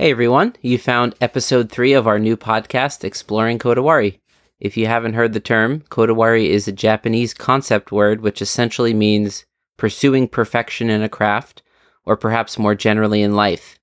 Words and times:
Hey 0.00 0.12
everyone, 0.12 0.56
you 0.62 0.78
found 0.78 1.14
episode 1.20 1.70
three 1.70 1.92
of 1.92 2.06
our 2.06 2.18
new 2.18 2.34
podcast, 2.34 3.04
Exploring 3.04 3.58
Kodawari. 3.58 4.18
If 4.58 4.78
you 4.78 4.86
haven't 4.86 5.12
heard 5.12 5.34
the 5.34 5.40
term, 5.40 5.82
Kodawari 5.90 6.48
is 6.48 6.66
a 6.66 6.72
Japanese 6.72 7.34
concept 7.34 7.92
word 7.92 8.22
which 8.22 8.40
essentially 8.40 8.94
means 8.94 9.44
pursuing 9.76 10.26
perfection 10.26 10.88
in 10.88 11.02
a 11.02 11.08
craft, 11.10 11.62
or 12.06 12.16
perhaps 12.16 12.58
more 12.58 12.74
generally 12.74 13.20
in 13.20 13.34
life. 13.34 13.78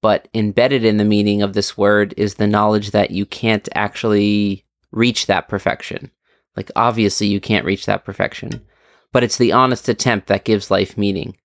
But 0.00 0.28
embedded 0.34 0.84
in 0.84 0.98
the 0.98 1.04
meaning 1.04 1.42
of 1.42 1.54
this 1.54 1.76
word 1.76 2.14
is 2.16 2.36
the 2.36 2.46
knowledge 2.46 2.92
that 2.92 3.10
you 3.10 3.26
can't 3.26 3.68
actually 3.74 4.64
reach 4.92 5.26
that 5.26 5.48
perfection. 5.48 6.12
Like, 6.56 6.70
obviously, 6.76 7.26
you 7.26 7.40
can't 7.40 7.66
reach 7.66 7.86
that 7.86 8.04
perfection, 8.04 8.64
but 9.10 9.24
it's 9.24 9.36
the 9.38 9.50
honest 9.50 9.88
attempt 9.88 10.28
that 10.28 10.44
gives 10.44 10.70
life 10.70 10.96
meaning. 10.96 11.36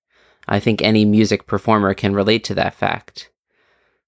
I 0.46 0.60
think 0.60 0.80
any 0.80 1.04
music 1.04 1.48
performer 1.48 1.92
can 1.92 2.14
relate 2.14 2.44
to 2.44 2.54
that 2.54 2.76
fact. 2.76 3.32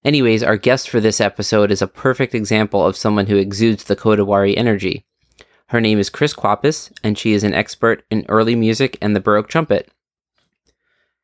Anyways, 0.05 0.43
our 0.43 0.55
guest 0.55 0.89
for 0.89 1.01
this 1.01 1.19
episode 1.19 1.71
is 1.71 1.81
a 1.81 1.87
perfect 1.87 2.33
example 2.33 2.85
of 2.85 2.95
someone 2.95 3.27
who 3.27 3.35
exudes 3.35 3.83
the 3.83 3.97
Kodawari 3.97 4.57
energy. 4.57 5.05
Her 5.67 5.81
name 5.81 5.99
is 5.99 6.09
Kris 6.09 6.33
Kwapis, 6.33 6.91
and 7.03 7.17
she 7.17 7.33
is 7.33 7.43
an 7.43 7.53
expert 7.53 8.03
in 8.09 8.25
early 8.29 8.55
music 8.55 8.97
and 9.01 9.13
the 9.13 9.19
Baroque 9.19 9.49
trumpet. 9.49 9.91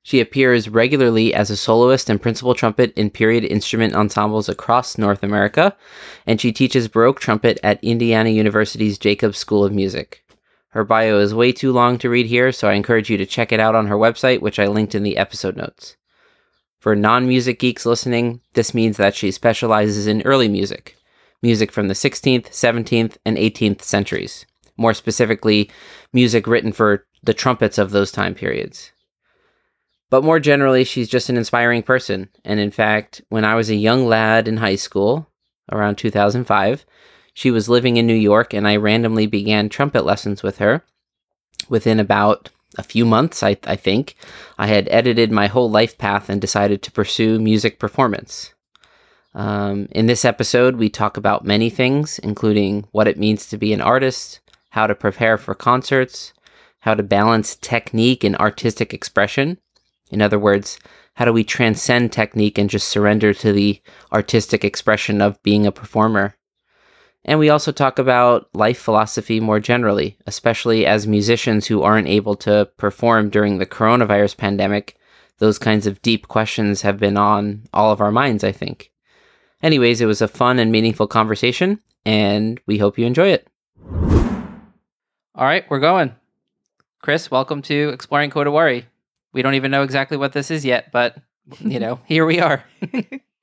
She 0.04 0.20
appears 0.20 0.70
regularly 0.70 1.34
as 1.34 1.50
a 1.50 1.58
soloist 1.58 2.10
and 2.10 2.22
principal 2.22 2.54
trumpet 2.54 2.94
in 2.96 3.10
period 3.10 3.46
instrument 3.46 3.96
ensembles 3.96 4.50
across 4.50 5.00
North 5.00 5.24
America, 5.24 5.76
and 6.28 6.40
she 6.40 6.52
teaches 6.52 6.90
Baroque 6.90 7.20
trumpet 7.20 7.60
at 7.64 7.84
Indiana 7.84 8.30
University's 8.30 9.00
Jacobs 9.00 9.38
School 9.38 9.66
of 9.66 9.74
Music. 9.74 10.24
Her 10.70 10.84
bio 10.84 11.18
is 11.20 11.34
way 11.34 11.54
too 11.54 11.72
long 11.72 11.98
to 12.00 12.10
read 12.10 12.28
here, 12.28 12.52
so 12.52 12.68
I 12.68 12.74
encourage 12.74 13.10
you 13.10 13.18
to 13.18 13.26
check 13.26 13.52
it 13.52 13.60
out 13.60 13.74
on 13.74 13.88
her 13.88 13.96
website, 13.96 14.42
which 14.42 14.60
I 14.60 14.68
linked 14.68 14.94
in 14.94 15.04
the 15.04 15.18
episode 15.18 15.56
notes. 15.56 15.96
For 16.86 16.96
non 16.96 17.28
music 17.28 17.58
geeks 17.58 17.84
listening, 17.84 18.42
this 18.54 18.76
means 18.76 18.98
that 18.98 19.16
she 19.16 19.32
specializes 19.32 20.06
in 20.06 20.22
early 20.22 20.48
music, 20.48 20.96
music 21.42 21.72
from 21.72 21.88
the 21.88 21.96
16th, 21.96 22.50
17th, 22.50 23.18
and 23.26 23.38
18th 23.38 23.82
centuries. 23.82 24.46
More 24.78 24.94
specifically, 24.94 25.72
music 26.14 26.46
written 26.46 26.72
for 26.72 27.08
the 27.24 27.34
trumpets 27.34 27.80
of 27.80 27.90
those 27.90 28.12
time 28.12 28.36
periods. 28.36 28.92
But 30.12 30.24
more 30.24 30.40
generally, 30.40 30.84
she's 30.84 31.10
just 31.10 31.28
an 31.28 31.38
inspiring 31.38 31.82
person. 31.82 32.30
And 32.44 32.60
in 32.60 32.70
fact, 32.70 33.20
when 33.30 33.46
I 33.46 33.56
was 33.56 33.72
a 33.72 33.76
young 33.76 34.06
lad 34.06 34.48
in 34.48 34.58
high 34.58 34.76
school, 34.76 35.28
around 35.72 35.96
2005, 35.96 36.86
she 37.34 37.50
was 37.50 37.68
living 37.68 37.98
in 37.98 38.06
New 38.06 38.14
York 38.14 38.54
and 38.54 38.68
I 38.68 38.76
randomly 38.76 39.26
began 39.26 39.70
trumpet 39.70 40.06
lessons 40.06 40.44
with 40.44 40.60
her. 40.60 40.84
Within 41.68 42.00
about 42.00 42.52
a 42.78 42.84
few 42.84 43.06
months, 43.06 43.44
I, 43.44 43.58
I 43.66 43.76
think, 43.76 44.16
I 44.58 44.68
had 44.68 44.88
edited 44.90 45.32
my 45.32 45.48
whole 45.48 45.70
life 45.70 45.98
path 45.98 46.30
and 46.30 46.42
decided 46.42 46.82
to 46.84 46.92
pursue 46.92 47.40
music 47.40 47.80
performance. 47.80 48.54
Um, 49.34 49.88
in 49.92 50.06
this 50.06 50.24
episode, 50.24 50.78
we 50.78 50.90
talk 50.90 51.18
about 51.18 51.44
many 51.44 51.70
things, 51.70 52.20
including 52.20 52.88
what 52.92 53.08
it 53.08 53.20
means 53.20 53.48
to 53.48 53.58
be 53.58 53.74
an 53.74 53.82
artist, 53.82 54.40
how 54.70 54.88
to 54.88 54.96
prepare 54.96 55.38
for 55.38 55.54
concerts, 55.54 56.34
how 56.80 56.94
to 56.94 57.04
balance 57.04 57.56
technique 57.58 58.24
and 58.24 58.36
artistic 58.38 58.94
expression. 58.94 59.58
In 60.12 60.22
other 60.22 60.40
words, 60.40 60.80
how 61.16 61.26
do 61.26 61.34
we 61.34 61.44
transcend 61.44 62.12
technique 62.12 62.58
and 62.58 62.70
just 62.70 62.88
surrender 62.88 63.34
to 63.34 63.52
the 63.52 63.82
artistic 64.12 64.64
expression 64.64 65.22
of 65.22 65.42
being 65.44 65.66
a 65.66 65.72
performer? 65.72 66.36
And 67.28 67.40
we 67.40 67.50
also 67.50 67.72
talk 67.72 67.98
about 67.98 68.48
life 68.54 68.78
philosophy 68.78 69.40
more 69.40 69.60
generally, 69.60 70.16
especially 70.28 70.86
as 70.86 71.08
musicians 71.08 71.66
who 71.66 71.82
aren't 71.82 72.08
able 72.08 72.36
to 72.38 72.70
perform 72.78 73.32
during 73.32 73.58
the 73.58 73.66
coronavirus 73.66 74.38
pandemic. 74.38 74.96
Those 75.40 75.58
kinds 75.58 75.88
of 75.88 76.02
deep 76.04 76.28
questions 76.28 76.84
have 76.84 77.00
been 77.00 77.18
on 77.18 77.64
all 77.74 77.92
of 77.92 78.00
our 78.00 78.12
minds, 78.12 78.44
I 78.44 78.52
think. 78.52 78.92
Anyways, 79.64 80.02
it 80.02 80.06
was 80.06 80.22
a 80.22 80.28
fun 80.28 80.60
and 80.60 80.72
meaningful 80.72 81.08
conversation, 81.08 81.80
and 82.06 82.62
we 82.68 82.78
hope 82.78 83.00
you 83.00 83.08
enjoy 83.08 83.30
it. 83.30 83.48
All 85.34 85.46
right, 85.46 85.66
we're 85.68 85.80
going. 85.80 86.16
Chris, 87.02 87.32
welcome 87.32 87.64
to 87.64 87.90
Exploring 87.90 88.30
Kodawari. 88.30 88.86
We 89.34 89.42
don't 89.42 89.56
even 89.56 89.72
know 89.72 89.82
exactly 89.82 90.16
what 90.16 90.34
this 90.34 90.52
is 90.52 90.64
yet, 90.64 90.92
but 90.92 91.18
you 91.60 91.80
know, 91.80 92.00
here 92.06 92.28
we 92.28 92.40
are. 92.40 92.64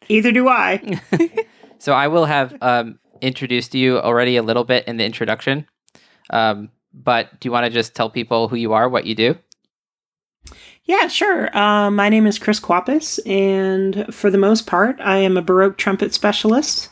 Either 0.08 0.30
do 0.30 0.48
I. 0.48 1.00
so 1.78 1.92
I 1.92 2.06
will 2.06 2.26
have 2.26 2.56
um, 2.62 3.00
introduced 3.22 3.74
you 3.74 3.98
already 3.98 4.36
a 4.36 4.42
little 4.42 4.64
bit 4.64 4.86
in 4.86 4.98
the 4.98 5.04
introduction. 5.04 5.66
Um, 6.30 6.70
but 6.92 7.40
do 7.40 7.48
you 7.48 7.52
want 7.52 7.64
to 7.64 7.70
just 7.70 7.94
tell 7.94 8.10
people 8.10 8.48
who 8.48 8.56
you 8.56 8.74
are, 8.74 8.88
what 8.88 9.06
you 9.06 9.14
do? 9.14 9.38
Yeah, 10.84 11.06
sure. 11.06 11.56
Uh, 11.56 11.90
my 11.90 12.08
name 12.08 12.26
is 12.26 12.38
Kris 12.38 12.58
Kwapis, 12.58 13.20
and 13.24 14.12
for 14.12 14.30
the 14.30 14.38
most 14.38 14.66
part, 14.66 15.00
I 15.00 15.18
am 15.18 15.36
a 15.36 15.42
Baroque 15.42 15.78
trumpet 15.78 16.12
specialist. 16.12 16.88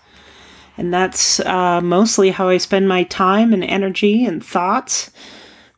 And 0.77 0.95
that's 0.95 1.41
uh, 1.41 1.81
mostly 1.83 2.31
how 2.31 2.49
I 2.49 2.57
spend 2.57 2.89
my 2.89 3.03
time 3.03 3.53
and 3.53 3.65
energy 3.65 4.25
and 4.25 4.43
thoughts. 4.43 5.11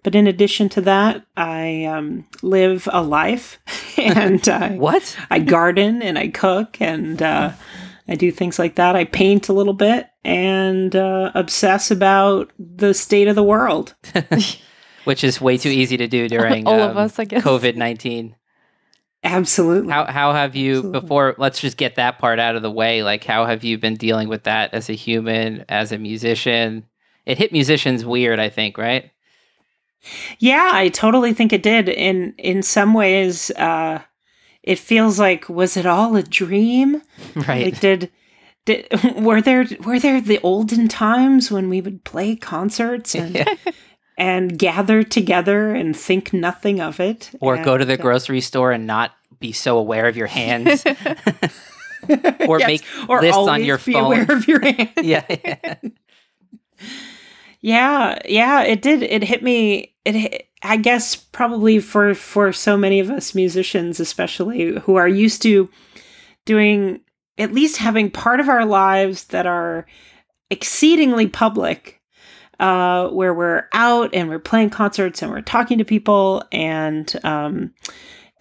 But 0.03 0.15
in 0.15 0.27
addition 0.27 0.69
to 0.71 0.81
that, 0.83 1.25
I 1.37 1.85
um, 1.87 2.27
live 2.43 2.89
a 2.93 3.03
life 3.03 3.59
and 3.99 4.47
I, 4.49 4.77
what 4.77 5.17
I 5.31 5.39
garden 5.39 6.03
and 6.03 6.19
I 6.19 6.29
cook 6.29 6.81
and 6.81 7.23
uh, 7.23 7.53
I 8.09 8.15
do 8.15 8.33
things 8.33 8.59
like 8.59 8.75
that. 8.77 8.97
I 8.97 9.05
paint 9.05 9.49
a 9.49 9.53
little 9.53 9.75
bit 9.75 10.09
and 10.25 10.95
uh, 10.95 11.31
obsess 11.35 11.91
about 11.91 12.51
the 12.59 12.95
state 12.95 13.29
of 13.29 13.37
the 13.37 13.43
world. 13.43 13.95
Which 15.05 15.25
is 15.25 15.41
way 15.41 15.59
too 15.59 15.69
easy 15.69 15.97
to 15.97 16.07
do 16.07 16.29
during 16.29 16.67
all 16.67 16.81
um, 16.81 16.91
of 16.91 16.97
us, 16.97 17.19
I 17.19 17.25
guess. 17.25 17.43
COVID 17.43 17.77
nineteen. 17.77 18.37
Absolutely. 19.25 19.93
How 19.93 20.07
how 20.07 20.33
have 20.33 20.57
you 20.57 20.77
Absolutely. 20.77 21.01
before? 21.01 21.35
Let's 21.39 21.61
just 21.61 21.77
get 21.77 21.97
that 21.97 22.19
part 22.19 22.39
out 22.39 22.57
of 22.57 22.63
the 22.63 22.71
way. 22.71 23.03
Like, 23.03 23.25
how 23.25 23.47
have 23.47 23.63
you 23.63 23.79
been 23.79 23.97
dealing 23.97 24.29
with 24.29 24.45
that 24.45 24.75
as 24.75 24.89
a 24.89 24.95
human, 24.95 25.65
as 25.69 25.93
a 25.93 25.99
musician? 25.99 26.87
It 27.25 27.39
hit 27.39 27.53
musicians 27.53 28.05
weird, 28.05 28.41
I 28.41 28.49
think, 28.49 28.79
right? 28.79 29.11
Yeah, 30.41 30.71
I 30.73 30.89
totally 30.89 31.33
think 31.33 31.53
it 31.53 31.63
did. 31.63 31.89
In 31.89 32.35
in 32.37 32.63
some 32.63 32.95
ways, 32.95 33.53
uh, 33.53 34.03
it 34.63 34.79
feels 34.79 35.19
like 35.19 35.49
was 35.49 35.77
it 35.77 35.87
all 35.87 36.17
a 36.17 36.23
dream? 36.23 37.03
Right. 37.35 37.67
Like 37.73 37.81
did 37.81 38.11
did 38.65 38.87
were 39.17 39.41
there 39.43 39.67
were 39.85 39.99
there 39.99 40.21
the 40.21 40.39
olden 40.43 40.89
times 40.89 41.51
when 41.51 41.69
we 41.69 41.81
would 41.81 42.05
play 42.05 42.37
concerts 42.37 43.15
and 43.15 43.35
Yeah. 43.35 43.55
and 44.19 44.59
gather 44.59 45.03
together 45.03 45.75
and 45.75 45.97
think 45.97 46.33
nothing 46.33 46.81
of 46.81 47.01
it, 47.01 47.31
or 47.41 47.57
go 47.65 47.77
to 47.79 47.85
the 47.85 47.95
uh, 47.95 48.03
grocery 48.03 48.41
store 48.41 48.71
and 48.71 48.87
not 48.87 49.13
be 49.41 49.53
so 49.53 49.79
aware 49.79 50.07
of 50.07 50.17
your 50.17 50.27
hands, 50.29 50.85
or 52.47 52.59
Yes, 52.61 52.67
make 52.67 52.85
or 53.09 53.21
lists 53.23 53.39
on 53.39 53.65
your 53.65 53.79
be 53.79 53.95
phone. 53.95 54.05
aware 54.05 54.31
of 54.31 54.47
your 54.47 54.61
hand. 54.61 54.91
yeah, 55.03 55.25
yeah. 55.29 55.75
Yeah, 57.61 58.19
yeah, 58.29 58.63
it 58.63 58.83
did. 58.83 59.03
It 59.03 59.23
hit 59.23 59.43
me. 59.43 59.95
It, 60.05 60.15
hit, 60.15 60.49
I 60.63 60.77
guess, 60.77 61.17
probably 61.17 61.81
for 61.81 62.15
for 62.15 62.53
so 62.53 62.77
many 62.77 63.01
of 63.01 63.11
us 63.11 63.35
musicians, 63.35 63.99
especially 63.99 64.79
who 64.81 64.97
are 64.97 65.09
used 65.09 65.43
to 65.43 65.69
doing 66.45 67.01
at 67.39 67.53
least 67.53 67.79
having 67.79 68.11
part 68.11 68.41
of 68.41 68.49
our 68.49 68.65
lives 68.65 69.25
that 69.25 69.47
are 69.47 69.87
exceedingly 70.51 71.27
public, 71.27 72.01
uh, 72.61 73.09
where 73.09 73.35
we're 73.35 73.65
out 73.73 74.15
and 74.15 74.29
we're 74.29 74.39
playing 74.39 74.71
concerts 74.71 75.23
and 75.23 75.33
we're 75.33 75.41
talking 75.41 75.79
to 75.79 75.85
people, 75.85 76.45
and 76.53 77.19
um, 77.25 77.75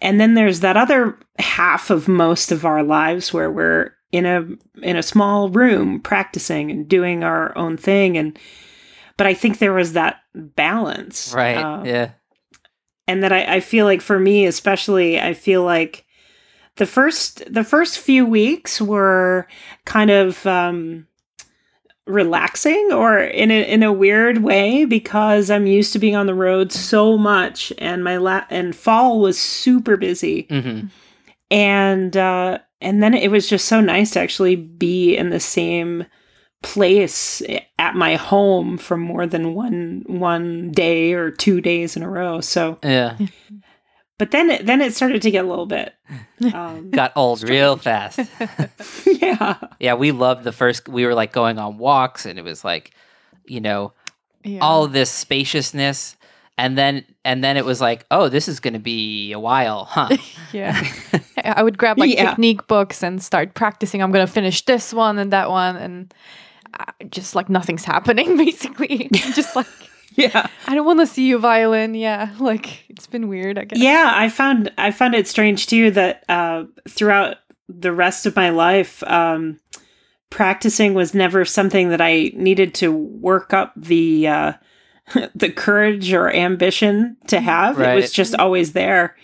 and 0.00 0.20
then 0.20 0.34
there's 0.34 0.60
that 0.60 0.76
other 0.76 1.18
half 1.38 1.90
of 1.90 2.06
most 2.06 2.52
of 2.52 2.64
our 2.64 2.82
lives 2.82 3.32
where 3.32 3.50
we're 3.50 3.94
in 4.12 4.26
a 4.26 4.46
in 4.82 4.96
a 4.96 5.02
small 5.02 5.48
room 5.48 5.98
practicing 6.00 6.70
and 6.70 6.88
doing 6.88 7.24
our 7.24 7.56
own 7.58 7.76
thing. 7.76 8.16
And 8.16 8.38
but 9.16 9.26
I 9.26 9.34
think 9.34 9.58
there 9.58 9.72
was 9.72 9.94
that 9.94 10.21
balance. 10.34 11.32
right. 11.34 11.56
uh, 11.56 11.82
yeah, 11.84 12.10
And 13.06 13.22
that 13.22 13.32
I, 13.32 13.56
I 13.56 13.60
feel 13.60 13.86
like 13.86 14.00
for 14.00 14.18
me, 14.18 14.46
especially, 14.46 15.20
I 15.20 15.34
feel 15.34 15.62
like 15.62 16.04
the 16.76 16.86
first 16.86 17.42
the 17.52 17.64
first 17.64 17.98
few 17.98 18.24
weeks 18.24 18.80
were 18.80 19.46
kind 19.84 20.10
of 20.10 20.46
um 20.46 21.06
relaxing 22.06 22.90
or 22.92 23.18
in 23.18 23.50
a 23.50 23.62
in 23.62 23.82
a 23.82 23.92
weird 23.92 24.38
way 24.38 24.84
because 24.84 25.50
I'm 25.50 25.66
used 25.66 25.92
to 25.92 25.98
being 26.00 26.16
on 26.16 26.26
the 26.26 26.34
road 26.34 26.72
so 26.72 27.16
much 27.16 27.72
and 27.78 28.02
my 28.02 28.16
la- 28.16 28.46
and 28.50 28.74
fall 28.74 29.20
was 29.20 29.38
super 29.38 29.96
busy 29.96 30.46
hmm 30.50 30.86
and 31.50 32.16
uh 32.16 32.58
and 32.80 33.02
then 33.02 33.14
it 33.14 33.30
was 33.30 33.48
just 33.48 33.66
so 33.66 33.80
nice 33.80 34.12
to 34.12 34.20
actually 34.20 34.56
be 34.56 35.14
in 35.14 35.30
the 35.30 35.38
same 35.38 36.06
place 36.62 37.42
at 37.78 37.94
my 37.94 38.16
home 38.16 38.78
for 38.78 38.96
more 38.96 39.26
than 39.26 39.54
one 39.54 40.04
one 40.06 40.70
day 40.70 41.12
or 41.12 41.30
two 41.30 41.60
days 41.60 41.96
in 41.96 42.02
a 42.02 42.08
row 42.08 42.40
so 42.40 42.78
yeah. 42.84 43.18
but 44.18 44.30
then 44.30 44.50
it, 44.50 44.66
then 44.66 44.80
it 44.80 44.94
started 44.94 45.20
to 45.22 45.30
get 45.30 45.44
a 45.44 45.48
little 45.48 45.66
bit 45.66 45.94
um, 46.54 46.90
Got 46.92 47.12
old 47.16 47.42
real 47.48 47.76
fast. 47.76 48.20
yeah 49.06 49.58
Yeah, 49.80 49.94
we 49.94 50.12
loved 50.12 50.44
the 50.44 50.52
first. 50.52 50.88
We 50.88 51.06
were 51.06 51.14
like 51.14 51.32
going 51.32 51.58
on 51.58 51.78
walks, 51.78 52.26
and 52.26 52.38
it 52.38 52.42
was 52.42 52.64
like, 52.64 52.92
you 53.46 53.60
know, 53.60 53.92
Yeah. 54.44 54.58
all 54.60 54.86
this 54.88 55.10
spaciousness, 55.10 56.16
and 56.58 56.76
then 56.76 57.04
and 57.24 57.42
then 57.44 57.56
it 57.56 57.64
was 57.64 57.80
like, 57.80 58.04
oh, 58.10 58.28
this 58.28 58.48
is 58.48 58.60
going 58.60 58.74
to 58.74 58.80
be 58.80 59.32
a 59.32 59.38
while, 59.40 59.84
huh? 59.84 60.16
yeah. 60.52 60.80
I 61.36 61.54
I 61.58 61.62
would 61.62 61.78
grab 61.78 61.98
like 61.98 62.12
Yeah. 62.14 62.30
technique 62.30 62.66
books 62.66 63.02
and 63.02 63.22
start 63.22 63.54
practicing. 63.54 64.02
I'm 64.02 64.10
gonna 64.12 64.26
finish 64.26 64.64
this 64.64 64.92
one 64.92 65.18
and 65.18 65.32
that 65.32 65.48
one, 65.50 65.76
and 65.76 66.12
just 67.10 67.34
like 67.34 67.48
nothing's 67.48 67.84
happening. 67.84 68.36
Basically, 68.38 69.08
just 69.12 69.56
like 69.56 69.66
Yeah. 70.16 70.46
I 70.66 70.74
don't 70.74 70.86
want 70.86 71.00
to 71.00 71.06
see 71.06 71.26
you 71.26 71.38
violin. 71.38 71.94
Yeah, 71.94 72.34
like 72.38 72.88
it's 72.90 73.06
been 73.06 73.28
weird. 73.28 73.58
I 73.58 73.64
guess. 73.64 73.78
Yeah, 73.78 74.12
I 74.14 74.28
found 74.28 74.72
I 74.76 74.90
found 74.90 75.14
it 75.14 75.26
strange 75.26 75.66
too 75.66 75.90
that 75.92 76.24
uh, 76.28 76.64
throughout 76.88 77.36
the 77.68 77.92
rest 77.92 78.26
of 78.26 78.36
my 78.36 78.50
life, 78.50 79.02
um, 79.04 79.58
practicing 80.30 80.94
was 80.94 81.14
never 81.14 81.44
something 81.44 81.88
that 81.90 82.00
I 82.00 82.30
needed 82.34 82.74
to 82.76 82.92
work 82.92 83.52
up 83.52 83.72
the 83.76 84.28
uh, 84.28 84.52
the 85.34 85.50
courage 85.50 86.12
or 86.12 86.30
ambition 86.30 87.16
to 87.28 87.40
have. 87.40 87.80
It 87.80 87.94
was 87.94 88.12
just 88.12 88.34
always 88.34 88.72
there. 88.72 89.16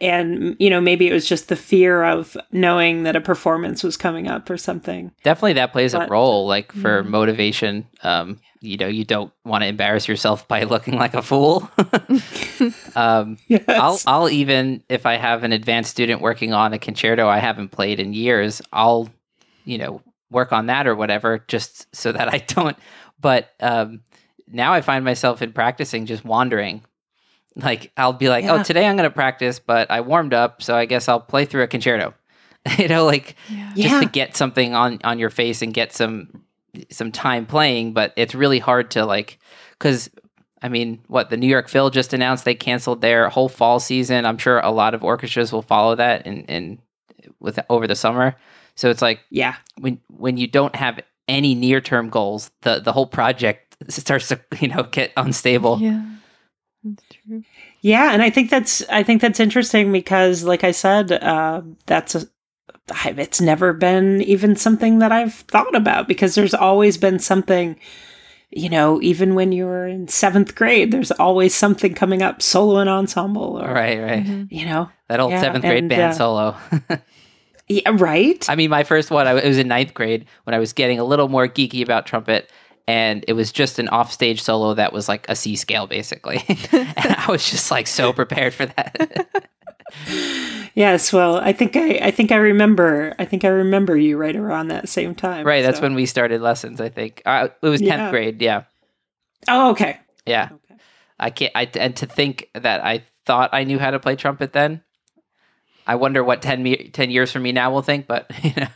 And 0.00 0.56
you 0.58 0.70
know, 0.70 0.80
maybe 0.80 1.08
it 1.08 1.12
was 1.12 1.28
just 1.28 1.48
the 1.48 1.56
fear 1.56 2.04
of 2.04 2.36
knowing 2.52 3.02
that 3.02 3.16
a 3.16 3.20
performance 3.20 3.82
was 3.84 3.96
coming 3.96 4.28
up 4.28 4.48
or 4.50 4.56
something. 4.56 5.12
Definitely 5.22 5.54
that 5.54 5.72
plays 5.72 5.94
a 5.94 6.06
role, 6.06 6.46
like 6.46 6.72
for 6.72 7.02
Yeah. 7.02 7.08
motivation. 7.08 7.86
Um, 8.02 8.40
you 8.60 8.78
know, 8.78 8.86
you 8.86 9.04
don't 9.04 9.30
want 9.44 9.62
to 9.62 9.68
embarrass 9.68 10.08
yourself 10.08 10.48
by 10.48 10.62
looking 10.64 10.96
like 10.96 11.12
a 11.14 11.22
fool. 11.22 11.70
um, 12.96 13.38
Yes. 13.48 13.64
I'll 13.68 13.98
I'll 14.06 14.28
even 14.30 14.82
if 14.88 15.06
I 15.06 15.14
have 15.16 15.44
an 15.44 15.52
advanced 15.52 15.90
student 15.90 16.20
working 16.20 16.52
on 16.52 16.72
a 16.72 16.78
concerto 16.78 17.28
I 17.28 17.38
haven't 17.38 17.68
played 17.70 18.00
in 18.00 18.12
years, 18.14 18.62
I'll 18.72 19.08
you 19.64 19.78
know 19.78 20.00
work 20.30 20.52
on 20.52 20.66
that 20.66 20.86
or 20.86 20.94
whatever 20.94 21.44
just 21.48 21.94
so 21.94 22.12
that 22.12 22.32
I 22.32 22.38
don't. 22.48 22.76
But 23.20 23.50
um, 23.60 24.00
now 24.48 24.72
I 24.72 24.80
find 24.80 25.04
myself 25.04 25.42
in 25.42 25.52
practicing 25.52 26.06
just 26.06 26.24
wandering. 26.24 26.82
Like 27.56 27.92
I'll 27.96 28.12
be 28.12 28.28
like, 28.28 28.44
oh, 28.44 28.54
Yeah. 28.54 28.60
oh, 28.60 28.62
today 28.64 28.86
I'm 28.86 28.96
going 28.96 29.08
to 29.08 29.14
practice, 29.14 29.58
but 29.58 29.90
I 29.90 30.00
warmed 30.00 30.34
up, 30.34 30.62
so 30.62 30.74
I 30.74 30.86
guess 30.86 31.08
I'll 31.08 31.20
play 31.20 31.44
through 31.44 31.62
a 31.62 31.66
concerto. 31.68 32.14
you 32.78 32.88
know, 32.88 33.04
like 33.04 33.36
Yeah. 33.48 33.68
just 33.76 33.78
Yeah. 33.78 34.00
to 34.00 34.06
get 34.06 34.36
something 34.36 34.74
on 34.74 34.98
on 35.04 35.18
your 35.18 35.30
face 35.30 35.62
and 35.62 35.72
get 35.74 35.92
some 35.92 36.42
some 36.90 37.12
time 37.12 37.46
playing 37.46 37.92
but 37.92 38.12
it's 38.16 38.34
really 38.34 38.58
hard 38.58 38.90
to 38.90 39.06
like 39.06 39.38
because 39.78 40.10
i 40.60 40.68
mean 40.68 40.98
what 41.06 41.30
the 41.30 41.36
new 41.36 41.46
york 41.46 41.68
phil 41.68 41.88
just 41.88 42.12
announced 42.12 42.44
they 42.44 42.52
canceled 42.56 43.00
their 43.00 43.28
whole 43.28 43.48
fall 43.48 43.78
season 43.78 44.26
i'm 44.26 44.36
sure 44.38 44.58
a 44.58 44.72
lot 44.72 44.92
of 44.92 45.04
orchestras 45.04 45.52
will 45.52 45.62
follow 45.62 45.94
that 45.94 46.26
and 46.26 46.44
in 46.50 46.80
with 47.38 47.60
over 47.70 47.86
the 47.86 47.94
summer 47.94 48.34
so 48.74 48.90
it's 48.90 49.00
like 49.00 49.20
yeah. 49.30 49.54
when 49.78 50.00
when 50.08 50.36
you 50.36 50.48
don't 50.48 50.74
have 50.74 50.98
any 51.28 51.54
near 51.54 51.80
term 51.80 52.08
goals 52.10 52.50
the 52.62 52.80
the 52.80 52.92
whole 52.92 53.06
project 53.06 53.76
starts 53.88 54.26
to 54.26 54.40
you 54.60 54.66
know 54.66 54.82
get 54.82 55.12
unstable 55.16 55.78
Yeah, 55.80 56.02
that's 56.84 57.04
true. 57.26 57.42
Yeah, 57.80 58.12
and 58.12 58.22
I 58.22 58.30
think 58.30 58.50
that's 58.50 58.82
I 58.88 59.02
think 59.02 59.20
that's 59.22 59.40
interesting 59.40 59.90
because, 59.92 60.44
like 60.44 60.64
I 60.64 60.70
said, 60.72 61.10
uh, 61.12 61.62
that's 61.86 62.14
a 62.14 62.26
I- 63.04 63.14
it's 63.16 63.40
never 63.40 63.72
been 63.72 64.20
even 64.22 64.56
something 64.56 64.98
that 64.98 65.10
I've 65.12 65.34
thought 65.34 65.74
about 65.74 66.06
because 66.06 66.34
there's 66.34 66.52
always 66.54 66.98
been 66.98 67.18
something, 67.18 67.76
you 68.50 68.68
know, 68.68 69.00
even 69.00 69.34
when 69.34 69.52
you 69.52 69.64
were 69.64 69.86
in 69.86 70.06
seventh 70.08 70.54
grade, 70.54 70.90
there's 70.92 71.10
always 71.12 71.54
something 71.54 71.94
coming 71.94 72.22
up, 72.22 72.42
solo 72.42 72.78
and 72.78 72.90
ensemble, 72.90 73.58
or 73.62 73.72
right 73.72 73.98
right. 74.00 74.24
Mhm. 74.26 74.48
you 74.50 74.66
know, 74.66 74.90
that 75.08 75.18
old 75.20 75.30
Yeah, 75.32 75.40
seventh 75.40 75.64
grade 75.64 75.78
and, 75.78 75.88
band 75.88 76.12
uh, 76.12 76.14
solo. 76.14 76.56
Yeah, 77.66 77.92
right, 77.94 78.44
I 78.50 78.56
mean, 78.56 78.68
my 78.68 78.84
first 78.84 79.10
one, 79.10 79.26
I 79.26 79.38
it 79.38 79.48
was 79.48 79.56
in 79.56 79.68
ninth 79.68 79.94
grade 79.94 80.26
when 80.44 80.52
I 80.52 80.58
was 80.58 80.74
getting 80.74 80.98
a 80.98 81.04
little 81.04 81.28
more 81.30 81.48
geeky 81.48 81.82
about 81.82 82.04
trumpet, 82.04 82.50
and 82.86 83.24
it 83.28 83.32
was 83.32 83.50
just 83.52 83.78
an 83.78 83.88
offstage 83.88 84.42
solo 84.42 84.74
that 84.74 84.92
was 84.92 85.08
like 85.08 85.26
a 85.28 85.36
C 85.36 85.56
scale, 85.56 85.86
basically. 85.86 86.42
and 86.72 87.14
I 87.16 87.26
was 87.28 87.48
just 87.50 87.70
like 87.70 87.86
so 87.86 88.12
prepared 88.12 88.54
for 88.54 88.66
that. 88.66 89.48
yes. 90.74 91.12
Well, 91.12 91.36
I 91.36 91.52
think 91.52 91.76
I 91.76 91.98
I 92.02 92.10
think 92.10 92.32
I 92.32 92.36
remember 92.36 93.14
I 93.18 93.24
think 93.24 93.44
I 93.44 93.48
remember 93.48 93.96
you 93.96 94.16
right 94.16 94.36
around 94.36 94.68
that 94.68 94.88
same 94.88 95.14
time, 95.14 95.46
right, 95.46 95.62
that's 95.62 95.80
when 95.80 95.94
we 95.94 96.06
started 96.06 96.40
lessons. 96.40 96.80
I 96.80 96.88
think 96.88 97.22
uh, 97.26 97.48
it 97.62 97.66
was 97.68 97.80
tenth 97.80 97.90
Yeah. 97.90 98.10
grade. 98.10 98.42
Yeah, 98.42 98.64
Oh, 99.48 99.70
okay, 99.70 99.98
yeah. 100.26 100.48
okay. 100.52 100.80
I 101.18 101.30
can't. 101.30 101.52
I 101.54 101.68
and 101.78 101.94
to 101.96 102.06
think 102.06 102.48
that 102.54 102.84
I 102.84 103.04
thought 103.24 103.50
I 103.52 103.64
knew 103.64 103.78
how 103.78 103.90
to 103.90 103.98
play 104.00 104.16
trumpet 104.16 104.52
then. 104.52 104.82
I 105.86 105.96
wonder 105.96 106.24
what 106.24 106.40
10, 106.40 106.62
me, 106.62 106.88
10 106.88 107.10
years 107.10 107.30
from 107.30 107.42
me 107.42 107.52
now 107.52 107.70
will 107.70 107.82
think, 107.82 108.06
but 108.06 108.30
you 108.42 108.52
know, 108.56 108.68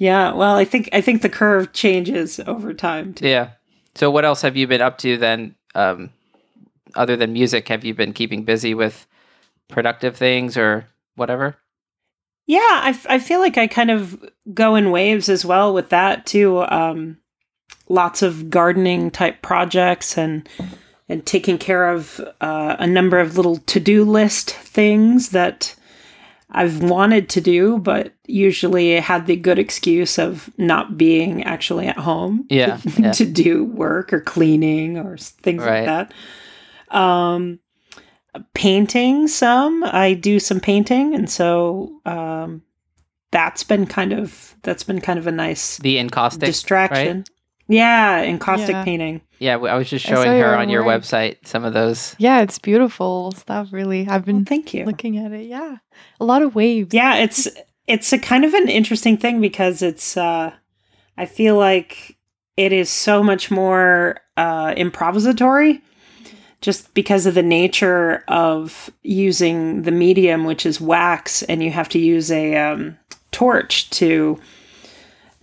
Yeah, 0.00 0.32
well, 0.32 0.56
I 0.56 0.64
think 0.64 0.88
I 0.94 1.02
think 1.02 1.20
the 1.20 1.28
curve 1.28 1.74
changes 1.74 2.40
over 2.46 2.72
time 2.72 3.12
too. 3.12 3.28
yeah. 3.28 3.50
So, 3.94 4.10
what 4.10 4.24
else 4.24 4.40
have 4.40 4.56
you 4.56 4.66
been 4.66 4.80
up 4.80 4.96
to 4.98 5.18
then? 5.18 5.54
Um, 5.74 6.10
other 6.94 7.16
than 7.16 7.34
music, 7.34 7.68
have 7.68 7.84
you 7.84 7.94
been 7.94 8.14
keeping 8.14 8.44
busy 8.44 8.72
with 8.72 9.06
productive 9.68 10.16
things 10.16 10.56
or 10.56 10.86
whatever? 11.16 11.56
Yeah, 12.46 12.58
I, 12.82 12.88
f- 12.90 13.06
I 13.08 13.18
feel 13.18 13.40
like 13.40 13.58
I 13.58 13.66
kind 13.66 13.90
of 13.90 14.24
go 14.54 14.74
in 14.74 14.90
waves 14.90 15.28
as 15.28 15.44
well 15.44 15.72
with 15.74 15.90
that 15.90 16.24
too. 16.24 16.62
Um, 16.62 17.18
lots 17.88 18.22
of 18.22 18.48
gardening 18.48 19.10
type 19.10 19.42
projects 19.42 20.16
and 20.16 20.48
and 21.10 21.26
taking 21.26 21.58
care 21.58 21.90
of 21.90 22.20
uh, 22.40 22.76
a 22.78 22.86
number 22.86 23.20
of 23.20 23.36
little 23.36 23.58
to 23.58 23.78
do 23.78 24.02
list 24.02 24.50
things 24.50 25.28
that 25.28 25.76
I've 26.52 26.82
wanted 26.82 27.28
to 27.30 27.40
do, 27.40 27.78
but 27.78 28.12
usually 28.26 28.92
had 29.00 29.26
the 29.26 29.36
good 29.36 29.58
excuse 29.58 30.18
of 30.18 30.50
not 30.58 30.98
being 30.98 31.44
actually 31.44 31.86
at 31.86 31.96
home 31.98 32.46
Yeah, 32.50 32.80
yeah. 32.98 33.12
to 33.12 33.24
do 33.24 33.64
work 33.64 34.12
or 34.12 34.20
cleaning 34.20 34.98
or 34.98 35.16
things 35.16 35.62
Right. 35.62 35.86
like 35.86 36.08
that. 36.90 36.94
Um, 36.96 37.60
painting 38.54 39.28
some. 39.28 39.84
I 39.84 40.14
do 40.14 40.40
some 40.40 40.60
painting, 40.60 41.14
and 41.14 41.28
so 41.30 42.00
um, 42.04 42.62
that's 43.30 43.62
been 43.64 43.86
kind 43.86 44.12
of 44.12 44.54
that's 44.62 44.82
been 44.82 45.00
kind 45.00 45.18
of 45.18 45.26
a 45.26 45.32
nice 45.32 45.78
The 45.78 45.98
encaustic 45.98 46.46
distraction. 46.46 47.24
Yeah, 47.70 48.22
encaustic 48.22 48.70
Yeah. 48.74 48.84
painting. 48.84 49.20
Yeah, 49.38 49.56
I 49.56 49.76
was 49.76 49.88
just 49.88 50.04
showing 50.04 50.38
her 50.40 50.54
on 50.56 50.68
your 50.68 50.84
work. 50.84 51.02
website 51.02 51.36
some 51.46 51.64
of 51.64 51.72
those. 51.72 52.14
Yeah, 52.18 52.40
it's 52.42 52.58
beautiful 52.58 53.32
stuff. 53.32 53.68
Really, 53.72 54.00
I've 54.02 54.26
Well, 54.26 54.36
been 54.36 54.44
thank 54.44 54.74
you. 54.74 54.84
looking 54.84 55.16
at 55.16 55.32
it. 55.32 55.46
Yeah, 55.46 55.76
a 56.20 56.24
lot 56.24 56.42
of 56.42 56.54
waves. 56.54 56.92
Yeah, 56.92 57.14
it's 57.16 57.48
it's 57.86 58.12
a 58.12 58.18
kind 58.18 58.44
of 58.44 58.52
an 58.54 58.68
interesting 58.68 59.16
thing 59.16 59.40
because 59.40 59.82
it's 59.82 60.16
uh 60.16 60.52
I 61.16 61.26
feel 61.26 61.56
like 61.56 62.16
it 62.56 62.72
is 62.72 62.90
so 62.90 63.22
much 63.22 63.50
more 63.50 64.20
uh 64.36 64.74
improvisatory 64.74 65.80
just 66.60 66.92
because 66.92 67.24
of 67.24 67.34
the 67.34 67.42
nature 67.42 68.22
of 68.28 68.90
using 69.02 69.82
the 69.82 69.90
medium 69.90 70.44
which 70.44 70.66
is 70.66 70.80
wax 70.80 71.42
and 71.44 71.62
you 71.62 71.70
have 71.70 71.88
to 71.88 71.98
use 71.98 72.30
a 72.30 72.54
um, 72.56 72.98
torch 73.30 73.88
to 73.90 74.38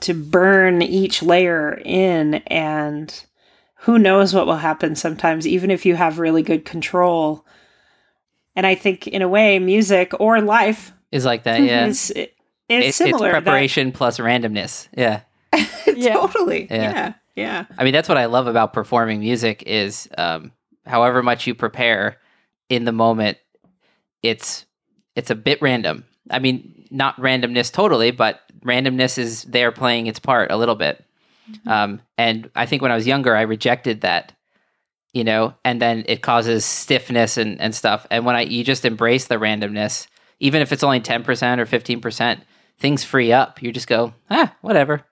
to 0.01 0.13
burn 0.13 0.81
each 0.81 1.21
layer 1.23 1.81
in 1.85 2.35
and 2.47 3.25
who 3.81 3.97
knows 3.99 4.33
what 4.33 4.45
will 4.47 4.57
happen 4.57 4.95
sometimes 4.95 5.47
even 5.47 5.71
if 5.71 5.85
you 5.85 5.95
have 5.95 6.19
really 6.19 6.41
good 6.43 6.65
control 6.65 7.45
and 8.55 8.65
i 8.67 8.75
think 8.75 9.07
in 9.07 9.21
a 9.21 9.27
way 9.27 9.57
music 9.59 10.11
or 10.19 10.39
life 10.41 10.91
Is 11.11 11.25
like 11.25 11.43
that, 11.43 11.61
yeah. 11.61 11.85
is 11.87 12.11
it, 12.11 12.35
It- 12.69 12.83
it's 12.83 12.97
similar. 12.97 13.31
that- 13.31 13.43
preparation 13.43 13.91
plus 13.91 14.19
randomness. 14.19 14.87
Yeah. 14.97 15.21
Yeah. 15.95 16.13
totally. 16.13 16.67
Yeah. 16.69 16.91
Yeah. 16.91 17.13
yeah. 17.35 17.65
I 17.77 17.83
mean, 17.83 17.93
that's 17.93 18.09
what 18.09 18.17
I 18.19 18.25
love 18.25 18.45
about 18.45 18.73
performing 18.73 19.19
music 19.21 19.63
is 19.65 20.07
um, 20.17 20.51
however 20.85 21.23
much 21.23 21.47
you 21.47 21.55
prepare 21.55 22.17
in 22.69 22.83
the 22.83 22.91
moment, 22.91 23.37
it's 24.21 24.65
it's 25.15 25.31
a 25.31 25.35
bit 25.35 25.59
random. 25.61 26.03
I 26.29 26.39
mean, 26.39 26.85
not 26.91 27.17
randomness 27.17 27.71
totally, 27.71 28.11
but 28.11 28.41
randomness 28.63 29.17
is 29.17 29.43
there 29.43 29.71
playing 29.71 30.07
its 30.07 30.19
part 30.19 30.51
a 30.51 30.57
little 30.57 30.75
bit. 30.75 31.03
Um, 31.65 32.01
and 32.17 32.49
I 32.55 32.65
think 32.65 32.81
when 32.81 32.91
I 32.91 32.95
was 32.95 33.07
younger, 33.07 33.35
I 33.35 33.41
rejected 33.41 34.01
that, 34.01 34.33
you 35.13 35.23
know, 35.23 35.53
and 35.63 35.81
then 35.81 36.03
it 36.07 36.21
causes 36.21 36.65
stiffness 36.65 37.37
and, 37.37 37.59
and 37.61 37.73
stuff. 37.73 38.05
And 38.11 38.25
when 38.25 38.35
I 38.35 38.41
you 38.41 38.63
just 38.63 38.85
embrace 38.85 39.27
the 39.27 39.35
randomness, 39.35 40.07
even 40.39 40.61
if 40.61 40.71
it's 40.71 40.83
only 40.83 40.99
ten 40.99 41.23
percent 41.23 41.61
or 41.61 41.65
fifteen 41.65 42.01
percent, 42.01 42.41
things 42.79 43.03
free 43.03 43.31
up. 43.31 43.61
You 43.61 43.71
just 43.71 43.87
go, 43.87 44.13
ah, 44.29 44.55
whatever. 44.61 45.05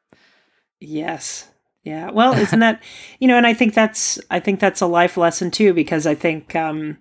Yes. 0.79 1.49
Yeah. 1.83 2.11
Well, 2.11 2.33
isn't 2.33 2.59
that 2.59 2.83
you 3.19 3.27
know, 3.27 3.37
and 3.37 3.47
I 3.47 3.53
think 3.53 3.73
that's 3.73 4.19
I 4.29 4.39
think 4.39 4.59
that's 4.59 4.81
a 4.81 4.87
life 4.87 5.17
lesson 5.17 5.51
too, 5.51 5.73
because 5.73 6.05
I 6.05 6.15
think 6.15 6.55
um 6.55 6.97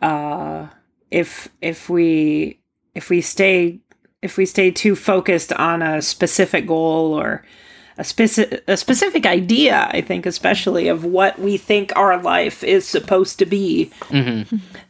uh 0.00 0.68
if 1.10 1.48
if 1.60 1.88
we 1.88 2.60
if 2.98 3.08
we 3.10 3.20
stay 3.20 3.78
if 4.20 4.36
we 4.36 4.44
stay 4.44 4.70
too 4.72 4.96
focused 4.96 5.52
on 5.52 5.80
a 5.80 6.02
specific 6.02 6.66
goal 6.66 7.14
or 7.14 7.44
a 7.96 8.02
specific 8.04 8.62
a 8.66 8.76
specific 8.76 9.24
idea, 9.26 9.88
I 9.92 10.00
think 10.00 10.26
especially 10.26 10.88
of 10.88 11.04
what 11.04 11.38
we 11.38 11.56
think 11.56 11.92
our 11.94 12.20
life 12.20 12.64
is 12.64 12.84
supposed 12.86 13.38
to 13.38 13.46
be, 13.46 13.90
hmm 14.10 14.42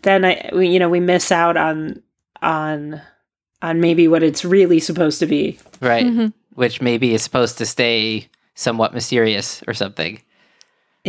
then 0.02 0.24
I 0.24 0.50
we, 0.54 0.68
you 0.68 0.78
know 0.78 0.88
we 0.88 1.00
miss 1.00 1.30
out 1.30 1.56
on 1.56 2.02
on 2.40 3.00
on 3.60 3.80
maybe 3.80 4.08
what 4.08 4.22
it's 4.22 4.44
really 4.44 4.80
supposed 4.80 5.18
to 5.20 5.26
be. 5.26 5.58
Right. 5.80 6.06
Mhm. 6.06 6.32
Which 6.54 6.80
maybe 6.80 7.14
is 7.14 7.22
supposed 7.22 7.58
to 7.58 7.66
stay 7.66 8.28
somewhat 8.54 8.94
mysterious 8.94 9.62
or 9.68 9.74
something. 9.74 10.20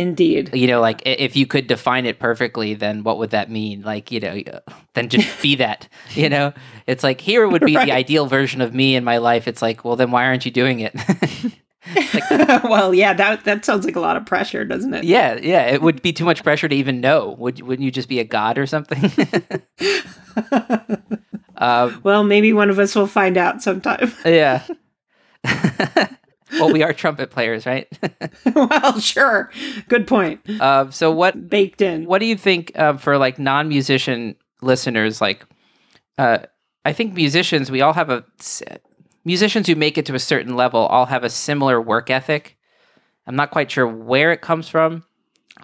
Indeed. 0.00 0.50
You 0.54 0.66
know, 0.66 0.80
like 0.80 1.02
if 1.04 1.36
you 1.36 1.46
could 1.46 1.66
define 1.66 2.06
it 2.06 2.18
perfectly, 2.18 2.74
then 2.74 3.02
what 3.04 3.18
would 3.18 3.30
that 3.30 3.50
mean? 3.50 3.82
Like, 3.82 4.10
you 4.10 4.20
know, 4.20 4.40
then 4.94 5.08
just 5.08 5.42
be 5.42 5.56
that. 5.56 5.88
You 6.14 6.28
know, 6.28 6.52
it's 6.86 7.04
like 7.04 7.20
here 7.20 7.46
would 7.46 7.64
be 7.64 7.76
Right. 7.76 7.86
the 7.86 7.92
ideal 7.92 8.26
version 8.26 8.60
of 8.60 8.74
me 8.74 8.96
in 8.96 9.04
my 9.04 9.18
life. 9.18 9.46
It's 9.46 9.60
like, 9.62 9.84
well, 9.84 9.96
then 9.96 10.10
why 10.10 10.24
aren't 10.26 10.44
you 10.44 10.50
doing 10.50 10.80
it? 10.80 10.94
well, 12.64 12.92
yeah, 12.94 13.14
that 13.14 13.44
that 13.44 13.64
sounds 13.64 13.84
like 13.86 13.96
a 13.96 14.00
lot 14.00 14.16
of 14.16 14.26
pressure, 14.26 14.64
doesn't 14.66 14.92
it? 14.94 15.02
yeah, 15.04 15.38
yeah, 15.42 15.62
it 15.62 15.80
would 15.82 16.02
be 16.02 16.12
too 16.12 16.24
much 16.26 16.42
pressure 16.44 16.68
to 16.68 16.74
even 16.74 17.00
know. 17.00 17.34
Would 17.38 17.62
wouldn't 17.62 17.84
you 17.84 17.90
just 17.90 18.08
be 18.08 18.20
a 18.20 18.24
god 18.24 18.58
or 18.58 18.66
something? 18.66 19.10
um, 21.56 22.00
Well, 22.04 22.22
maybe 22.24 22.52
one 22.52 22.70
of 22.70 22.78
us 22.78 22.94
will 22.94 23.06
find 23.06 23.36
out 23.36 23.62
sometime. 23.62 24.12
yeah. 24.24 24.62
Well, 26.52 26.72
we 26.72 26.82
are 26.82 26.92
trumpet 26.92 27.30
players, 27.30 27.66
right? 27.66 27.86
well, 28.54 28.98
sure. 29.00 29.50
Good 29.88 30.06
point. 30.06 30.48
um, 30.60 30.90
so 30.92 31.10
what 31.10 31.48
Baked 31.48 31.80
in. 31.80 32.04
what 32.06 32.18
do 32.18 32.26
you 32.26 32.36
think 32.36 32.72
uh, 32.76 32.96
for 32.96 33.18
like 33.18 33.38
non-musician 33.38 34.36
listeners 34.62 35.20
like 35.22 35.44
uh, 36.18 36.38
i 36.84 36.92
think 36.92 37.14
musicians 37.14 37.70
we 37.70 37.80
all 37.80 37.94
have 37.94 38.10
a 38.10 38.24
musicians 39.24 39.66
who 39.66 39.74
make 39.74 39.96
it 39.96 40.04
to 40.06 40.14
a 40.14 40.18
certain 40.18 40.54
level 40.56 40.80
all 40.86 41.06
have 41.06 41.24
a 41.24 41.30
similar 41.30 41.80
work 41.80 42.10
ethic 42.10 42.58
i'm 43.26 43.36
not 43.36 43.50
quite 43.50 43.70
sure 43.70 43.86
where 43.86 44.32
it 44.32 44.42
comes 44.42 44.68
from 44.68 45.02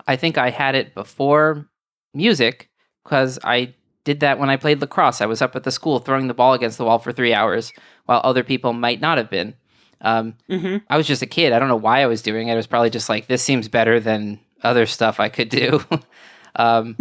i 0.07 0.16
think 0.16 0.38
i 0.38 0.49
had 0.49 0.75
it 0.75 0.95
before 0.95 1.69
music 2.14 2.71
because 3.05 3.38
i 3.45 3.75
did 4.05 4.21
that 4.21 4.38
when 4.38 4.49
i 4.49 4.57
played 4.57 4.81
lacrosse 4.81 5.21
i 5.21 5.26
was 5.26 5.43
up 5.43 5.55
at 5.57 5.64
the 5.64 5.71
school 5.71 5.99
throwing 5.99 6.26
the 6.28 6.35
ball 6.35 6.55
against 6.55 6.78
the 6.78 6.85
wall 6.85 6.99
for 6.99 7.12
three 7.12 7.35
hours 7.35 7.73
while 8.07 8.21
other 8.25 8.43
people 8.45 8.73
might 8.73 9.00
not 9.00 9.19
have 9.19 9.28
been 9.28 9.52
um, 10.00 10.35
hmm 10.49 10.79
I 10.88 10.97
was 10.97 11.07
just 11.07 11.23
a 11.23 11.26
kid. 11.26 11.53
I 11.53 11.59
don't 11.59 11.69
know 11.69 11.76
why 11.76 12.03
I 12.03 12.07
was 12.07 12.23
doing 12.23 12.49
it. 12.49 12.53
It 12.53 12.57
was 12.57 12.67
probably 12.67 12.91
just 12.91 13.09
like 13.09 13.26
this 13.26 13.43
seems 13.43 13.69
better 13.69 14.00
than 14.00 14.41
other 14.62 14.87
stuff 14.87 15.21
I 15.21 15.29
could 15.29 15.49
do. 15.49 15.83
um, 16.57 16.97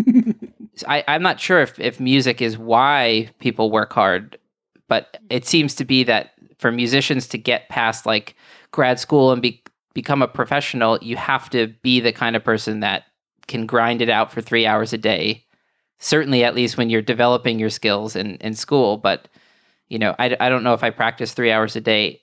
so 0.75 0.85
I, 0.89 1.03
I'm 1.07 1.21
not 1.21 1.39
sure 1.39 1.61
if, 1.61 1.79
if 1.79 1.99
music 1.99 2.41
is 2.41 2.57
why 2.57 3.29
people 3.39 3.71
work 3.71 3.93
hard, 3.93 4.37
but 4.87 5.17
it 5.29 5.45
seems 5.45 5.75
to 5.75 5.85
be 5.85 6.03
that 6.03 6.33
for 6.57 6.71
musicians 6.71 7.27
to 7.29 7.37
get 7.37 7.69
past 7.69 8.05
like 8.05 8.35
grad 8.71 8.99
school 8.99 9.31
and 9.31 9.41
be, 9.41 9.63
become 9.93 10.21
a 10.21 10.27
professional, 10.27 10.97
you 11.01 11.15
have 11.17 11.49
to 11.49 11.67
be 11.81 11.99
the 11.99 12.11
kind 12.11 12.35
of 12.35 12.43
person 12.43 12.81
that 12.81 13.03
can 13.47 13.65
grind 13.65 14.01
it 14.01 14.09
out 14.09 14.31
for 14.31 14.41
three 14.41 14.65
hours 14.65 14.93
a 14.93 14.97
day. 14.97 15.45
Certainly, 15.99 16.43
at 16.43 16.55
least 16.55 16.77
when 16.77 16.89
you're 16.89 17.01
developing 17.01 17.57
your 17.57 17.69
skills 17.69 18.15
in, 18.15 18.35
in 18.35 18.53
school. 18.53 18.97
But, 18.97 19.29
you 19.87 19.97
know, 19.97 20.13
I, 20.19 20.35
I 20.39 20.49
don't 20.49 20.63
know 20.63 20.73
if 20.73 20.83
I 20.83 20.89
practice 20.89 21.33
three 21.33 21.51
hours 21.51 21.75
a 21.77 21.81
day 21.81 22.21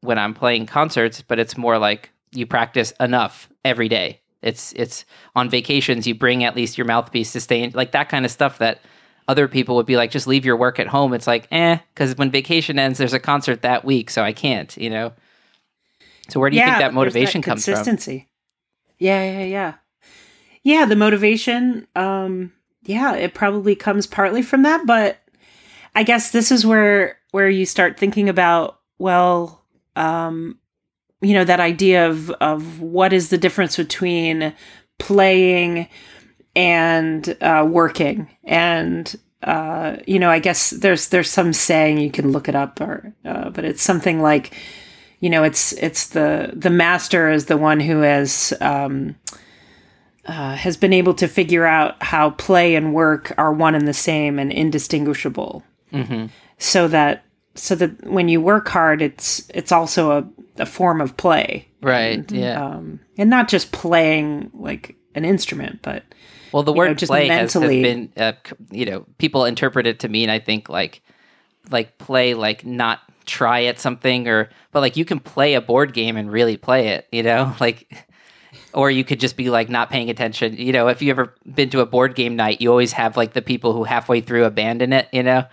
when 0.00 0.18
I'm 0.18 0.34
playing 0.34 0.66
concerts, 0.66 1.22
but 1.22 1.38
it's 1.38 1.56
more 1.56 1.78
like 1.78 2.10
you 2.32 2.46
practice 2.46 2.92
enough 3.00 3.48
every 3.64 3.88
day. 3.88 4.20
It's 4.42 4.72
it's 4.74 5.04
on 5.34 5.50
vacations 5.50 6.06
you 6.06 6.14
bring 6.14 6.44
at 6.44 6.54
least 6.54 6.78
your 6.78 6.86
mouthpiece 6.86 7.32
to 7.32 7.40
sustained 7.40 7.74
like 7.74 7.92
that 7.92 8.08
kind 8.08 8.24
of 8.24 8.30
stuff 8.30 8.58
that 8.58 8.80
other 9.26 9.48
people 9.48 9.76
would 9.76 9.86
be 9.86 9.96
like 9.96 10.10
just 10.10 10.26
leave 10.26 10.44
your 10.44 10.56
work 10.56 10.78
at 10.78 10.86
home. 10.86 11.12
It's 11.12 11.26
like 11.26 11.48
eh, 11.50 11.78
because 11.94 12.16
when 12.16 12.30
vacation 12.30 12.78
ends, 12.78 12.98
there's 12.98 13.12
a 13.12 13.20
concert 13.20 13.62
that 13.62 13.84
week, 13.84 14.10
so 14.10 14.22
I 14.22 14.32
can't. 14.32 14.76
You 14.76 14.90
know. 14.90 15.12
So 16.28 16.40
where 16.40 16.50
do 16.50 16.56
you 16.56 16.64
think 16.64 16.78
that 16.78 16.94
motivation 16.94 17.42
comes 17.42 17.64
from? 17.64 17.74
consistency. 17.74 18.28
Yeah, 18.98 19.22
yeah, 19.24 19.44
yeah. 19.44 19.74
Yeah, 20.62 20.84
the 20.84 20.96
motivation, 20.96 21.86
um, 21.96 22.52
yeah, 22.82 23.14
it 23.14 23.32
probably 23.32 23.74
comes 23.74 24.06
partly 24.06 24.42
from 24.42 24.62
that, 24.62 24.86
but 24.86 25.18
I 25.94 26.02
guess 26.02 26.30
this 26.30 26.50
is 26.50 26.66
where 26.66 27.18
where 27.30 27.48
you 27.48 27.64
start 27.66 27.98
thinking 27.98 28.28
about, 28.28 28.80
well, 28.98 29.57
um, 29.98 30.58
you 31.20 31.34
know, 31.34 31.44
that 31.44 31.60
idea 31.60 32.08
of 32.08 32.30
of 32.30 32.80
what 32.80 33.12
is 33.12 33.28
the 33.28 33.38
difference 33.38 33.76
between 33.76 34.54
playing 34.98 35.88
and 36.54 37.36
uh, 37.40 37.66
working. 37.68 38.28
And 38.44 39.14
uh, 39.42 39.96
you 40.06 40.18
know, 40.18 40.30
I 40.30 40.38
guess 40.38 40.70
there's 40.70 41.08
there's 41.08 41.30
some 41.30 41.52
saying 41.52 41.98
you 41.98 42.10
can 42.10 42.32
look 42.32 42.48
it 42.48 42.54
up, 42.54 42.80
or 42.80 43.12
uh, 43.24 43.50
but 43.50 43.64
it's 43.64 43.82
something 43.82 44.22
like, 44.22 44.56
you 45.20 45.28
know, 45.28 45.42
it's 45.42 45.72
it's 45.72 46.08
the 46.08 46.52
the 46.54 46.70
master 46.70 47.30
is 47.30 47.46
the 47.46 47.56
one 47.56 47.80
who 47.80 48.00
has 48.00 48.52
um, 48.60 49.16
uh, 50.26 50.54
has 50.54 50.76
been 50.76 50.92
able 50.92 51.14
to 51.14 51.26
figure 51.26 51.66
out 51.66 52.00
how 52.02 52.30
play 52.30 52.76
and 52.76 52.94
work 52.94 53.32
are 53.36 53.52
one 53.52 53.74
and 53.74 53.88
the 53.88 53.94
same 53.94 54.38
and 54.38 54.52
indistinguishable, 54.52 55.64
hmm 55.90 56.26
so 56.60 56.88
that 56.88 57.24
so 57.58 57.74
that 57.74 58.06
when 58.06 58.28
you 58.28 58.40
work 58.40 58.68
hard, 58.68 59.02
it's 59.02 59.48
it's 59.52 59.72
also 59.72 60.12
a, 60.12 60.28
a 60.62 60.66
form 60.66 61.00
of 61.00 61.16
play, 61.16 61.68
Right. 61.82 62.30
Yeah. 62.30 62.64
um, 62.64 63.00
and 63.16 63.28
not 63.28 63.48
just 63.48 63.72
playing 63.72 64.50
like 64.54 64.96
an 65.14 65.24
instrument, 65.24 65.80
but 65.82 66.04
Well, 66.52 66.62
the 66.62 66.72
word 66.72 66.88
know, 66.88 66.94
just 66.94 67.10
play 67.10 67.28
has, 67.28 67.52
has 67.52 67.62
been, 67.62 68.12
uh, 68.16 68.32
you 68.70 68.84
know, 68.86 69.06
people 69.18 69.44
interpret 69.44 69.86
it 69.86 70.00
to 70.00 70.08
mean, 70.08 70.30
I 70.30 70.38
think, 70.38 70.68
like, 70.68 71.02
like 71.70 71.98
play, 71.98 72.34
like 72.34 72.64
not 72.64 73.00
try 73.26 73.64
at 73.64 73.78
something, 73.78 74.26
or 74.28 74.48
but 74.72 74.80
like 74.80 74.96
you 74.96 75.04
can 75.04 75.20
play 75.20 75.54
a 75.54 75.60
board 75.60 75.92
game 75.92 76.16
and 76.16 76.30
really 76.30 76.56
play 76.56 76.88
it, 76.88 77.06
you 77.12 77.22
know, 77.22 77.54
like, 77.60 77.92
or 78.72 78.90
you 78.90 79.04
could 79.04 79.20
just 79.20 79.36
be 79.36 79.50
like 79.50 79.68
not 79.68 79.90
paying 79.90 80.10
attention. 80.10 80.56
You 80.56 80.72
know, 80.72 80.88
if 80.88 81.02
you 81.02 81.10
ever 81.10 81.34
been 81.52 81.70
to 81.70 81.80
a 81.80 81.86
board 81.86 82.14
game 82.14 82.36
night, 82.36 82.60
you 82.60 82.70
always 82.70 82.92
have 82.92 83.16
like 83.16 83.32
the 83.32 83.42
people 83.42 83.72
who 83.72 83.84
halfway 83.84 84.20
through 84.20 84.44
abandon 84.44 84.92
it, 84.92 85.08
you 85.12 85.22
know. 85.22 85.44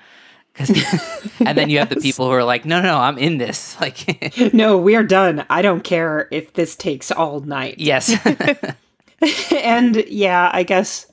'Cause- 0.56 1.32
and 1.46 1.58
then 1.58 1.70
you 1.70 1.80
have 1.80 1.90
the 1.90 1.98
people 1.98 2.26
who 2.28 2.32
are 2.32 2.44
like, 2.44 2.66
no, 2.66 2.82
no, 2.82 2.98
I'm 2.98 3.18
in 3.18 3.38
this. 3.38 3.76
Like, 3.82 4.54
no, 4.54 4.78
we 4.78 4.96
are 4.96 5.04
done. 5.04 5.46
I 5.50 5.62
don't 5.62 5.84
care 5.84 6.28
if 6.32 6.54
this 6.54 6.76
takes 6.76 7.12
all 7.12 7.42
night. 7.42 7.76
yes, 7.78 8.14
and 9.52 9.96
yeah, 10.08 10.50
I 10.54 10.64
guess 10.64 11.08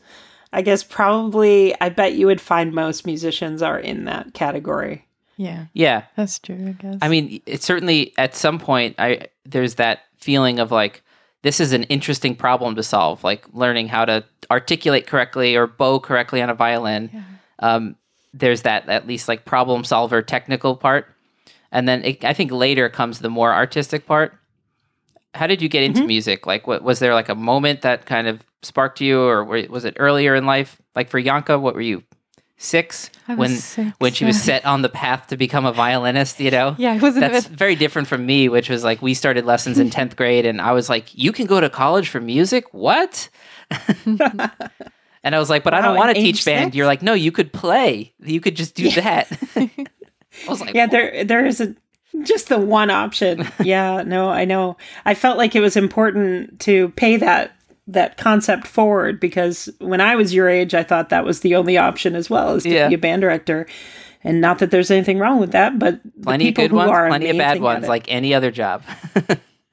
I 0.53 0.63
guess 0.63 0.83
probably 0.85 1.75
I 1.81 1.89
bet 1.89 2.15
you 2.15 2.27
would 2.27 2.41
find 2.41 2.73
most 2.73 3.07
musicians 3.07 3.63
are 3.63 3.79
in 3.79 4.05
that 4.05 4.35
category. 4.35 5.07
Yeah, 5.37 5.67
yeah. 5.73 6.05
that's 6.17 6.39
true. 6.39 6.67
I 6.69 6.73
guess. 6.73 6.99
I 7.03 7.09
mean, 7.09 7.41
it's 7.47 7.65
certainly 7.65 8.13
at 8.19 8.35
some 8.37 8.59
point 8.59 8.97
I 8.99 9.29
there's 9.45 9.77
that 9.77 10.01
feeling 10.19 10.59
of 10.59 10.71
like 10.71 11.03
this 11.43 11.59
is 11.59 11.73
an 11.73 11.85
interesting 11.85 12.37
problem 12.37 12.77
to 12.77 12.83
solve, 12.83 13.25
like 13.25 13.45
learning 13.53 13.89
how 13.89 14.05
to 14.05 14.25
articulate 14.51 15.07
correctly 15.07 15.57
or 15.57 15.67
bow 15.67 15.99
correctly 15.99 16.41
on 16.43 16.51
a 16.51 16.55
violin. 16.55 17.11
Yeah. 17.13 17.23
Um, 17.59 17.97
there's 18.35 18.63
that 18.63 18.89
at 18.89 19.07
least 19.07 19.29
like 19.29 19.45
problem 19.45 19.85
solver 19.85 20.23
technical 20.23 20.77
part, 20.77 21.07
and 21.71 21.89
then 21.89 22.05
it, 22.05 22.25
I 22.25 22.33
think 22.33 22.51
later 22.51 22.89
comes 22.89 23.19
the 23.19 23.31
more 23.31 23.53
artistic 23.53 24.07
part. 24.07 24.35
How 25.35 25.47
did 25.47 25.63
you 25.63 25.69
get 25.69 25.83
into 25.83 26.01
mm-hmm. 26.01 26.09
music? 26.09 26.47
Like, 26.47 26.67
what 26.67 26.83
was 26.83 26.99
there 26.99 27.15
like 27.15 27.29
a 27.29 27.35
moment 27.35 27.83
that 27.83 28.05
kind 28.07 28.29
of 28.29 28.45
sparked 28.63 29.01
you, 29.01 29.21
or 29.21 29.45
was 29.45 29.85
it 29.85 29.97
earlier 29.99 30.35
in 30.35 30.47
life? 30.47 30.81
Like 30.95 31.09
for 31.09 31.19
Yanka, 31.19 31.59
what 31.59 31.75
were 31.75 31.81
you 31.81 32.03
six 32.59 33.11
when 33.27 33.57
six, 33.57 33.93
when 33.99 34.13
she 34.13 34.25
was 34.25 34.41
set 34.41 34.65
on 34.65 34.83
the 34.83 34.89
path 34.89 35.27
to 35.29 35.37
become 35.37 35.67
a 35.67 35.73
violinist? 35.73 36.41
You 36.41 36.51
know, 36.51 36.75
yeah, 36.79 36.95
it 36.95 37.03
wasn't 37.03 37.33
that's 37.33 37.49
bit. 37.49 37.57
very 37.57 37.75
different 37.75 38.09
from 38.09 38.25
me, 38.25 38.49
which 38.49 38.69
was 38.69 38.85
like 38.85 39.03
we 39.03 39.15
started 39.15 39.45
lessons 39.45 39.79
in 39.79 39.91
10th 39.99 40.17
grade 40.17 40.47
and 40.47 40.61
I 40.61 40.73
was 40.73 40.89
like, 40.89 41.15
you 41.15 41.33
can 41.33 41.47
go 41.47 41.61
to 41.61 41.69
college 41.69 42.09
for 42.09 42.21
music? 42.21 42.73
What? 42.73 43.29
and 45.25 45.35
I 45.35 45.39
was 45.39 45.49
like, 45.51 45.63
but 45.65 45.75
I 45.75 45.81
don't 45.81 45.97
want 45.97 46.15
to 46.15 46.21
teach 46.21 46.39
age 46.41 46.45
band. 46.45 46.75
You're 46.75 46.87
like, 46.87 47.03
no, 47.03 47.15
you 47.15 47.33
could 47.33 47.53
play. 47.53 48.13
You 48.21 48.41
could 48.41 48.57
just 48.57 48.75
do 48.75 48.91
that. 48.93 49.31
I 49.57 49.71
was 50.49 50.61
like, 50.61 50.75
Yeah, 50.75 50.87
there 50.87 51.25
there 51.25 51.45
is 51.47 51.61
a 51.61 51.75
just 52.25 52.49
the 52.49 52.59
one 52.59 52.91
option. 52.91 53.49
Yeah, 53.65 54.03
no, 54.07 54.29
I 54.29 54.45
know. 54.45 54.77
I 55.05 55.15
felt 55.15 55.39
like 55.39 55.55
it 55.55 55.61
was 55.61 55.77
important 55.77 56.61
to 56.61 56.89
pay 56.91 57.17
that 57.17 57.53
that 57.89 58.17
concept 58.17 58.67
forward 58.67 59.19
because 59.19 59.69
when 59.79 60.01
I 60.01 60.15
was 60.15 60.33
your 60.33 60.49
age, 60.49 60.73
I 60.75 60.83
thought 60.85 61.09
that 61.11 61.25
was 61.25 61.41
the 61.41 61.57
only 61.57 61.77
option 61.77 62.15
as 62.15 62.31
well 62.31 62.51
as 62.55 62.63
to 62.63 62.69
Yeah. 62.71 62.89
be 62.89 62.95
a 62.95 62.99
band 62.99 63.23
director. 63.23 63.67
And 64.25 64.41
not 64.41 64.61
that 64.61 64.71
there's 64.71 64.91
anything 64.91 65.19
wrong 65.19 65.41
with 65.41 65.51
that, 65.51 65.81
but 65.81 66.01
plenty 66.23 66.49
of 66.49 66.55
good 66.55 66.71
who 66.71 66.77
ones, 66.77 66.91
plenty 66.91 67.29
of 67.31 67.37
bad 67.39 67.61
ones, 67.61 67.89
like 67.89 68.05
any 68.07 68.33
other 68.35 68.53
job. 68.53 68.85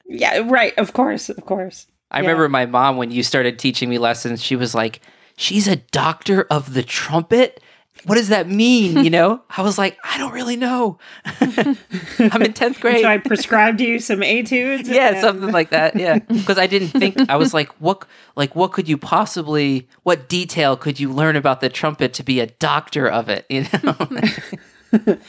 yeah, 0.06 0.38
right. 0.44 0.76
Of 0.76 0.92
course, 0.92 1.28
of 1.28 1.44
course. 1.46 1.86
I 2.10 2.18
Yeah. 2.18 2.22
remember 2.22 2.48
my 2.48 2.66
mom 2.66 2.96
when 2.96 3.10
you 3.12 3.22
started 3.22 3.58
teaching 3.60 3.88
me 3.88 3.98
lessons, 3.98 4.42
she 4.42 4.56
was 4.56 4.74
like, 4.74 5.00
she's 5.40 5.66
a 5.66 5.76
doctor 5.76 6.46
of 6.50 6.74
the 6.74 6.82
trumpet. 6.82 7.62
What 8.04 8.14
does 8.14 8.28
that 8.28 8.48
mean? 8.48 9.04
You 9.04 9.10
know, 9.10 9.42
I 9.56 9.62
was 9.62 9.78
like, 9.78 9.98
I 10.04 10.16
don't 10.18 10.32
really 10.32 10.56
know. 10.56 10.98
I'm 11.24 12.42
in 12.42 12.52
10th 12.52 12.80
grade. 12.80 13.02
So 13.02 13.08
I 13.08 13.18
prescribed 13.18 13.80
you 13.80 13.98
some 13.98 14.22
etudes. 14.22 14.88
yeah, 14.88 15.20
something 15.20 15.50
like 15.50 15.70
that. 15.70 15.96
Yeah, 15.96 16.18
because 16.18 16.58
I 16.58 16.66
didn't 16.66 16.88
think 16.88 17.28
I 17.28 17.36
was 17.36 17.52
like, 17.52 17.68
what, 17.80 18.06
like, 18.36 18.54
what 18.54 18.72
could 18.72 18.88
you 18.88 18.96
possibly, 18.96 19.88
what 20.02 20.28
detail 20.28 20.76
could 20.76 21.00
you 21.00 21.12
learn 21.12 21.36
about 21.36 21.60
the 21.60 21.68
trumpet 21.68 22.14
to 22.14 22.22
be 22.22 22.40
a 22.40 22.46
doctor 22.46 23.08
of 23.08 23.28
it? 23.28 23.46
You 23.48 23.66
know? 23.82 25.18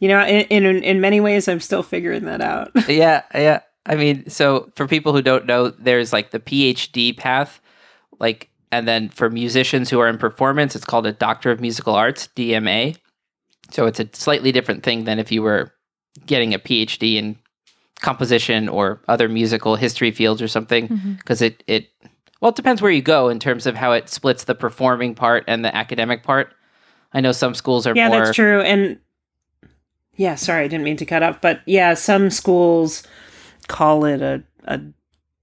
You 0.00 0.08
know, 0.08 0.22
in, 0.26 0.66
in 0.66 0.82
in 0.82 1.00
many 1.00 1.20
ways, 1.20 1.46
I'm 1.48 1.60
still 1.60 1.82
figuring 1.82 2.24
that 2.24 2.40
out. 2.40 2.72
yeah, 2.88 3.22
yeah. 3.32 3.60
I 3.86 3.94
mean, 3.94 4.28
so 4.28 4.70
for 4.74 4.88
people 4.88 5.12
who 5.12 5.22
don't 5.22 5.46
know, 5.46 5.68
there's 5.70 6.12
like 6.12 6.30
the 6.30 6.40
PhD 6.40 7.16
path, 7.16 7.60
like, 8.18 8.50
and 8.74 8.88
then 8.88 9.08
for 9.08 9.30
musicians 9.30 9.88
who 9.88 10.00
are 10.00 10.08
in 10.08 10.18
performance, 10.18 10.74
it's 10.74 10.84
called 10.84 11.06
a 11.06 11.12
Doctor 11.12 11.50
of 11.50 11.60
Musical 11.60 11.94
Arts 11.94 12.28
(DMA). 12.34 12.96
So 13.70 13.86
it's 13.86 14.00
a 14.00 14.08
slightly 14.12 14.52
different 14.52 14.82
thing 14.82 15.04
than 15.04 15.18
if 15.18 15.30
you 15.30 15.42
were 15.42 15.72
getting 16.26 16.52
a 16.54 16.58
PhD 16.58 17.16
in 17.16 17.36
composition 18.00 18.68
or 18.68 19.00
other 19.08 19.28
musical 19.28 19.76
history 19.76 20.10
fields 20.10 20.42
or 20.42 20.48
something, 20.48 20.88
mm-hmm. 20.88 21.12
because 21.14 21.40
it 21.40 21.62
it 21.66 21.88
Well, 22.40 22.50
it 22.50 22.56
depends 22.56 22.82
where 22.82 22.90
you 22.90 23.02
go 23.02 23.28
in 23.28 23.38
terms 23.38 23.66
of 23.66 23.76
how 23.76 23.92
it 23.92 24.08
splits 24.08 24.44
the 24.44 24.54
performing 24.54 25.14
part 25.14 25.44
and 25.46 25.64
the 25.64 25.74
academic 25.74 26.22
part. 26.22 26.52
I 27.12 27.20
know 27.20 27.32
some 27.32 27.54
schools 27.54 27.86
are 27.86 27.94
yeah, 27.94 28.08
more. 28.08 28.24
that's 28.24 28.34
true. 28.34 28.60
And 28.60 28.98
yeah, 30.16 30.34
sorry, 30.34 30.64
I 30.64 30.68
didn't 30.68 30.84
mean 30.84 30.96
to 30.96 31.06
cut 31.06 31.22
off, 31.22 31.40
but 31.40 31.60
yeah, 31.64 31.94
some 31.94 32.30
schools 32.30 33.04
call 33.68 34.04
it 34.04 34.20
a, 34.20 34.42
a 34.64 34.80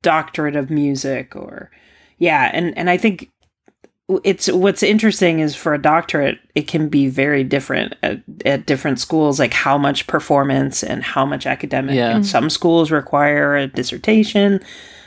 doctorate 0.02 0.56
of 0.56 0.70
music 0.70 1.36
or 1.36 1.72
yeah, 2.22 2.50
and 2.54 2.78
and 2.78 2.90
I 2.90 2.98
think 2.98 3.30
it's 4.24 4.52
what's 4.52 4.84
interesting 4.84 5.40
is 5.40 5.56
for 5.56 5.74
a 5.74 5.82
doctorate 5.82 6.38
it 6.54 6.68
can 6.68 6.90
be 6.90 7.08
very 7.08 7.44
different 7.46 7.96
at, 8.04 8.20
at 8.46 8.66
different 8.66 9.00
schools 9.00 9.40
like 9.40 9.54
how 9.54 9.78
much 9.78 10.06
performance 10.06 10.84
and 10.84 11.02
how 11.02 11.26
much 11.26 11.46
academic 11.46 11.96
Yeah. 11.96 12.14
and 12.16 12.26
some 12.26 12.50
schools 12.50 12.92
require 12.92 13.56
a 13.56 13.68
dissertation 13.68 14.60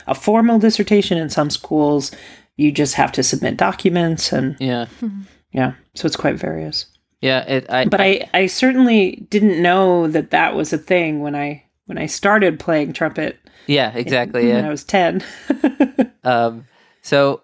a 0.06 0.14
formal 0.14 0.59
dissertation 0.59 1.18
in 1.18 1.28
some 1.28 1.50
schools 1.50 2.12
you 2.56 2.73
just 2.73 2.94
have 2.94 3.12
to 3.12 3.23
submit 3.23 3.59
documents 3.59 4.33
and 4.33 4.56
Yeah, 4.59 4.87
yeah 5.52 5.75
so 5.94 6.06
it's 6.06 6.16
quite 6.16 6.37
various 6.37 6.87
yeah. 7.21 7.40
It, 7.47 7.71
I, 7.71 7.85
but 7.87 8.00
I, 8.00 8.28
I 8.35 8.47
certainly 8.47 9.26
didn't 9.30 9.61
know 9.62 10.06
that 10.09 10.30
that 10.30 10.54
was 10.54 10.73
a 10.73 10.78
thing 10.78 11.21
when 11.21 11.35
I 11.35 11.64
when 11.87 11.99
I 11.99 12.06
started 12.06 12.59
playing 12.59 12.92
trumpet 12.94 13.37
yeah, 13.66 13.92
exactly. 13.94 14.47
when 14.47 14.62
Yeah. 14.62 14.66
I 14.66 14.71
was 14.71 14.85
ten. 14.85 15.23
Um, 16.25 16.64
so, 17.05 17.43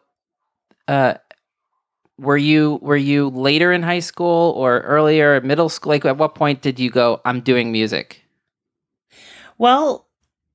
uh, 0.88 1.14
were 2.18 2.36
you 2.36 2.78
were 2.82 2.96
you 2.96 3.28
later 3.28 3.72
in 3.72 3.82
high 3.82 4.00
school 4.00 4.52
or 4.56 4.80
earlier 4.80 5.36
in 5.36 5.46
middle 5.46 5.68
school? 5.68 5.90
Like, 5.90 6.04
at 6.04 6.16
what 6.18 6.34
point 6.34 6.62
did 6.62 6.80
you 6.80 6.90
go? 6.90 7.20
I'm 7.24 7.40
doing 7.40 7.70
music. 7.70 8.22
well, 9.58 10.06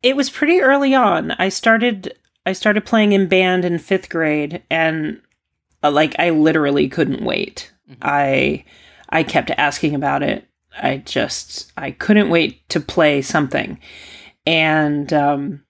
it 0.04 0.16
was 0.16 0.30
pretty 0.30 0.60
early 0.62 0.94
on. 0.94 1.32
I 1.32 1.50
started 1.50 2.18
I 2.46 2.54
started 2.54 2.86
playing 2.86 3.12
in 3.14 3.28
band 3.28 3.66
in 3.66 3.80
fifth 3.80 4.10
grade, 4.10 4.62
and 4.70 5.22
uh, 5.84 5.92
like 5.92 6.16
I 6.20 6.30
literally 6.32 6.88
couldn't 6.88 7.24
wait. 7.24 7.72
Mhm. 7.90 7.98
I 8.02 8.66
I 9.10 9.24
kept 9.24 9.52
asking 9.58 9.96
about 9.96 10.22
it. 10.24 10.48
I 10.78 10.98
just 10.98 11.72
I 11.78 11.92
couldn't 11.92 12.30
wait 12.30 12.68
to 12.70 12.80
play 12.80 13.22
something, 13.22 13.80
and 14.46 15.12
um, 15.14 15.64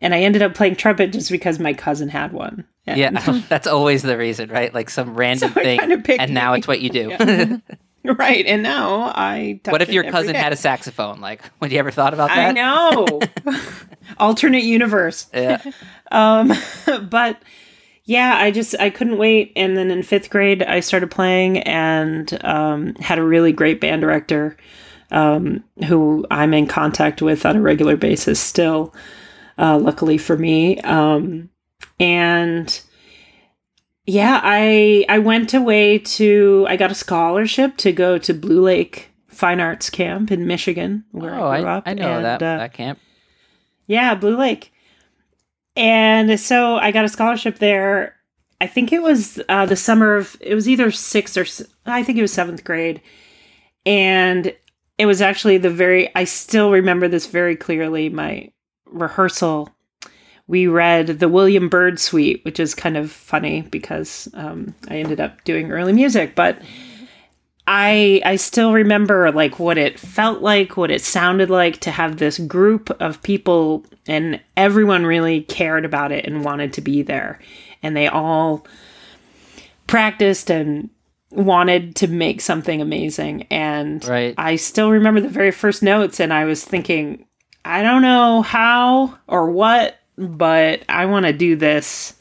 and 0.00 0.14
I 0.14 0.20
ended 0.20 0.42
up 0.42 0.54
playing 0.54 0.76
trumpet 0.76 1.12
just 1.12 1.30
because 1.30 1.58
my 1.58 1.72
cousin 1.72 2.10
had 2.10 2.32
one. 2.32 2.64
And- 2.86 2.98
Yeah, 2.98 3.10
that's 3.48 3.66
always 3.66 4.02
the 4.02 4.16
reason, 4.18 4.50
right? 4.50 4.72
Like 4.72 4.90
some 4.90 5.14
random 5.14 5.52
So 5.52 5.60
thing, 5.60 5.80
and 6.18 6.34
now 6.34 6.54
it. 6.54 6.58
it's 6.58 6.68
what 6.68 6.80
you 6.80 6.90
do. 6.90 7.08
Yeah. 7.10 7.56
Right, 8.04 8.44
and 8.46 8.64
now 8.64 9.12
I. 9.14 9.60
what 9.68 9.80
if 9.80 9.90
your 9.90 10.02
cousin 10.10 10.34
had 10.34 10.52
a 10.52 10.56
saxophone? 10.56 11.20
Like, 11.20 11.40
would 11.60 11.70
you 11.70 11.78
ever 11.78 11.92
thought 11.92 12.12
about 12.12 12.30
that? 12.30 12.48
I 12.48 12.50
know. 12.50 13.20
Alternate 14.18 14.64
universe. 14.64 15.28
Yeah. 15.32 15.62
Um, 16.10 16.52
but 17.08 17.40
yeah, 18.04 18.34
I 18.38 18.50
just 18.50 18.74
I 18.80 18.90
couldn't 18.90 19.18
wait, 19.18 19.52
and 19.54 19.76
then 19.76 19.92
in 19.92 20.02
fifth 20.02 20.30
grade 20.30 20.64
I 20.64 20.80
started 20.80 21.12
playing 21.12 21.58
and 21.58 22.36
um, 22.44 22.96
had 22.96 23.20
a 23.20 23.22
really 23.22 23.52
great 23.52 23.80
band 23.80 24.00
director 24.02 24.56
um, 25.12 25.62
who 25.86 26.26
I'm 26.28 26.54
in 26.54 26.66
contact 26.66 27.22
with 27.22 27.46
on 27.46 27.54
a 27.56 27.60
regular 27.60 27.96
basis 27.96 28.40
still. 28.40 28.92
Uh, 29.58 29.78
luckily 29.78 30.18
for 30.18 30.36
me, 30.36 30.80
um, 30.80 31.48
and 32.02 32.80
yeah, 34.04 34.40
I 34.42 35.04
I 35.08 35.18
went 35.18 35.54
away 35.54 35.98
to 35.98 36.66
I 36.68 36.76
got 36.76 36.90
a 36.90 36.94
scholarship 36.94 37.76
to 37.78 37.92
go 37.92 38.18
to 38.18 38.34
Blue 38.34 38.62
Lake 38.62 39.10
Fine 39.28 39.60
Arts 39.60 39.88
Camp 39.90 40.30
in 40.30 40.46
Michigan, 40.46 41.04
where 41.12 41.34
oh, 41.34 41.48
I 41.48 41.60
grew 41.60 41.68
I, 41.70 41.76
up. 41.76 41.82
I 41.86 41.94
know 41.94 42.16
and, 42.16 42.24
that 42.24 42.42
uh, 42.42 42.58
that 42.58 42.74
camp. 42.74 42.98
yeah, 43.86 44.14
Blue 44.14 44.36
Lake. 44.36 44.72
And 45.74 46.38
so 46.38 46.76
I 46.76 46.90
got 46.90 47.04
a 47.04 47.08
scholarship 47.08 47.58
there. 47.58 48.16
I 48.60 48.66
think 48.66 48.92
it 48.92 49.02
was 49.02 49.40
uh, 49.48 49.66
the 49.66 49.76
summer 49.76 50.16
of, 50.16 50.36
it 50.40 50.54
was 50.54 50.68
either 50.68 50.90
sixth 50.90 51.36
or, 51.36 51.46
I 51.86 52.02
think 52.02 52.18
it 52.18 52.22
was 52.22 52.32
seventh 52.32 52.62
grade. 52.62 53.00
And 53.86 54.54
it 54.98 55.06
was 55.06 55.22
actually 55.22 55.58
the 55.58 55.70
very, 55.70 56.14
I 56.14 56.24
still 56.24 56.70
remember 56.70 57.08
this 57.08 57.26
very 57.26 57.56
clearly. 57.56 58.08
My 58.08 58.52
rehearsal, 58.84 59.70
we 60.46 60.66
read 60.66 61.06
the 61.06 61.28
William 61.28 61.68
Byrd 61.68 61.98
Suite, 62.00 62.44
which 62.44 62.60
is 62.60 62.74
kind 62.74 62.96
of 62.96 63.10
funny 63.10 63.62
because 63.62 64.28
um, 64.34 64.74
I 64.88 64.96
ended 64.96 65.20
up 65.20 65.44
doing 65.44 65.70
early 65.70 65.92
music, 65.92 66.34
but 66.34 66.60
I 67.66 68.20
I 68.24 68.36
still 68.36 68.72
remember 68.72 69.30
like 69.30 69.58
what 69.58 69.78
it 69.78 69.98
felt 69.98 70.42
like, 70.42 70.76
what 70.76 70.90
it 70.90 71.00
sounded 71.00 71.48
like 71.48 71.78
to 71.80 71.90
have 71.90 72.16
this 72.16 72.38
group 72.38 72.90
of 73.00 73.22
people 73.22 73.84
and 74.06 74.40
everyone 74.56 75.06
really 75.06 75.42
cared 75.42 75.84
about 75.84 76.10
it 76.10 76.26
and 76.26 76.44
wanted 76.44 76.72
to 76.74 76.80
be 76.80 77.02
there. 77.02 77.38
And 77.82 77.96
they 77.96 78.08
all 78.08 78.66
practiced 79.86 80.50
and 80.50 80.90
wanted 81.30 81.96
to 81.96 82.08
make 82.08 82.40
something 82.40 82.82
amazing. 82.82 83.44
And 83.44 84.04
Right. 84.04 84.34
I 84.36 84.56
still 84.56 84.90
remember 84.90 85.20
the 85.20 85.28
very 85.28 85.50
first 85.52 85.82
notes 85.82 86.18
and 86.20 86.32
I 86.32 86.44
was 86.44 86.64
thinking, 86.64 87.26
I 87.64 87.82
don't 87.82 88.02
know 88.02 88.42
how 88.42 89.18
or 89.28 89.50
what, 89.50 89.98
but 90.16 90.82
I 90.88 91.06
want 91.06 91.26
to 91.26 91.32
do 91.32 91.56
this 91.56 92.14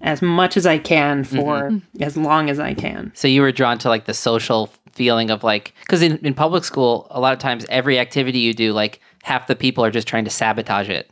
as 0.00 0.22
much 0.22 0.56
as 0.56 0.66
I 0.66 0.78
can 0.78 1.24
for 1.24 1.36
mm-hmm. 1.36 1.76
Mm-hmm. 1.76 2.02
as 2.02 2.16
long 2.16 2.48
as 2.48 2.58
I 2.58 2.74
can. 2.74 3.12
So 3.14 3.28
you 3.28 3.42
were 3.42 3.52
drawn 3.52 3.78
to 3.78 3.88
like 3.88 4.06
the 4.06 4.14
social 4.14 4.72
feeling 4.92 5.30
of 5.30 5.44
like, 5.44 5.74
because 5.80 6.02
in, 6.02 6.18
in 6.18 6.34
public 6.34 6.64
school, 6.64 7.06
a 7.10 7.20
lot 7.20 7.32
of 7.32 7.38
times 7.38 7.66
every 7.68 7.98
activity 7.98 8.38
you 8.38 8.54
do, 8.54 8.72
like 8.72 9.00
half 9.22 9.46
the 9.46 9.56
people 9.56 9.84
are 9.84 9.90
just 9.90 10.08
trying 10.08 10.24
to 10.24 10.30
sabotage 10.30 10.88
it. 10.88 11.10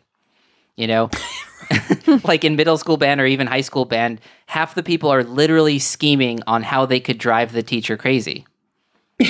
You 0.76 0.87
know, 0.87 1.11
like 2.24 2.44
in 2.44 2.56
middle 2.56 2.78
school 2.78 2.96
band 2.96 3.20
or 3.20 3.26
even 3.26 3.46
high 3.46 3.61
school 3.61 3.84
band, 3.84 4.20
half 4.46 4.74
the 4.74 4.82
people 4.82 5.11
are 5.11 5.24
literally 5.24 5.78
scheming 5.78 6.40
on 6.46 6.62
how 6.62 6.87
they 6.87 7.00
could 7.00 7.18
drive 7.18 7.52
the 7.52 7.62
teacher 7.62 7.96
crazy. 7.96 8.46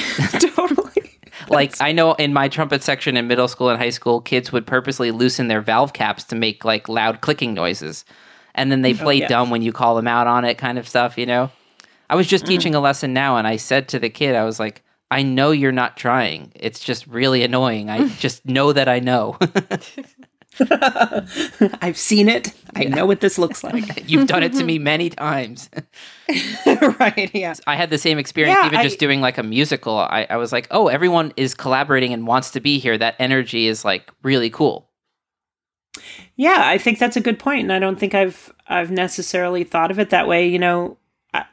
like 1.50 1.80
I 1.80 1.92
know 1.92 2.14
in 2.14 2.32
my 2.32 2.48
trumpet 2.48 2.82
section 2.82 3.16
in 3.16 3.26
middle 3.26 3.48
school 3.48 3.68
and 3.68 3.78
high 3.78 3.90
school, 3.90 4.20
kids 4.20 4.52
would 4.52 4.66
purposely 4.66 5.11
loosen 5.11 5.48
their 5.48 5.61
valve 5.61 5.92
caps 5.92 6.24
to 6.24 6.37
make 6.37 6.64
like 6.64 6.88
loud 6.88 7.20
clicking 7.20 7.54
noises, 7.54 8.04
and 8.54 8.70
then 8.72 8.82
they 8.82 8.94
oh, 8.94 8.98
play 8.98 9.16
yeah. 9.16 9.28
dumb 9.28 9.50
when 9.50 9.62
you 9.62 9.72
call 9.72 9.94
them 9.96 10.08
out 10.08 10.26
on 10.26 10.44
it, 10.44 10.58
kind 10.58 10.78
of 10.78 10.88
stuff. 10.88 11.18
You 11.18 11.26
know, 11.26 11.50
I 12.11 12.16
was 12.16 12.26
just 12.26 12.44
mm. 12.44 12.48
teaching 12.48 12.74
a 12.74 12.80
lesson 12.80 13.12
now, 13.12 13.37
and 13.37 13.46
I 13.46 13.56
said 13.56 13.88
to 13.88 13.98
the 13.98 14.11
kid, 14.11 14.34
I 14.34 14.44
was 14.44 14.58
like, 14.58 14.82
"I 15.11 15.22
know 15.22 15.50
you're 15.50 15.72
not 15.72 15.96
trying. 15.96 16.52
It's 16.54 16.80
just 16.80 17.06
really 17.06 17.42
annoying. 17.42 17.90
I 17.90 18.08
just 18.18 18.46
know 18.46 18.72
that 18.72 18.88
I 18.88 19.00
know. 19.00 19.38
I've 21.83 21.97
seen 21.99 22.29
it. 22.29 22.53
I 22.75 22.85
know 22.85 23.07
what 23.07 23.21
this 23.21 23.38
looks 23.38 23.62
like. 23.64 24.05
You've 24.11 24.27
done 24.27 24.42
it 24.42 24.53
to 24.55 24.64
me 24.64 24.79
many 24.79 25.11
times." 25.11 25.71
right. 27.01 27.31
Yeah. 27.35 27.55
I 27.66 27.77
had 27.77 27.90
the 27.90 27.99
same 27.99 28.18
experience 28.18 28.59
Yeah, 28.61 28.66
even 28.66 28.79
I- 28.79 28.83
just 28.83 28.99
doing 28.99 29.21
like 29.21 29.38
a 29.38 29.42
musical. 29.42 29.97
I, 29.99 30.27
I 30.31 30.37
was 30.37 30.53
like, 30.53 30.66
"Oh, 30.71 30.88
everyone 30.88 31.33
is 31.37 31.55
collaborating 31.55 32.12
and 32.12 32.27
wants 32.27 32.51
to 32.53 32.61
be 32.61 32.79
here. 32.79 32.97
That 32.99 33.14
energy 33.18 33.66
is 33.66 33.85
like 33.85 34.11
really 34.23 34.51
cool." 34.51 34.88
Yeah, 36.37 36.62
I 36.64 36.79
think 36.79 36.99
that's 36.99 37.16
a 37.16 37.21
good 37.21 37.38
point, 37.38 37.62
and 37.62 37.73
I 37.73 37.79
don't 37.79 37.99
think 37.99 38.14
I've 38.14 38.53
I've 38.68 38.90
necessarily 38.90 39.64
thought 39.64 39.90
of 39.90 39.99
it 39.99 40.11
that 40.11 40.29
way. 40.29 40.47
You 40.47 40.59
know, 40.59 40.97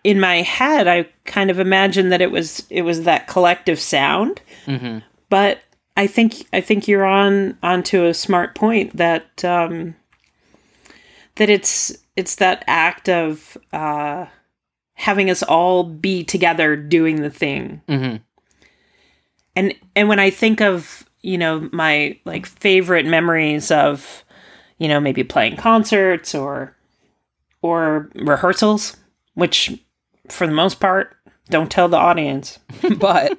in 0.03 0.19
my 0.19 0.41
head, 0.41 0.87
I 0.87 1.07
kind 1.25 1.49
of 1.49 1.59
imagined 1.59 2.11
that 2.11 2.21
it 2.21 2.31
was 2.31 2.65
it 2.69 2.83
was 2.83 3.03
that 3.03 3.27
collective 3.27 3.79
sound, 3.79 4.41
hmm 4.65 4.99
but 5.27 5.59
I 5.97 6.07
think 6.07 6.47
I 6.51 6.61
think 6.61 6.87
you're 6.87 7.05
on 7.05 7.57
onto 7.63 8.05
a 8.05 8.13
smart 8.13 8.55
point 8.55 8.97
that 8.97 9.43
um, 9.45 9.95
that 11.35 11.49
it's 11.49 11.97
it's 12.15 12.35
that 12.35 12.63
act 12.67 13.09
of 13.09 13.57
uh, 13.73 14.25
having 14.93 15.29
us 15.29 15.43
all 15.43 15.83
be 15.83 16.23
together 16.23 16.75
doing 16.75 17.21
the 17.21 17.29
thing. 17.29 17.81
Hmm 17.87 18.17
and 19.55 19.73
and 19.95 20.09
when 20.09 20.19
i 20.19 20.29
think 20.29 20.61
of 20.61 21.05
you 21.21 21.37
know 21.37 21.69
my 21.71 22.17
like 22.25 22.45
favorite 22.45 23.05
memories 23.05 23.71
of 23.71 24.23
you 24.77 24.87
know 24.87 24.99
maybe 24.99 25.23
playing 25.23 25.55
concerts 25.55 26.35
or 26.35 26.75
or 27.61 28.09
rehearsals 28.15 28.97
which 29.33 29.83
for 30.29 30.45
the 30.45 30.53
most 30.53 30.79
part 30.79 31.14
don't 31.49 31.71
tell 31.71 31.87
the 31.87 31.97
audience 31.97 32.59
but 32.97 33.37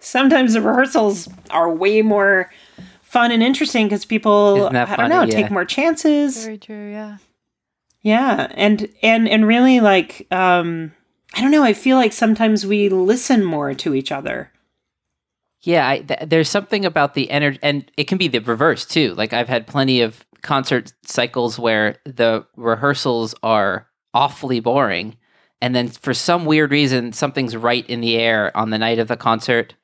sometimes 0.00 0.54
the 0.54 0.60
rehearsals 0.60 1.28
are 1.50 1.72
way 1.72 2.02
more 2.02 2.50
fun 3.02 3.30
and 3.30 3.42
interesting 3.42 3.86
because 3.86 4.04
people 4.04 4.56
Isn't 4.56 4.76
i 4.76 4.84
don't 4.86 4.96
funny? 4.96 5.08
know 5.10 5.22
Yeah. 5.22 5.42
take 5.42 5.50
more 5.50 5.64
chances 5.64 6.44
Very 6.44 6.58
true. 6.58 6.90
Yeah. 6.90 7.18
yeah, 8.00 8.48
and 8.54 8.88
and 9.02 9.28
and 9.28 9.46
really 9.46 9.80
like 9.80 10.26
um 10.30 10.92
I 11.34 11.40
don't 11.40 11.50
know, 11.50 11.62
I 11.64 11.72
feel 11.72 11.96
like 11.96 12.12
sometimes 12.12 12.66
we 12.66 12.88
listen 12.90 13.42
more 13.42 13.72
to 13.72 13.94
each 13.94 14.12
other. 14.12 14.50
Yeah, 15.62 15.88
I, 15.88 16.00
th- 16.00 16.20
there's 16.26 16.50
something 16.50 16.84
about 16.84 17.14
the 17.14 17.30
energy, 17.30 17.58
and 17.62 17.90
it 17.96 18.04
can 18.08 18.18
be 18.18 18.28
the 18.28 18.40
reverse 18.40 18.84
too. 18.84 19.14
Like 19.14 19.32
I've 19.32 19.48
had 19.48 19.66
plenty 19.66 20.02
of 20.02 20.26
concert 20.42 20.92
cycles 21.06 21.58
where 21.58 21.96
the 22.04 22.44
rehearsals 22.56 23.34
are 23.42 23.86
awfully 24.12 24.60
boring, 24.60 25.16
and 25.62 25.76
then 25.76 25.88
for 25.88 26.12
some 26.12 26.44
weird 26.44 26.72
reason, 26.72 27.12
something's 27.12 27.56
right 27.56 27.88
in 27.88 28.00
the 28.00 28.16
air 28.16 28.54
on 28.56 28.70
the 28.70 28.78
night 28.78 28.98
of 28.98 29.06
the 29.06 29.16
concert, 29.16 29.74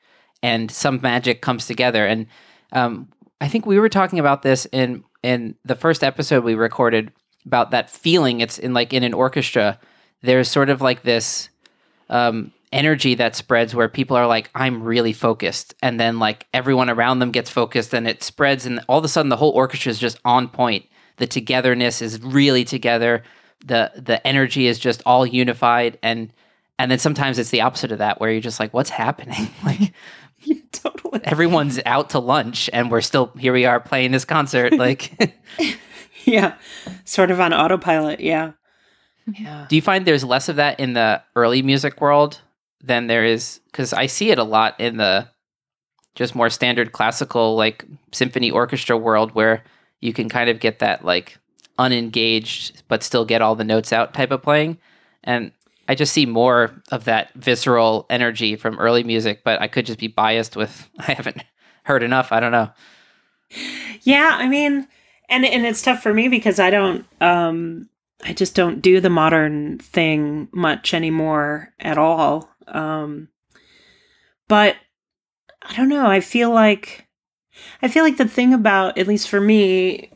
and 0.43 0.73
some 0.73 0.99
magic 1.01 1.41
comes 1.41 1.67
together. 1.67 2.05
And 2.05 2.27
um, 2.73 3.09
I 3.41 3.47
think 3.47 3.65
we 3.65 3.79
were 3.79 3.89
talking 3.89 4.19
about 4.19 4.43
this 4.43 4.67
in 4.73 5.05
in 5.23 5.55
the 5.65 5.77
first 5.77 6.03
episode 6.03 6.43
we 6.43 6.57
recorded 6.57 7.13
about 7.47 7.71
that 7.71 7.91
feeling. 7.91 8.41
It's 8.41 8.59
in 8.59 8.75
like 8.75 8.93
in 8.93 9.05
an 9.05 9.15
orchestra. 9.15 9.79
There's 10.21 10.51
sort 10.51 10.69
of 10.69 10.81
like 10.81 11.03
this 11.03 11.49
um, 12.11 12.53
energy 12.73 13.15
that 13.15 13.37
spreads 13.37 13.73
where 13.73 13.89
people 13.89 14.17
are 14.17 14.27
like, 14.27 14.51
"I'm 14.57 14.83
really 14.83 15.13
focused," 15.13 15.77
and 15.81 16.01
then 16.01 16.19
like 16.19 16.49
everyone 16.53 16.91
around 16.91 17.21
them 17.21 17.31
gets 17.31 17.51
focused, 17.51 17.95
and 17.95 18.09
it 18.09 18.25
spreads, 18.25 18.67
and 18.67 18.81
all 18.89 18.99
of 18.99 19.05
a 19.05 19.09
sudden 19.09 19.29
the 19.29 19.37
whole 19.37 19.53
orchestra 19.53 19.91
is 19.91 20.01
just 20.01 20.19
on 20.25 20.49
point. 20.49 20.87
The 21.19 21.29
togetherness 21.29 22.03
is 22.03 22.21
really 22.21 22.65
together. 22.65 23.23
The 23.65 23.91
The 23.97 24.25
energy 24.27 24.67
is 24.67 24.79
just 24.79 25.03
all 25.07 25.27
unified, 25.27 25.99
and 26.03 26.33
and 26.79 26.91
then 26.91 26.99
sometimes 26.99 27.39
it's 27.39 27.51
the 27.51 27.63
opposite 27.63 27.91
of 27.93 27.99
that, 27.99 28.21
where 28.21 28.31
you're 28.31 28.41
just 28.41 28.61
like, 28.61 28.73
"What's 28.75 28.91
happening?" 28.91 29.49
like 29.65 29.93
Yeah, 30.43 30.57
totally. 30.71 31.21
everyone's 31.25 31.81
out 31.85 32.11
to 32.11 32.21
lunch, 32.21 32.71
and 32.73 32.91
we're 32.91 33.01
still 33.01 33.33
here. 33.39 33.53
We 33.53 33.65
are 33.65 33.81
playing 33.81 34.13
this 34.13 34.25
concert. 34.25 34.73
Like, 34.79 35.13
Yeah. 36.25 36.55
Sort 37.05 37.31
of 37.31 37.41
on 37.41 37.53
autopilot. 37.53 38.21
Yeah. 38.21 38.53
Yeah. 39.39 39.67
do 39.69 39.77
you 39.77 39.83
find 39.83 40.07
there's 40.07 40.25
less 40.25 40.49
of 40.49 40.57
that 40.57 40.81
in 40.81 40.95
the 40.95 41.23
early 41.37 41.61
music 41.63 42.01
world 42.01 42.41
than 42.83 43.09
there 43.09 43.25
is? 43.25 43.61
Because 43.67 43.93
I 43.93 44.07
see 44.07 44.31
it 44.31 44.39
a 44.39 44.45
lot 44.45 44.79
in 44.81 44.97
the 44.97 45.29
just 46.15 46.35
more 46.35 46.49
standard 46.51 46.93
classical, 46.93 47.55
like 47.57 47.85
symphony 48.13 48.51
orchestra 48.51 48.97
world, 48.97 49.33
where 49.35 49.65
you 50.01 50.13
can 50.13 50.29
kind 50.29 50.49
of 50.49 50.61
get 50.61 50.79
that 50.79 51.05
like 51.05 51.39
unengaged 51.79 52.83
but 52.89 53.03
still 53.03 53.25
get 53.25 53.43
all 53.43 53.55
the 53.55 53.65
notes 53.65 53.93
out 53.93 54.15
type 54.15 54.31
of 54.31 54.43
playing, 54.43 54.79
and 55.25 55.53
I 55.89 55.95
just 55.95 56.13
see 56.13 56.27
more 56.27 56.83
of 56.91 57.05
that 57.05 57.33
visceral 57.35 58.07
energy 58.11 58.57
from 58.57 58.79
early 58.79 59.03
music. 59.03 59.43
But 59.45 59.61
I 59.63 59.69
could 59.69 59.87
just 59.87 59.99
be 59.99 60.09
biased 60.09 60.57
with 60.57 60.89
I 60.99 61.13
haven't 61.13 61.45
heard 61.85 62.03
enough. 62.03 62.33
I 62.33 62.41
don't 62.41 62.53
know. 62.53 62.71
Yeah, 64.03 64.37
I 64.39 64.49
mean, 64.49 64.87
and 65.29 65.45
and 65.45 65.67
it's 65.67 65.83
tough 65.83 66.03
for 66.03 66.13
me 66.13 66.29
because 66.29 66.61
I 66.61 66.71
don't 66.71 67.07
um 67.21 67.89
I 68.25 68.33
just 68.33 68.55
don't 68.55 68.83
do 68.83 69.01
the 69.01 69.11
modern 69.11 69.79
thing 69.79 70.49
much 70.53 70.93
anymore 70.93 71.73
at 71.81 71.99
all. 71.99 72.51
Um 72.67 73.29
but 74.49 74.77
I 75.63 75.77
don't 75.77 75.89
know, 75.89 76.07
I 76.07 76.21
feel 76.21 76.51
like 76.51 77.07
I 77.83 77.89
feel 77.89 78.05
like 78.05 78.17
the 78.17 78.29
thing 78.29 78.55
about 78.55 78.99
at 78.99 79.09
least 79.09 79.29
for 79.29 79.41
me 79.41 80.11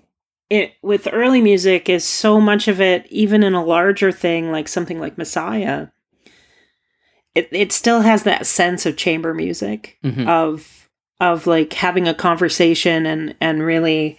it 0.52 0.72
with 0.82 1.08
early 1.12 1.40
music 1.40 1.88
is 1.88 2.04
so 2.04 2.40
much 2.40 2.68
of 2.68 2.80
it 2.80 3.06
even 3.10 3.42
in 3.42 3.54
a 3.54 3.64
larger 3.64 4.12
thing 4.12 4.52
like 4.52 4.68
something 4.68 5.00
like 5.00 5.16
Messiah 5.18 5.86
it 7.34 7.48
it 7.52 7.72
still 7.72 8.00
has 8.02 8.24
that 8.24 8.46
sense 8.46 8.84
of 8.86 8.96
chamber 8.96 9.32
music 9.34 9.96
Mhm. 10.04 10.28
of 10.28 10.88
of 11.20 11.46
like 11.46 11.72
having 11.72 12.06
a 12.08 12.14
conversation 12.14 13.06
and 13.06 13.34
and 13.40 13.62
really 13.62 14.18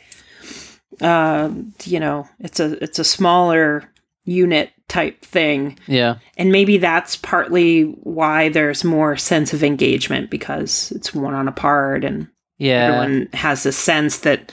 um 1.02 1.74
you 1.84 2.00
know 2.00 2.28
it's 2.40 2.60
a 2.60 2.82
it's 2.84 3.00
a 3.00 3.04
smaller 3.04 3.84
unit 4.26 4.72
type 4.88 5.22
thing 5.22 5.78
Yeah. 5.88 6.16
and 6.38 6.52
maybe 6.52 6.78
that's 6.78 7.16
partly 7.18 7.84
why 8.04 8.50
there's 8.50 8.84
more 8.84 9.18
sense 9.18 9.54
of 9.54 9.64
engagement 9.64 10.30
because 10.30 10.92
it's 10.96 11.14
one 11.14 11.34
on 11.34 11.48
a 11.48 11.52
part 11.52 12.04
and 12.06 12.28
Yeah. 12.58 12.86
everyone 12.86 13.28
has 13.34 13.66
a 13.66 13.72
sense 13.72 14.20
that 14.20 14.52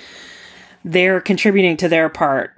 they're 0.84 1.20
contributing 1.20 1.76
to 1.78 1.88
their 1.88 2.08
part. 2.08 2.52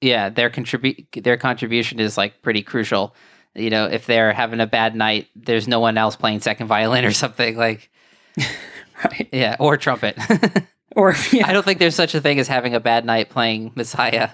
Yeah 0.00 0.28
their 0.28 0.50
contribute 0.50 1.06
their 1.12 1.36
contribution 1.36 1.98
is 2.00 2.16
like 2.16 2.42
pretty 2.42 2.62
crucial. 2.62 3.14
You 3.54 3.70
know 3.70 3.86
if 3.86 4.06
they're 4.06 4.32
having 4.32 4.60
a 4.60 4.66
bad 4.66 4.94
night 4.94 5.28
there's 5.34 5.66
no 5.66 5.80
one 5.80 5.98
else 5.98 6.16
playing 6.16 6.40
second 6.40 6.66
violin 6.68 7.04
or 7.04 7.12
something 7.24 7.56
like 7.56 7.90
right. 9.04 9.28
yeah 9.32 9.56
or 9.58 9.76
trumpet. 9.76 10.16
Or 10.96 11.14
yeah, 11.30 11.46
i 11.46 11.52
don't 11.52 11.64
think 11.64 11.78
there's 11.78 11.94
such 11.94 12.16
a 12.16 12.20
thing 12.20 12.40
as 12.40 12.48
having 12.48 12.74
a 12.74 12.80
bad 12.80 13.04
night 13.04 13.28
playing 13.28 13.70
messiah 13.76 14.30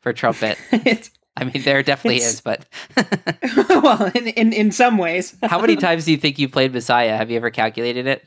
for 0.00 0.12
trumpet. 0.12 0.58
I 1.36 1.44
mean 1.44 1.62
there 1.62 1.82
definitely 1.82 2.18
is 2.18 2.42
but 2.42 2.66
well 3.68 4.10
in, 4.14 4.26
in 4.26 4.52
in 4.52 4.72
some 4.72 4.98
ways. 4.98 5.34
How 5.42 5.58
many 5.58 5.76
times 5.76 6.04
do 6.04 6.10
you 6.10 6.18
think 6.18 6.38
you 6.38 6.50
played 6.50 6.74
messiah? 6.74 7.16
Have 7.16 7.30
you 7.30 7.36
ever 7.38 7.50
calculated 7.50 8.06
it 8.06 8.26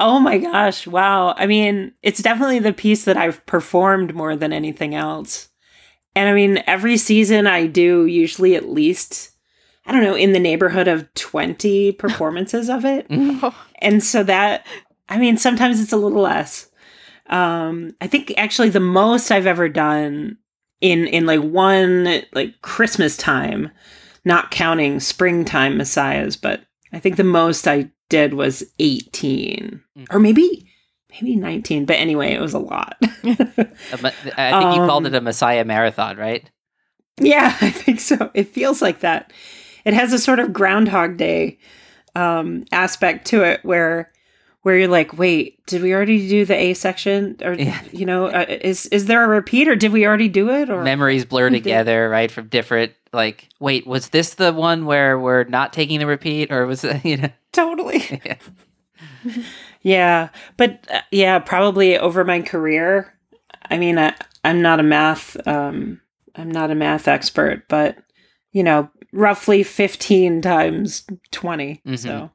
Oh 0.00 0.18
my 0.18 0.38
gosh, 0.38 0.86
wow. 0.86 1.34
I 1.36 1.46
mean, 1.46 1.92
it's 2.02 2.22
definitely 2.22 2.58
the 2.58 2.72
piece 2.72 3.04
that 3.04 3.18
I've 3.18 3.44
performed 3.44 4.14
more 4.14 4.34
than 4.34 4.50
anything 4.50 4.94
else. 4.94 5.50
And 6.16 6.26
I 6.26 6.32
mean, 6.32 6.64
every 6.66 6.96
season 6.96 7.46
I 7.46 7.66
do 7.66 8.06
usually 8.06 8.54
at 8.56 8.68
least, 8.68 9.30
I 9.84 9.92
don't 9.92 10.02
know, 10.02 10.16
in 10.16 10.32
the 10.32 10.40
neighborhood 10.40 10.88
of 10.88 11.12
20 11.14 11.92
performances 11.98 12.70
of 12.70 12.86
it. 12.86 13.06
And 13.82 14.02
so 14.02 14.22
that, 14.22 14.66
I 15.10 15.18
mean, 15.18 15.36
sometimes 15.36 15.80
it's 15.80 15.92
a 15.92 15.98
little 15.98 16.22
less. 16.22 16.70
Um, 17.26 17.94
I 18.00 18.06
think 18.06 18.32
actually 18.38 18.70
the 18.70 18.80
most 18.80 19.30
I've 19.30 19.46
ever 19.46 19.68
done 19.68 20.38
in 20.80 21.06
in 21.06 21.26
like 21.26 21.40
one 21.40 22.22
like 22.32 22.60
Christmas 22.62 23.18
time, 23.18 23.70
not 24.24 24.50
counting 24.50 24.98
springtime 24.98 25.76
messiahs, 25.76 26.36
but 26.36 26.62
I 26.92 26.98
think 26.98 27.16
the 27.16 27.24
most 27.24 27.68
I 27.68 27.90
did 28.10 28.34
was 28.34 28.62
18 28.78 29.80
or 30.10 30.18
maybe 30.18 30.66
maybe 31.12 31.34
19, 31.34 31.86
but 31.86 31.96
anyway, 31.96 32.32
it 32.32 32.40
was 32.40 32.52
a 32.52 32.58
lot. 32.58 32.96
I 33.02 33.08
think 33.24 34.74
you 34.76 34.86
called 34.86 35.06
Um, 35.06 35.06
it 35.06 35.14
a 35.14 35.20
messiah 35.20 35.64
marathon 35.64 36.16
right 36.18 36.48
yeah, 37.20 37.56
I 37.60 37.70
think 37.70 38.00
so. 38.00 38.30
It 38.34 38.48
feels 38.48 38.82
like 38.82 39.00
that. 39.00 39.32
It 39.84 39.94
has 39.94 40.12
a 40.12 40.18
sort 40.18 40.38
of 40.38 40.52
groundhog 40.52 41.16
day 41.16 41.58
um 42.16 42.64
aspect 42.72 43.24
to 43.28 43.44
it 43.44 43.64
where 43.64 44.10
where 44.62 44.76
you're 44.78 44.88
like, 44.88 45.16
wait, 45.18 45.64
did 45.66 45.82
we 45.82 45.94
already 45.94 46.28
do 46.28 46.44
the 46.44 46.54
A 46.54 46.74
section, 46.74 47.36
or 47.42 47.54
Yeah. 47.54 47.80
you 47.92 48.04
know, 48.06 48.26
uh, 48.26 48.44
is 48.48 48.86
is 48.86 49.06
there 49.06 49.24
a 49.24 49.28
repeat, 49.28 49.68
or 49.68 49.76
did 49.76 49.92
we 49.92 50.06
already 50.06 50.28
do 50.28 50.50
it, 50.50 50.68
or 50.70 50.82
memories 50.84 51.24
blur 51.24 51.50
together 51.50 52.08
right 52.08 52.30
from 52.30 52.48
different 52.48 52.92
like 53.12 53.48
wait 53.58 53.86
was 53.86 54.10
this 54.10 54.34
the 54.34 54.52
one 54.52 54.84
where 54.86 55.18
we're 55.18 55.42
not 55.44 55.72
taking 55.72 55.98
the 55.98 56.06
repeat 56.06 56.52
or 56.52 56.64
was 56.66 56.84
it 56.84 57.04
you 57.04 57.16
know 57.16 57.30
totally? 57.52 58.20
Yeah. 58.24 58.36
Yeah, 59.82 60.28
but 60.58 60.86
uh, 60.92 61.00
yeah, 61.10 61.38
probably 61.38 61.96
over 61.98 62.22
my 62.22 62.42
career. 62.42 63.14
I 63.70 63.78
mean, 63.78 63.98
I, 63.98 64.14
I'm 64.44 64.60
not 64.60 64.78
a 64.78 64.82
math, 64.82 65.36
um, 65.48 66.00
I'm 66.34 66.50
not 66.50 66.70
a 66.70 66.74
math 66.74 67.08
expert, 67.08 67.66
but 67.68 67.96
you 68.52 68.62
know, 68.62 68.90
roughly 69.12 69.62
15 69.62 70.42
times 70.42 71.06
20. 71.30 71.80
Mhm. 71.86 71.98
So 71.98 72.30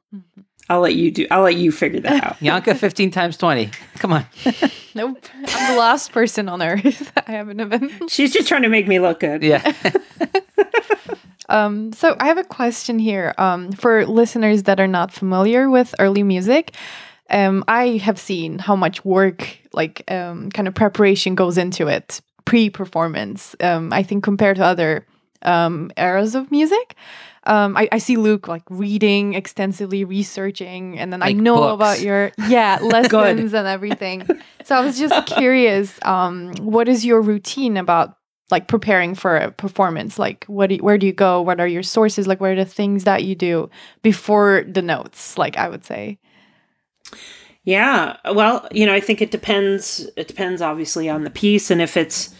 I'll 0.68 0.80
let 0.80 0.94
you 0.96 1.10
do. 1.10 1.26
I'll 1.30 1.42
let 1.42 1.56
you 1.56 1.70
figure 1.70 2.00
that 2.00 2.24
out. 2.24 2.36
Yanka 2.42 2.74
15 2.74 3.10
times 3.10 3.36
20 3.36 3.70
come 3.98 4.12
on 4.12 4.26
Nope. 4.94 5.24
I'm 5.48 5.72
the 5.74 5.78
last 5.78 6.12
person 6.12 6.48
on 6.48 6.62
earth. 6.62 7.12
I 7.26 7.32
haven't 7.32 7.60
even. 7.60 8.08
She's 8.08 8.32
just 8.32 8.48
trying 8.48 8.62
to 8.62 8.68
make 8.68 8.88
me 8.88 8.98
look 8.98 9.20
good. 9.20 9.42
yeah 9.42 9.72
Um, 11.48 11.92
so 11.92 12.16
I 12.18 12.26
have 12.26 12.38
a 12.38 12.44
question 12.44 12.98
here 12.98 13.32
um, 13.38 13.70
for 13.72 14.04
listeners 14.06 14.64
that 14.64 14.80
are 14.80 14.88
not 14.88 15.12
familiar 15.12 15.70
with 15.70 15.94
early 15.98 16.22
music. 16.22 16.74
Um, 17.30 17.64
I 17.68 17.98
have 17.98 18.18
seen 18.18 18.58
how 18.58 18.76
much 18.76 19.04
work, 19.04 19.58
like 19.72 20.02
um, 20.10 20.50
kind 20.50 20.68
of 20.68 20.74
preparation, 20.74 21.34
goes 21.34 21.56
into 21.58 21.86
it 21.88 22.20
pre-performance. 22.46 23.54
Um, 23.60 23.92
I 23.92 24.02
think 24.02 24.22
compared 24.24 24.56
to 24.56 24.64
other 24.64 25.06
um, 25.42 25.90
eras 25.96 26.34
of 26.34 26.50
music. 26.50 26.94
Um, 27.44 27.76
I, 27.76 27.88
I 27.92 27.98
see 27.98 28.16
Luke 28.16 28.48
like 28.48 28.64
reading 28.68 29.34
extensively, 29.34 30.04
researching, 30.04 30.98
and 30.98 31.12
then 31.12 31.22
I 31.22 31.32
know 31.32 31.56
books. 31.56 31.74
about 31.74 32.00
your 32.00 32.32
yeah 32.48 32.78
lessons 32.82 33.54
and 33.54 33.66
everything. 33.68 34.26
So 34.64 34.74
I 34.74 34.80
was 34.80 34.98
just 34.98 35.26
curious, 35.26 35.96
um, 36.02 36.54
what 36.56 36.88
is 36.88 37.04
your 37.04 37.20
routine 37.22 37.76
about 37.76 38.16
like 38.50 38.66
preparing 38.66 39.14
for 39.14 39.36
a 39.36 39.50
performance? 39.52 40.18
Like, 40.18 40.44
what 40.46 40.68
do 40.68 40.76
you, 40.76 40.82
where 40.82 40.98
do 40.98 41.06
you 41.06 41.12
go? 41.12 41.40
What 41.40 41.60
are 41.60 41.68
your 41.68 41.82
sources? 41.84 42.26
Like, 42.26 42.40
what 42.40 42.50
are 42.50 42.56
the 42.56 42.64
things 42.64 43.04
that 43.04 43.22
you 43.24 43.34
do 43.36 43.70
before 44.02 44.64
the 44.68 44.82
notes? 44.82 45.38
Like, 45.38 45.56
I 45.56 45.68
would 45.68 45.84
say, 45.84 46.18
Yeah. 47.64 48.16
Well, 48.32 48.68
you 48.72 48.86
know, 48.86 48.94
I 48.94 49.00
think 49.00 49.20
it 49.20 49.30
depends. 49.30 50.08
It 50.16 50.28
depends 50.28 50.62
obviously 50.62 51.08
on 51.08 51.24
the 51.24 51.30
piece 51.30 51.70
and 51.70 51.80
if 51.82 51.96
it's, 51.96 52.34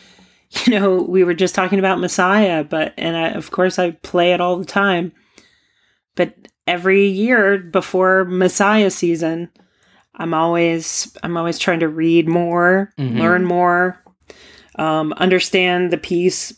you 0.66 0.78
know, 0.78 0.96
we 1.02 1.24
were 1.24 1.34
just 1.34 1.54
talking 1.54 1.78
about 1.78 2.00
Messiah, 2.00 2.64
but, 2.64 2.94
and 2.96 3.16
I, 3.16 3.28
of 3.30 3.50
course 3.50 3.78
I 3.78 3.92
play 3.92 4.32
it 4.32 4.40
all 4.40 4.56
the 4.56 4.64
time. 4.64 5.12
But 6.14 6.34
every 6.66 7.06
year 7.06 7.58
before 7.58 8.24
Messiah 8.24 8.90
season, 8.90 9.50
I'm 10.14 10.32
always, 10.32 11.14
I'm 11.22 11.36
always 11.36 11.58
trying 11.58 11.80
to 11.80 11.88
read 11.88 12.28
more, 12.28 12.92
Mhm. 12.98 13.18
learn 13.18 13.44
more, 13.44 14.02
um, 14.76 15.12
understand 15.14 15.90
the 15.90 15.98
piece 15.98 16.54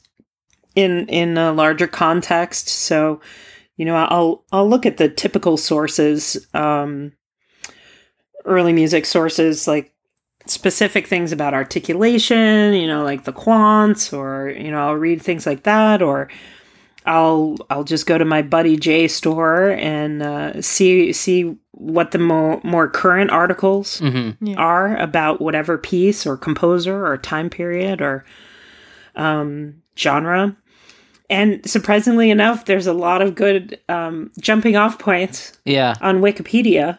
in, 0.75 1.09
in 1.09 1.37
a 1.37 1.53
larger 1.53 1.89
context. 1.89 2.69
So, 2.69 3.21
you 3.77 3.85
know, 3.85 3.97
I'll, 3.97 4.45
I'll 4.53 4.69
look 4.69 4.87
at 4.87 4.97
the 4.97 5.09
typical 5.09 5.57
sources, 5.57 6.47
um, 6.55 7.13
early 8.45 8.73
music 8.73 9.05
sources 9.05 9.67
like 9.67 9.93
specific 10.49 11.07
things 11.07 11.31
about 11.33 11.55
articulation, 11.55 12.75
you 12.75 12.87
know, 12.87 13.05
like 13.05 13.25
the 13.25 13.33
Quantz 13.33 14.13
or 14.17 14.51
you 14.51 14.71
know, 14.71 14.89
I'll 14.89 14.95
read 14.95 15.21
things 15.23 15.47
like 15.47 15.63
that 15.65 16.03
or 16.03 16.29
I'll 17.07 17.57
I'll 17.71 17.85
just 17.85 18.07
go 18.07 18.19
to 18.19 18.25
my 18.25 18.43
buddy 18.43 18.77
JSTOR 18.77 19.77
and 19.79 20.23
uh, 20.23 20.61
see 20.63 21.13
see 21.13 21.55
what 21.73 22.11
the 22.11 22.19
mo- 22.19 22.61
more 22.65 22.89
current 22.89 23.31
articles 23.31 23.99
hmm 24.01 24.31
yeah, 24.41 24.57
are 24.57 24.97
about 24.97 25.41
whatever 25.41 25.79
piece 25.79 26.27
or 26.27 26.37
composer 26.37 27.07
or 27.07 27.17
time 27.17 27.49
period 27.51 28.01
or 28.03 28.25
um 29.17 29.75
genre. 29.97 30.57
And 31.31 31.61
surprisingly 31.69 32.31
enough, 32.31 32.65
there's 32.65 32.87
a 32.87 32.95
lot 32.95 33.21
of 33.21 33.35
good 33.35 33.79
um, 33.91 34.31
jumping 34.41 34.77
off 34.77 34.99
points 34.99 35.53
Yeah. 35.67 35.95
on 36.01 36.23
Wikipedia. 36.23 36.99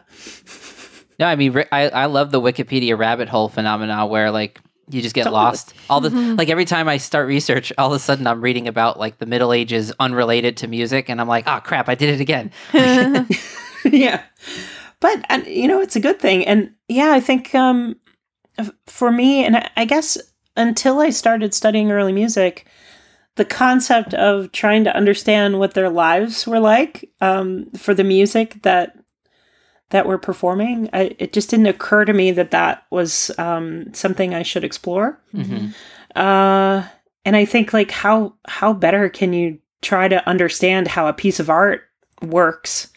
No, 1.20 1.26
I 1.26 1.36
mean, 1.36 1.56
I, 1.70 1.88
I 1.90 2.06
love 2.06 2.30
the 2.32 2.40
Wikipedia 2.40 2.98
rabbit 2.98 3.28
hole 3.28 3.48
phenomena 3.48 4.06
where 4.06 4.30
like 4.32 4.60
you 4.88 5.00
just 5.02 5.14
get 5.14 5.24
Totally. 5.24 5.42
lost. 5.42 5.74
All 5.88 6.00
the 6.00 6.10
like 6.38 6.48
every 6.48 6.64
time 6.64 6.88
I 6.88 6.96
start 6.96 7.28
research, 7.28 7.72
all 7.78 7.92
of 7.92 7.96
a 7.96 7.98
sudden 8.00 8.26
I'm 8.26 8.40
reading 8.40 8.66
about 8.66 8.98
like 8.98 9.18
the 9.18 9.26
Middle 9.26 9.52
Ages 9.52 9.92
unrelated 10.00 10.56
to 10.58 10.66
music, 10.66 11.08
and 11.08 11.20
I'm 11.20 11.28
like, 11.28 11.46
oh 11.46 11.60
crap, 11.62 11.88
I 11.88 11.94
did 11.94 12.08
it 12.08 12.20
again. 12.20 12.50
yeah 13.84 14.22
but 15.00 15.24
and 15.28 15.46
you 15.46 15.66
know 15.66 15.80
it's 15.80 15.96
a 15.96 16.00
good 16.00 16.20
thing 16.20 16.46
and 16.46 16.70
yeah 16.88 17.12
i 17.12 17.18
think 17.20 17.54
um 17.54 17.96
for 18.86 19.10
me 19.10 19.44
and 19.44 19.56
I- 19.56 19.70
i 19.76 19.84
guess 19.86 20.18
until 20.56 20.98
i 21.00 21.10
started 21.10 21.54
studying 21.54 21.90
early 21.90 22.12
music 22.12 22.66
the 23.36 23.44
concept 23.46 24.12
of 24.12 24.52
trying 24.52 24.84
to 24.84 24.94
understand 24.94 25.58
what 25.58 25.72
their 25.72 25.88
lives 25.88 26.46
were 26.46 26.60
like 26.60 27.10
um, 27.22 27.70
for 27.70 27.94
the 27.94 28.04
music 28.04 28.60
that 28.62 28.98
that 29.90 30.06
we're 30.06 30.18
performing 30.18 30.88
I, 30.92 31.14
it 31.18 31.32
just 31.32 31.50
didn't 31.50 31.66
occur 31.66 32.04
to 32.04 32.12
me 32.12 32.30
that 32.32 32.50
that 32.50 32.86
was 32.90 33.30
um, 33.38 33.92
something 33.94 34.34
i 34.34 34.42
should 34.42 34.64
explore. 34.64 35.20
Hmm 35.32 35.68
uh, 36.14 36.86
and 37.24 37.36
I 37.36 37.44
think 37.44 37.72
like 37.72 37.90
how 37.90 38.34
how 38.46 38.72
better 38.72 39.08
can 39.08 39.32
you 39.32 39.58
try 39.82 40.08
to 40.08 40.26
understand 40.28 40.88
how 40.88 41.06
a 41.06 41.12
piece 41.12 41.40
of 41.40 41.50
art 41.50 41.82
works 42.22 42.88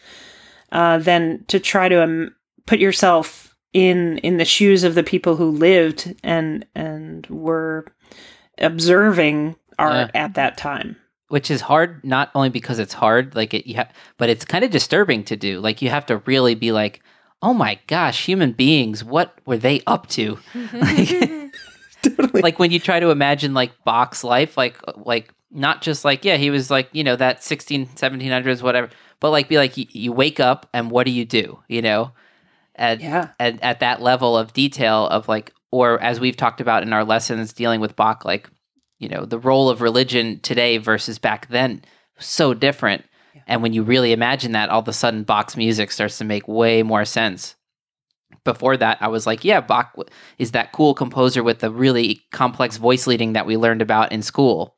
uh, 0.72 0.98
than 0.98 1.44
to 1.48 1.60
try 1.60 1.88
to 1.88 2.02
um, 2.02 2.34
put 2.66 2.78
yourself 2.78 3.56
in 3.72 4.18
in 4.18 4.36
the 4.36 4.44
shoes 4.44 4.84
of 4.84 4.94
the 4.94 5.02
people 5.02 5.36
who 5.36 5.50
lived 5.50 6.14
and 6.22 6.66
and 6.74 7.26
were 7.28 7.86
observing 8.58 9.56
art 9.78 10.10
at 10.14 10.34
that 10.34 10.56
time. 10.56 10.96
Which 11.34 11.50
is 11.50 11.62
hard, 11.62 12.04
not 12.04 12.30
only 12.36 12.48
because 12.48 12.78
it's 12.78 12.94
hard, 12.94 13.34
like 13.34 13.52
it, 13.54 13.74
ha- 13.74 13.88
but 14.18 14.28
it's 14.28 14.44
kind 14.44 14.64
of 14.64 14.70
disturbing 14.70 15.24
to 15.24 15.36
do. 15.36 15.58
Like 15.58 15.82
you 15.82 15.90
have 15.90 16.06
to 16.06 16.18
really 16.18 16.54
be 16.54 16.70
like, 16.70 17.02
oh 17.42 17.52
my 17.52 17.76
gosh, 17.88 18.24
human 18.24 18.52
beings, 18.52 19.02
what 19.02 19.36
were 19.44 19.56
they 19.56 19.82
up 19.84 20.06
to? 20.10 20.38
Totally. 22.04 22.40
like 22.40 22.60
when 22.60 22.70
you 22.70 22.78
try 22.78 23.00
to 23.00 23.10
imagine 23.10 23.52
like 23.52 23.72
Bach's 23.84 24.22
life, 24.22 24.56
like 24.56 24.78
uh, 24.86 24.92
like 24.94 25.34
not 25.50 25.82
just 25.82 26.04
like 26.04 26.24
yeah, 26.24 26.36
he 26.36 26.50
was 26.50 26.70
like 26.70 26.88
you 26.92 27.02
know 27.02 27.16
that 27.16 27.42
16, 27.42 27.86
1700s, 27.88 28.62
whatever, 28.62 28.90
but 29.18 29.30
like 29.30 29.48
be 29.48 29.56
like 29.56 29.76
you, 29.76 29.86
you 29.90 30.12
wake 30.12 30.38
up 30.38 30.68
and 30.72 30.88
what 30.88 31.04
do 31.04 31.10
you 31.10 31.24
do? 31.24 31.58
You 31.66 31.82
know, 31.82 32.12
and, 32.76 33.00
yeah. 33.00 33.30
and 33.40 33.60
at 33.60 33.80
that 33.80 34.00
level 34.00 34.36
of 34.38 34.52
detail 34.52 35.08
of 35.08 35.26
like, 35.26 35.52
or 35.72 36.00
as 36.00 36.20
we've 36.20 36.36
talked 36.36 36.60
about 36.60 36.84
in 36.84 36.92
our 36.92 37.04
lessons 37.04 37.52
dealing 37.52 37.80
with 37.80 37.96
Bach, 37.96 38.24
like 38.24 38.48
you 38.98 39.08
know 39.08 39.24
the 39.24 39.38
role 39.38 39.68
of 39.68 39.80
religion 39.80 40.40
today 40.40 40.78
versus 40.78 41.18
back 41.18 41.48
then, 41.48 41.82
so 42.18 42.54
different. 42.54 43.04
And 43.46 43.62
when 43.62 43.72
you 43.72 43.82
really 43.82 44.12
imagine 44.12 44.52
that, 44.52 44.70
all 44.70 44.80
of 44.80 44.88
a 44.88 44.92
sudden 44.92 45.24
Bach's 45.24 45.56
music 45.56 45.90
starts 45.90 46.18
to 46.18 46.24
make 46.24 46.46
way 46.48 46.82
more 46.82 47.04
sense 47.04 47.56
before 48.44 48.76
that, 48.76 48.98
I 49.00 49.08
was 49.08 49.26
like, 49.26 49.44
yeah, 49.44 49.60
Bach 49.60 49.96
is 50.38 50.52
that 50.52 50.72
cool 50.72 50.94
composer 50.94 51.42
with 51.42 51.60
the 51.60 51.70
really 51.70 52.22
complex 52.30 52.76
voice 52.76 53.06
leading 53.06 53.32
that 53.32 53.46
we 53.46 53.56
learned 53.56 53.82
about 53.82 54.12
in 54.12 54.22
school, 54.22 54.76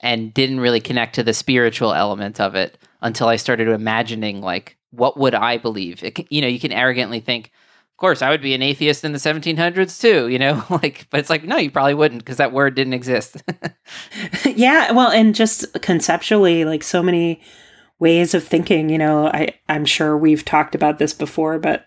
and 0.00 0.32
didn't 0.34 0.60
really 0.60 0.80
connect 0.80 1.14
to 1.16 1.22
the 1.22 1.34
spiritual 1.34 1.92
element 1.92 2.40
of 2.40 2.54
it 2.54 2.78
until 3.00 3.28
I 3.28 3.36
started 3.36 3.68
imagining 3.68 4.40
like, 4.40 4.76
what 4.90 5.18
would 5.18 5.34
I 5.34 5.56
believe? 5.56 6.04
It, 6.04 6.30
you 6.30 6.40
know, 6.40 6.46
you 6.46 6.60
can 6.60 6.72
arrogantly 6.72 7.20
think, 7.20 7.50
of 7.94 7.98
course, 7.98 8.22
I 8.22 8.30
would 8.30 8.42
be 8.42 8.54
an 8.54 8.62
atheist 8.62 9.04
in 9.04 9.12
the 9.12 9.18
1700s 9.18 10.00
too, 10.00 10.26
you 10.26 10.36
know, 10.36 10.64
like, 10.70 11.06
but 11.10 11.20
it's 11.20 11.30
like, 11.30 11.44
no, 11.44 11.56
you 11.58 11.70
probably 11.70 11.94
wouldn't 11.94 12.22
because 12.22 12.38
that 12.38 12.52
word 12.52 12.74
didn't 12.74 12.92
exist. 12.92 13.40
yeah 14.44 14.90
well 14.92 15.10
and 15.10 15.34
just 15.34 15.66
conceptually 15.82 16.64
like 16.64 16.82
so 16.82 17.02
many 17.02 17.40
ways 17.98 18.34
of 18.34 18.42
thinking 18.42 18.88
you 18.88 18.98
know 18.98 19.26
i 19.28 19.52
i'm 19.68 19.84
sure 19.84 20.16
we've 20.16 20.44
talked 20.44 20.74
about 20.74 20.98
this 20.98 21.12
before 21.12 21.58
but 21.58 21.86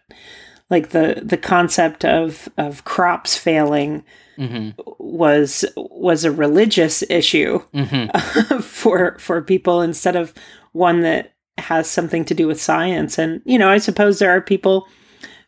like 0.70 0.90
the 0.90 1.22
the 1.24 1.38
concept 1.38 2.06
of 2.06 2.48
of 2.58 2.84
crops 2.86 3.36
failing 3.36 4.04
hmm 4.36 4.70
was 5.00 5.66
was 5.76 6.24
a 6.24 6.32
religious 6.32 7.04
issue 7.10 7.60
hmm 7.74 8.06
for 8.62 9.18
for 9.20 9.42
people 9.42 9.82
instead 9.82 10.16
of 10.16 10.34
one 10.74 11.02
that 11.02 11.34
has 11.58 11.90
something 11.90 12.24
to 12.24 12.36
do 12.36 12.46
with 12.46 12.62
science. 12.62 13.18
And 13.18 13.42
you 13.46 13.58
know 13.58 13.70
i 13.70 13.80
suppose 13.80 14.20
there 14.20 14.30
are 14.30 14.42
people 14.42 14.88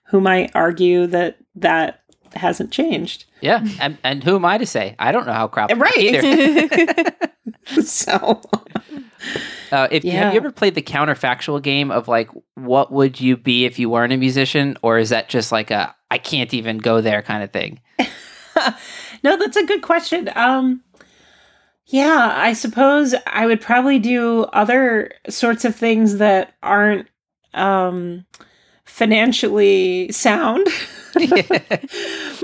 who 0.09 0.19
might 0.21 0.51
argue 0.55 1.07
that 1.07 1.37
that 1.55 2.01
hasn't 2.35 2.71
changed 2.71 3.25
Yeah, 3.41 3.65
and, 3.81 3.97
and 4.03 4.23
who 4.23 4.35
am 4.35 4.45
I 4.45 4.57
to 4.59 4.65
say? 4.65 4.95
I 4.99 5.11
don't 5.11 5.25
know 5.25 5.33
how 5.33 5.47
crop 5.47 5.71
Right. 5.75 5.97
either. 5.97 7.15
so 7.81 8.41
Uh, 9.71 9.87
if 9.91 10.03
Yeah. 10.03 10.23
have 10.23 10.33
you 10.33 10.39
ever 10.39 10.51
played 10.51 10.73
the 10.73 10.81
counterfactual 10.81 11.61
game 11.61 11.91
of 11.91 12.07
like, 12.07 12.29
what 12.55 12.91
would 12.91 13.21
you 13.21 13.37
be 13.37 13.65
if 13.65 13.77
you 13.77 13.87
weren't 13.87 14.11
a 14.11 14.17
musician, 14.17 14.75
or 14.81 14.97
is 14.97 15.09
that 15.09 15.29
just 15.29 15.51
like 15.51 15.69
a 15.69 15.95
I 16.09 16.17
can't 16.17 16.51
even 16.55 16.79
go 16.79 17.01
there 17.01 17.21
kind 17.21 17.43
of 17.43 17.51
thing? 17.51 17.79
no, 19.23 19.37
that's 19.37 19.57
a 19.57 19.65
good 19.65 19.83
question. 19.83 20.27
Um, 20.35 20.81
yeah, 21.85 22.33
I 22.35 22.53
suppose 22.53 23.13
I 23.27 23.45
would 23.45 23.61
probably 23.61 23.99
do 23.99 24.43
other 24.53 25.11
sorts 25.29 25.65
of 25.65 25.75
things 25.75 26.17
that 26.17 26.53
aren't 26.63 27.07
um, 27.53 28.25
financially 28.89 30.11
sound, 30.11 30.67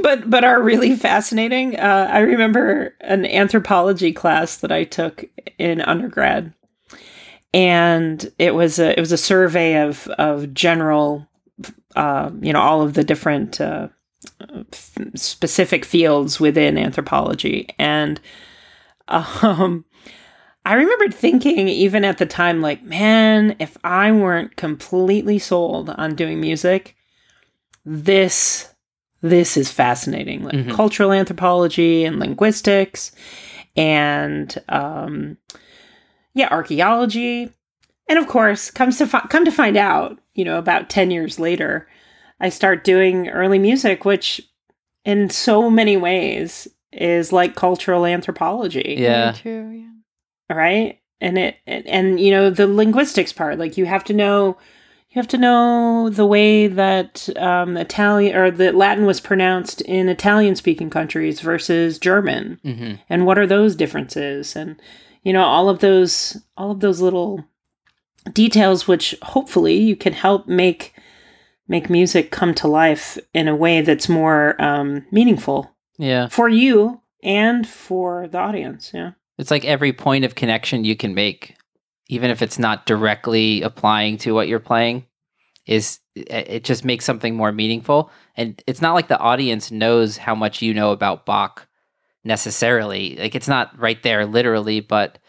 but 0.02 0.30
but 0.30 0.44
are 0.44 0.62
really 0.62 0.96
fascinating. 0.96 1.78
Uh, 1.78 2.08
I 2.12 2.20
remember 2.20 2.96
an 3.02 3.26
anthropology 3.26 4.14
class 4.14 4.58
that 4.58 4.72
I 4.72 4.84
took 4.84 5.26
in 5.58 5.82
undergrad, 5.82 6.54
and 7.54 8.32
it 8.40 8.56
was 8.56 8.80
a 8.80 8.98
it 8.98 9.00
was 9.00 9.12
a 9.12 9.18
survey 9.18 9.82
of 9.82 10.08
of 10.20 10.54
general, 10.54 11.28
uh, 11.96 12.30
you 12.40 12.54
know, 12.54 12.62
all 12.62 12.82
of 12.82 12.94
the 12.94 13.04
different. 13.04 13.60
Uh, 13.60 13.90
f- 14.74 14.98
specific 15.14 15.86
fields 15.86 16.40
within 16.40 16.80
anthropology 16.80 17.68
and 17.78 18.20
um 19.08 19.86
i 20.66 20.74
remembered 20.74 21.14
thinking 21.14 21.68
even 21.70 22.04
at 22.04 22.18
the 22.18 22.26
time 22.26 22.62
like 22.62 22.84
man 22.84 23.56
if 23.60 23.78
i 23.84 24.12
weren't 24.12 24.56
completely 24.56 25.38
sold 25.40 25.90
on 25.92 26.16
doing 26.16 26.40
music 26.42 26.96
this 27.86 28.70
this 29.22 29.58
is 29.58 29.72
fascinating 29.72 30.44
like 30.44 30.54
Mhm. 30.56 30.72
cultural 30.76 31.12
anthropology 31.12 32.04
and 32.06 32.20
linguistics 32.20 33.12
and 33.76 34.58
um 34.70 35.38
yeah 36.34 36.48
archaeology 36.52 37.50
and 38.08 38.20
of 38.20 38.28
course 38.28 38.70
comes 38.72 38.98
to 38.98 39.08
fi- 39.08 39.26
come 39.30 39.46
to 39.46 39.52
find 39.52 39.78
out 39.78 40.20
you 40.34 40.46
know 40.46 40.58
about 40.58 40.90
10 40.90 41.12
years 41.12 41.40
later 41.40 41.88
I 42.38 42.50
start 42.50 42.84
doing 42.84 43.30
early 43.30 43.58
music, 43.60 44.04
which 44.04 44.42
in 45.06 45.30
so 45.30 45.70
many 45.70 45.96
ways 45.96 46.68
is 46.92 47.32
like 47.32 47.56
cultural 47.56 48.06
anthropology. 48.06 48.96
Yeah. 49.00 49.32
Very 49.32 49.42
true. 49.42 49.70
Yeah. 49.72 49.95
Right. 50.50 51.00
And 51.22 51.38
it, 51.38 51.58
and, 51.66 51.88
and, 51.88 52.20
you 52.20 52.32
know, 52.32 52.50
the 52.50 52.68
linguistics 52.68 53.34
part, 53.34 53.58
like 53.58 53.78
you 53.78 53.86
have 53.86 54.04
to 54.06 54.14
know, 54.14 54.58
you 55.10 55.16
have 55.16 55.28
to 55.30 55.38
know 55.38 56.10
the 56.10 56.26
way 56.26 56.68
that 56.68 57.30
um, 57.38 57.78
Italian 57.78 58.36
or 58.36 58.52
that 58.52 58.76
Latin 58.76 59.06
was 59.06 59.22
pronounced 59.22 59.82
in 59.82 60.10
Italian 60.10 60.56
speaking 60.56 60.90
countries 60.90 61.40
versus 61.40 61.98
German. 61.98 62.60
hmm 62.64 62.94
And 63.10 63.26
what 63.26 63.38
are 63.38 63.48
those 63.48 63.76
differences? 63.76 64.56
And, 64.56 64.80
you 65.24 65.32
know, 65.32 65.44
all 65.44 65.70
of 65.70 65.80
those, 65.80 66.38
all 66.58 66.72
of 66.72 66.82
those 66.82 67.02
little 67.02 67.46
details, 68.34 68.88
which 68.88 69.16
hopefully 69.22 69.78
you 69.78 69.96
can 69.96 70.14
help 70.14 70.48
make 70.48 70.94
make 71.68 71.90
music 71.90 72.30
come 72.30 72.54
to 72.54 72.68
life 72.68 73.18
in 73.34 73.48
a 73.48 73.56
way 73.56 73.82
that's 73.82 74.08
more 74.08 74.60
um, 74.62 75.04
meaningful 75.12 75.72
Yeah, 75.98 76.28
for 76.28 76.48
you 76.48 77.02
and 77.24 77.68
for 77.68 78.28
the 78.28 78.38
audience. 78.38 78.92
Yeah. 78.94 79.12
It's 79.38 79.52
like 79.52 79.66
every 79.66 79.94
point 79.94 80.26
of 80.26 80.36
connection 80.36 80.86
you 80.86 80.96
can 80.96 81.14
make, 81.14 81.56
even 82.08 82.30
if 82.30 82.42
it's 82.42 82.60
not 82.60 82.86
directly 82.86 83.62
applying 83.62 84.18
to 84.20 84.34
what 84.34 84.48
you're 84.48 84.60
playing, 84.60 85.06
is 85.66 86.00
it 86.16 86.50
it 86.50 86.64
just 86.64 86.86
makes 86.86 87.06
something 87.06 87.36
more 87.36 87.52
meaningful. 87.52 88.12
And 88.38 88.62
it's 88.68 88.82
not 88.82 88.94
like 88.94 89.08
the 89.08 89.20
audience 89.20 89.72
knows 89.72 90.18
how 90.18 90.36
much 90.36 90.62
you 90.62 90.74
know 90.74 90.92
about 90.92 91.26
Bach 91.26 91.68
necessarily. 92.24 93.16
Like 93.18 93.36
it's 93.36 93.48
not 93.48 93.78
right 93.78 94.02
there 94.04 94.26
literally, 94.26 94.80
but 94.80 95.20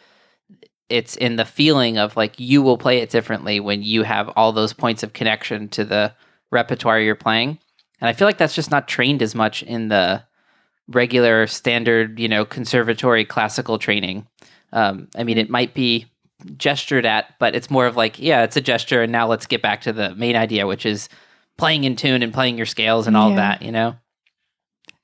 it's 0.88 1.16
in 1.16 1.36
the 1.36 1.44
feeling 1.44 1.98
of 1.98 2.16
like 2.16 2.38
you 2.38 2.62
will 2.62 2.78
play 2.78 2.98
it 2.98 3.10
differently 3.10 3.60
when 3.60 3.82
you 3.82 4.02
have 4.04 4.30
all 4.36 4.52
those 4.52 4.72
points 4.72 5.02
of 5.02 5.12
connection 5.12 5.68
to 5.70 5.84
the 5.84 6.14
repertoire 6.52 7.00
you're 7.00 7.14
playing. 7.16 7.58
And 8.00 8.08
I 8.08 8.12
feel 8.12 8.28
like 8.28 8.38
that's 8.38 8.54
just 8.54 8.70
not 8.70 8.88
trained 8.88 9.22
as 9.22 9.34
much 9.34 9.62
in 9.62 9.88
the 9.88 10.22
regular 10.88 11.46
standard, 11.46 12.18
you 12.18 12.28
know, 12.28 12.44
conservatory 12.44 13.24
classical 13.24 13.78
training. 13.78 14.26
Um, 14.72 15.08
I 15.16 15.24
mean, 15.24 15.38
it 15.38 15.50
might 15.50 15.74
be 15.74 16.06
gestured 16.56 17.06
at, 17.06 17.34
but 17.38 17.54
it's 17.54 17.70
more 17.70 17.86
of 17.86 17.96
like, 17.96 18.18
yeah, 18.18 18.42
it's 18.42 18.56
a 18.56 18.60
gesture, 18.60 19.02
and 19.02 19.10
now 19.10 19.26
let's 19.26 19.46
get 19.46 19.62
back 19.62 19.80
to 19.82 19.92
the 19.92 20.14
main 20.14 20.36
idea, 20.36 20.66
which 20.66 20.86
is 20.86 21.08
playing 21.56 21.84
in 21.84 21.96
tune 21.96 22.22
and 22.22 22.32
playing 22.32 22.56
your 22.56 22.66
scales 22.66 23.06
and 23.06 23.16
all 23.16 23.30
Yeah. 23.30 23.36
that, 23.36 23.62
you 23.62 23.72
know. 23.72 23.96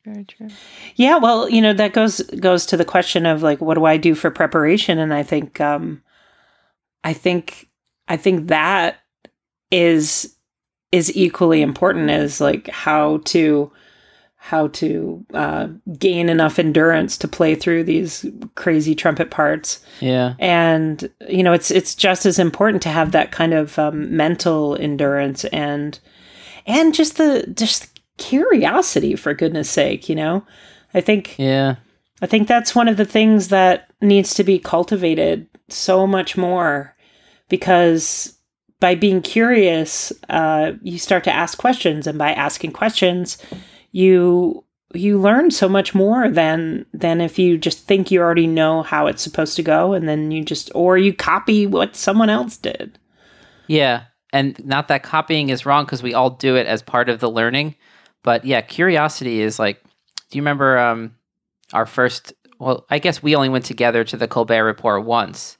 Very 0.05 0.25
true. 0.25 0.49
Yeah, 0.97 1.18
well, 1.18 1.49
you 1.49 1.61
know 1.62 1.73
that 1.75 1.92
goes 1.92 2.21
goes 2.40 2.66
to 2.66 2.77
the 2.77 2.85
question 2.85 3.25
of 3.25 3.42
like, 3.42 3.61
what 3.61 3.75
do 3.75 3.85
I 3.85 3.97
do 3.97 4.14
for 4.14 4.31
preparation? 4.31 4.99
And 4.99 5.14
I 5.14 5.23
think, 5.23 5.61
um, 5.61 6.03
I 7.05 7.12
think, 7.12 7.68
I 8.09 8.16
think 8.16 8.49
that 8.49 8.97
is 9.71 10.37
is 10.90 11.16
equally 11.16 11.62
important 11.62 12.11
as 12.11 12.40
like 12.40 12.68
how 12.68 13.18
to 13.25 13.73
how 14.44 14.66
to 14.66 15.24
uh, 15.35 15.68
gain 15.98 16.28
enough 16.28 16.59
endurance 16.59 17.16
to 17.16 17.28
play 17.28 17.55
through 17.55 17.85
these 17.85 18.26
crazy 18.57 18.94
trumpet 18.94 19.31
parts. 19.31 19.81
Yeah, 20.00 20.35
and 20.38 21.09
you 21.28 21.42
know, 21.42 21.52
it's 21.52 21.70
it's 21.70 21.94
just 21.94 22.26
as 22.26 22.38
important 22.38 22.83
to 22.83 22.88
have 22.88 23.12
that 23.12 23.31
kind 23.31 23.55
of 23.55 23.78
um, 23.78 24.14
mental 24.16 24.76
endurance 24.76 25.44
and 25.46 25.98
and 26.66 26.94
just 26.94 27.16
the 27.16 27.46
just 27.55 28.00
curiosity 28.18 29.16
for 29.16 29.35
goodness 29.35 29.70
sake 29.70 30.09
you 30.09 30.14
know? 30.14 30.44
I 30.94 31.00
think 31.00 31.37
yeah. 31.38 31.76
I 32.20 32.26
think 32.26 32.46
that's 32.46 32.74
one 32.74 32.88
of 32.88 32.96
the 32.96 33.05
things 33.05 33.48
that 33.48 33.90
needs 34.00 34.35
to 34.35 34.44
be 34.44 34.59
cultivated 34.59 35.48
so 35.68 36.07
much 36.07 36.37
more 36.37 36.94
because 37.48 38.38
by 38.81 38.94
being 38.94 39.22
curious 39.22 40.12
uh, 40.28 40.72
you 40.83 40.98
start 40.98 41.24
to 41.24 41.33
ask 41.33 41.59
questions 41.59 42.07
and 42.07 42.18
by 42.18 42.33
asking 42.33 42.72
questions 42.72 43.38
you 43.92 44.64
you 44.94 45.18
learn 45.18 45.50
so 45.50 45.68
much 45.68 45.94
more 45.94 46.28
than 46.28 46.85
than 46.92 47.20
if 47.20 47.38
you 47.38 47.57
just 47.57 47.87
think 47.87 48.11
you 48.11 48.20
already 48.20 48.46
know 48.46 48.83
how 48.83 49.07
it's 49.07 49.22
supposed 49.22 49.57
to 49.57 49.62
go 49.62 49.94
and 49.94 50.07
then 50.09 50.31
you 50.31 50.44
just 50.44 50.70
or 50.74 50.98
you 50.98 51.14
copy 51.14 51.66
what 51.66 51.96
someone 51.96 52.28
else 52.28 52.57
did 52.59 52.98
yeah 53.68 54.05
and 54.35 54.62
not 54.66 54.88
that 54.88 55.02
copying 55.02 55.48
is 55.48 55.64
wrong 55.64 55.85
because 55.85 56.02
we 56.02 56.12
all 56.12 56.31
do 56.31 56.57
it 56.57 56.66
as 56.66 56.83
part 56.83 57.09
of 57.09 57.20
the 57.20 57.31
learning 57.31 57.74
but 58.22 58.44
yeah, 58.44 58.61
curiosity 58.61 59.40
is 59.40 59.59
like. 59.59 59.83
Do 60.31 60.38
you 60.38 60.42
remember 60.42 60.78
um, 60.78 61.14
our 61.72 61.87
first? 61.87 62.33
Well, 62.59 62.87
I 62.88 62.98
guess 62.98 63.22
we 63.22 63.35
only 63.35 63.48
went 63.48 63.64
together 63.64 64.05
to 64.05 64.16
the 64.16 64.28
Colbert 64.28 64.64
Report 64.64 65.05
once, 65.05 65.59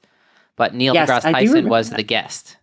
but 0.55 0.73
Neil 0.73 0.93
Yes, 0.93 1.09
deGrasse 1.09 1.31
Tyson 1.31 1.69
was 1.69 1.89
that. 1.89 1.97
the 1.97 2.03
guest. 2.03 2.57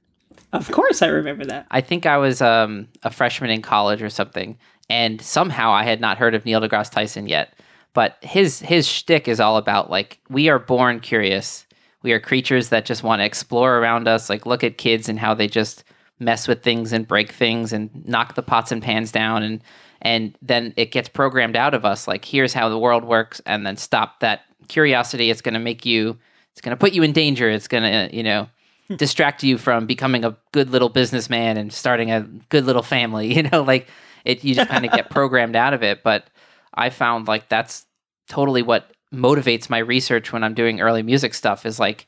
of 0.52 0.68
course 0.72 1.00
i 1.02 1.06
remember 1.06 1.44
that 1.44 1.64
I 1.70 1.80
think 1.80 2.06
I 2.06 2.16
was 2.16 2.42
um, 2.42 2.88
a 3.04 3.11
freshman 3.11 3.50
in 3.50 3.62
college 3.62 4.02
or 4.02 4.11
something, 4.11 4.59
and 4.90 5.22
somehow 5.22 5.70
I 5.70 5.85
had 5.85 6.00
not 6.00 6.18
heard 6.18 6.35
of 6.35 6.44
Neil 6.44 6.61
deGrasse 6.61 6.90
Tyson 6.90 7.29
yet. 7.29 7.55
But 7.94 8.18
his 8.20 8.61
his 8.61 8.87
shtick 8.87 9.29
is 9.29 9.40
all 9.40 9.57
about 9.57 9.90
like 9.90 10.18
we 10.29 10.48
are 10.48 10.59
born 10.59 11.00
curious. 11.00 11.66
We 12.03 12.12
are 12.12 12.20
creatures 12.20 12.68
that 12.68 12.85
just 12.85 13.03
want 13.03 13.20
to 13.20 13.24
explore 13.26 13.79
around 13.79 14.09
us. 14.09 14.29
Like 14.29 14.46
look 14.46 14.62
at 14.62 14.79
kids 14.79 15.09
and 15.09 15.18
how 15.18 15.35
they 15.35 15.48
just 15.48 15.85
mess 16.18 16.46
with 16.46 16.62
things 16.62 16.92
and 16.92 17.09
break 17.09 17.33
things 17.33 17.72
and 17.72 17.90
knock 18.07 18.35
the 18.35 18.42
pots 18.42 18.70
and 18.70 18.83
pans 18.83 19.11
down 19.11 19.42
and 19.42 19.62
and 20.03 20.37
then 20.40 20.72
it 20.76 20.92
gets 20.92 21.09
programmed 21.09 21.57
out 21.57 21.74
of 21.74 21.85
us. 21.85 22.09
Like 22.09 22.24
here's 22.24 22.55
how 22.55 22.68
the 22.68 22.79
world 22.79 23.05
works, 23.05 23.40
and 23.44 23.66
then 23.66 23.76
stop 23.76 24.20
that 24.20 24.42
curiosity. 24.68 25.31
It's 25.31 25.42
going 25.42 25.55
to 25.55 25.61
make 25.61 25.85
you. 25.85 26.16
It's 26.53 26.61
going 26.61 26.76
to 26.76 26.81
put 26.81 26.92
you 26.92 27.03
in 27.03 27.12
danger. 27.12 27.50
It's 27.50 27.68
going 27.68 27.83
to 27.83 28.16
you 28.16 28.22
know 28.22 28.48
hmm. 28.88 28.96
distract 28.96 29.42
you 29.42 29.59
from 29.59 29.87
becoming 29.87 30.24
a 30.24 30.37
good 30.53 30.70
little 30.70 30.88
businessman 30.88 31.57
and 31.57 31.72
starting 31.72 32.11
a 32.11 32.22
good 32.48 32.64
little 32.64 32.83
family 32.83 33.35
you 33.35 33.42
know 33.42 33.62
like 33.62 33.88
it 34.24 34.44
you 34.44 34.54
just 34.54 34.70
kind 34.70 34.85
of 34.85 34.92
get 34.92 35.11
programmed 35.11 35.56
out 35.56 35.74
of 35.74 35.83
it 35.83 36.02
but 36.02 36.28
i 36.74 36.90
found 36.90 37.28
like 37.28 37.48
that's 37.48 37.87
totally 38.28 38.62
what 38.62 38.92
motivates 39.12 39.68
my 39.68 39.78
research 39.78 40.33
when 40.33 40.44
i'm 40.44 40.54
doing 40.54 40.80
early 40.80 41.02
music 41.02 41.35
stuff 41.35 41.66
is 41.66 41.78
like 41.80 42.06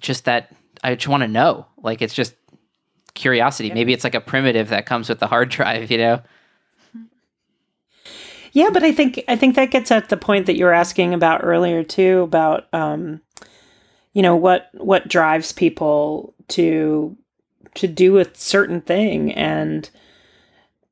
just 0.00 0.24
that 0.24 0.52
i 0.82 0.94
just 0.94 1.08
want 1.08 1.22
to 1.22 1.28
know. 1.28 1.66
Like 1.82 2.02
it's 2.02 2.14
just 2.14 2.34
curiosity. 3.14 3.72
Maybe 3.72 3.92
it's 3.92 4.04
like 4.04 4.14
a 4.14 4.20
primitive 4.20 4.68
that 4.68 4.86
comes 4.86 5.08
with 5.08 5.18
the 5.18 5.26
hard 5.26 5.48
drive 5.50 5.90
you 5.90 5.98
know? 5.98 6.22
Yeah, 8.52 8.70
but 8.72 8.84
I 8.84 8.92
think 8.92 9.24
I 9.26 9.34
think 9.34 9.56
that 9.56 9.72
gets 9.72 9.90
at 9.90 10.10
the 10.10 10.16
point 10.16 10.46
that 10.46 10.56
you 10.56 10.64
were 10.64 10.72
asking 10.72 11.12
about 11.12 11.42
earlier 11.42 11.82
too 11.82 12.20
about 12.20 12.72
um, 12.72 13.20
you 14.12 14.22
know 14.22 14.36
what 14.36 14.68
what 14.74 15.08
drives 15.08 15.50
people 15.50 16.34
to 16.48 17.16
to 17.74 17.88
do 17.88 18.18
a 18.18 18.26
certain 18.34 18.80
thing. 18.80 19.32
And 19.32 19.90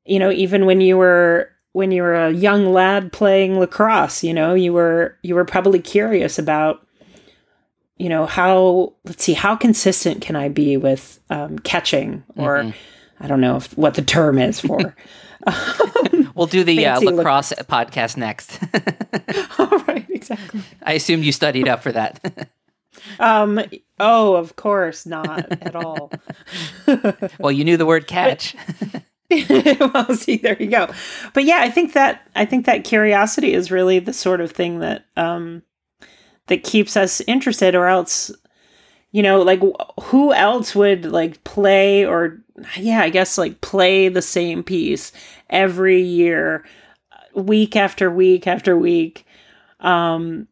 you 0.05 0.19
know 0.19 0.31
even 0.31 0.65
when 0.65 0.81
you 0.81 0.97
were 0.97 1.49
when 1.73 1.91
you 1.91 2.01
were 2.01 2.15
a 2.15 2.31
young 2.31 2.71
lad 2.71 3.11
playing 3.11 3.59
lacrosse 3.59 4.23
you 4.23 4.33
know 4.33 4.53
you 4.53 4.73
were 4.73 5.17
you 5.23 5.35
were 5.35 5.45
probably 5.45 5.79
curious 5.79 6.37
about 6.37 6.85
you 7.97 8.09
know 8.09 8.25
how 8.25 8.93
let's 9.05 9.23
see 9.23 9.33
how 9.33 9.55
consistent 9.55 10.21
can 10.21 10.35
i 10.35 10.49
be 10.49 10.77
with 10.77 11.19
um, 11.29 11.57
catching 11.59 12.23
or 12.35 12.73
i 13.19 13.27
don't 13.27 13.41
know 13.41 13.57
if, 13.57 13.77
what 13.77 13.93
the 13.95 14.01
term 14.01 14.37
is 14.37 14.59
for. 14.59 14.95
We'll 16.35 16.47
do 16.47 16.63
the 16.63 16.85
uh, 16.85 16.93
Fancy 16.93 17.05
lac- 17.07 17.15
lacrosse 17.17 17.53
podcast 17.63 18.17
next. 18.17 18.59
All 19.59 19.77
right 19.85 20.05
exactly. 20.09 20.61
I 20.81 20.93
assumed 20.93 21.23
you 21.23 21.31
studied 21.31 21.67
up 21.67 21.83
for 21.83 21.91
that. 21.91 22.49
Um. 23.19 23.59
Oh, 23.99 24.35
of 24.35 24.55
course 24.55 25.05
not 25.05 25.51
at 25.61 25.75
all. 25.75 26.11
well 27.39 27.51
you 27.51 27.63
knew 27.63 27.77
the 27.77 27.85
word 27.85 28.07
catch 28.07 28.55
well, 29.93 30.15
see, 30.15 30.37
there 30.37 30.57
you 30.59 30.67
go. 30.67 30.89
But 31.33 31.45
yeah, 31.45 31.59
I 31.61 31.69
think 31.69 31.93
that 31.93 32.27
I 32.35 32.45
think 32.45 32.65
that 32.65 32.83
curiosity 32.83 33.53
is 33.53 33.71
really 33.71 33.99
the 33.99 34.13
sort 34.13 34.41
of 34.41 34.51
thing 34.51 34.79
that 34.79 35.05
um 35.17 35.63
that 36.47 36.63
keeps 36.63 36.97
us 36.97 37.21
interested, 37.21 37.75
or 37.75 37.87
else, 37.87 38.31
you 39.11 39.23
know, 39.23 39.41
like 39.41 39.61
who 40.03 40.33
else 40.33 40.75
would 40.75 41.05
like 41.05 41.43
play 41.43 42.05
or 42.05 42.39
yeah, 42.77 43.01
I 43.01 43.09
guess 43.09 43.37
like 43.37 43.61
play 43.61 44.09
the 44.09 44.21
same 44.21 44.63
piece 44.63 45.11
every 45.49 46.01
year, 46.01 46.65
week 47.35 47.75
after 47.75 48.11
week 48.11 48.47
after 48.47 48.77
week, 48.77 49.25
um, 49.79 50.47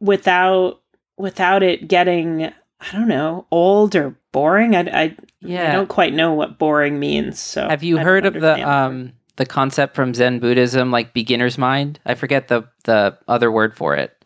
without 0.00 0.80
without 1.16 1.62
it 1.62 1.88
getting 1.88 2.44
I 2.44 2.92
don't 2.92 3.08
know 3.08 3.46
old 3.50 3.94
or 3.94 4.16
boring. 4.32 4.74
I 4.76 4.80
I, 4.80 5.16
I 5.44 5.72
don't 5.72 5.88
quite 5.88 6.14
know 6.14 6.32
what 6.34 6.58
boring 6.58 6.98
means. 6.98 7.38
So 7.40 7.68
Have 7.68 7.82
you 7.82 7.98
heard 7.98 8.26
of 8.26 8.34
the 8.34 8.68
um 8.68 9.12
the 9.36 9.46
concept 9.46 9.94
from 9.94 10.12
Zen 10.14 10.38
Buddhism, 10.38 10.90
like 10.90 11.12
beginner's 11.14 11.56
mind? 11.58 11.98
I 12.04 12.14
forget 12.14 12.48
the 12.48 12.68
the 12.84 13.16
other 13.28 13.50
word 13.50 13.76
for 13.76 13.94
it. 13.96 14.16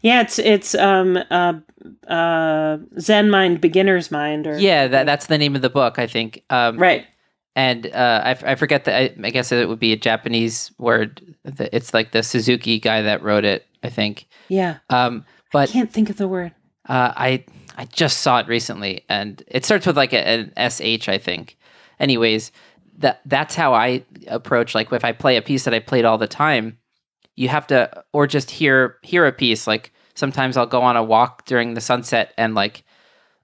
Yeah, 0.00 0.20
it's 0.22 0.38
it's 0.38 0.74
um 0.74 1.18
uh 1.30 1.54
uh 2.08 2.78
Zen 2.98 3.30
mind, 3.30 3.60
beginner's 3.60 4.10
mind, 4.10 4.46
or 4.46 4.58
Yeah, 4.58 4.88
that 4.88 5.06
that's 5.06 5.26
the 5.26 5.38
name 5.38 5.54
of 5.56 5.62
the 5.62 5.70
book, 5.70 5.98
I 5.98 6.06
think. 6.06 6.42
Um, 6.50 6.78
right. 6.78 7.06
And 7.54 7.86
uh, 7.86 8.20
I, 8.22 8.30
f- 8.32 8.44
I 8.44 8.54
forget 8.54 8.84
the. 8.84 8.94
I, 8.94 9.14
I 9.24 9.30
guess 9.30 9.50
it 9.50 9.66
would 9.66 9.78
be 9.78 9.94
a 9.94 9.96
Japanese 9.96 10.72
word. 10.76 11.22
It's 11.46 11.94
like 11.94 12.12
the 12.12 12.22
Suzuki 12.22 12.78
guy 12.78 13.00
that 13.00 13.22
wrote 13.22 13.46
it, 13.46 13.64
I 13.82 13.88
think. 13.88 14.26
Yeah, 14.48 14.76
Um, 14.90 15.24
but 15.54 15.70
I 15.70 15.72
can't 15.72 15.90
think 15.90 16.10
of 16.10 16.18
the 16.18 16.28
word. 16.28 16.52
Uh, 16.86 17.12
I 17.16 17.46
I 17.76 17.84
just 17.84 18.18
saw 18.18 18.38
it 18.38 18.48
recently, 18.48 19.04
and 19.08 19.42
it 19.46 19.64
starts 19.64 19.86
with 19.86 19.96
like 19.96 20.12
a, 20.12 20.50
an 20.56 20.70
sh, 20.70 21.08
I 21.08 21.18
think. 21.18 21.58
Anyways, 22.00 22.50
that 22.98 23.20
that's 23.26 23.54
how 23.54 23.74
I 23.74 24.04
approach. 24.28 24.74
Like 24.74 24.92
if 24.92 25.04
I 25.04 25.12
play 25.12 25.36
a 25.36 25.42
piece 25.42 25.64
that 25.64 25.74
I 25.74 25.80
played 25.80 26.04
all 26.04 26.18
the 26.18 26.26
time, 26.26 26.78
you 27.34 27.48
have 27.48 27.66
to, 27.68 28.04
or 28.12 28.26
just 28.26 28.50
hear 28.50 28.96
hear 29.02 29.26
a 29.26 29.32
piece. 29.32 29.66
Like 29.66 29.92
sometimes 30.14 30.56
I'll 30.56 30.66
go 30.66 30.82
on 30.82 30.96
a 30.96 31.04
walk 31.04 31.44
during 31.44 31.74
the 31.74 31.80
sunset, 31.80 32.32
and 32.38 32.54
like 32.54 32.82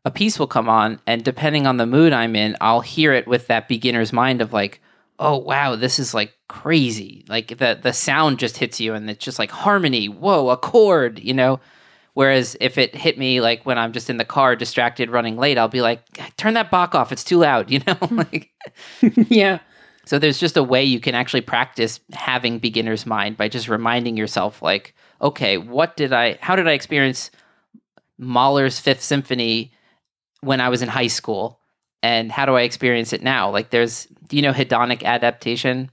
a 0.05 0.11
piece 0.11 0.39
will 0.39 0.47
come 0.47 0.69
on, 0.69 1.01
and 1.07 1.23
depending 1.23 1.67
on 1.67 1.77
the 1.77 1.87
mood 1.87 2.13
I'm 2.13 2.35
in, 2.35 2.57
I'll 2.61 2.81
hear 2.81 3.13
it 3.13 3.27
with 3.29 3.47
that 3.49 3.69
beginner's 3.69 4.13
mind 4.13 4.41
of 4.41 4.53
like, 4.53 4.81
oh 5.19 5.37
wow, 5.37 5.77
this 5.77 5.99
is 5.99 6.15
like 6.15 6.33
crazy. 6.49 7.25
Like 7.29 7.59
the 7.59 7.79
the 7.81 7.93
sound 7.93 8.39
just 8.39 8.57
hits 8.57 8.81
you, 8.81 8.95
and 8.95 9.09
it's 9.11 9.25
just 9.25 9.39
like 9.39 9.51
harmony. 9.51 10.07
Whoa, 10.09 10.49
a 10.49 10.57
chord, 10.57 11.19
you 11.19 11.35
know. 11.35 11.61
Whereas 12.15 12.57
if 12.61 12.77
it 12.77 12.95
hit 12.95 13.19
me 13.19 13.41
like 13.41 13.65
when 13.65 13.79
I'm 13.79 13.93
just 13.93 14.11
in 14.11 14.19
the 14.19 14.25
car, 14.25 14.55
distracted, 14.55 15.11
running 15.11 15.39
late, 15.39 15.57
I'll 15.57 15.69
be 15.69 15.81
like, 15.81 16.37
turn 16.37 16.55
that 16.55 16.71
Bach 16.71 16.95
off. 16.95 17.11
It's 17.11 17.25
too 17.25 17.39
loud, 17.39 17.71
you 17.71 17.81
know? 17.87 17.95
Hmm. 17.95 18.17
like, 18.33 18.51
yeah, 19.29 19.61
so 20.05 20.19
there's 20.19 20.39
just 20.39 20.57
a 20.57 20.63
way 20.63 20.85
you 20.85 21.01
can 21.01 21.15
actually 21.15 21.41
practice 21.43 22.01
having 22.13 22.59
beginner's 22.59 23.07
mind 23.07 23.37
by 23.37 23.49
just 23.49 23.69
reminding 23.69 24.17
yourself, 24.17 24.61
like, 24.61 24.95
okay, 25.21 25.59
what 25.59 25.97
did 25.97 26.13
I, 26.13 26.39
how 26.41 26.57
did 26.57 26.69
I 26.69 26.73
experience 26.73 27.31
Mahler's 28.19 28.81
Fifth 28.81 29.03
Symphony 29.03 29.73
when 30.41 30.61
I 30.61 30.69
was 30.69 30.83
in 30.83 30.89
high 30.89 31.07
school? 31.07 31.61
And 32.03 32.33
how 32.33 32.47
do 32.47 32.57
I 32.57 32.63
experience 32.63 33.13
it 33.13 33.23
now? 33.23 33.51
Like, 33.51 33.71
there's, 33.71 34.07
do 34.27 34.37
you 34.37 34.43
know 34.43 34.53
hedonic 34.53 35.05
adaptation? 35.05 35.91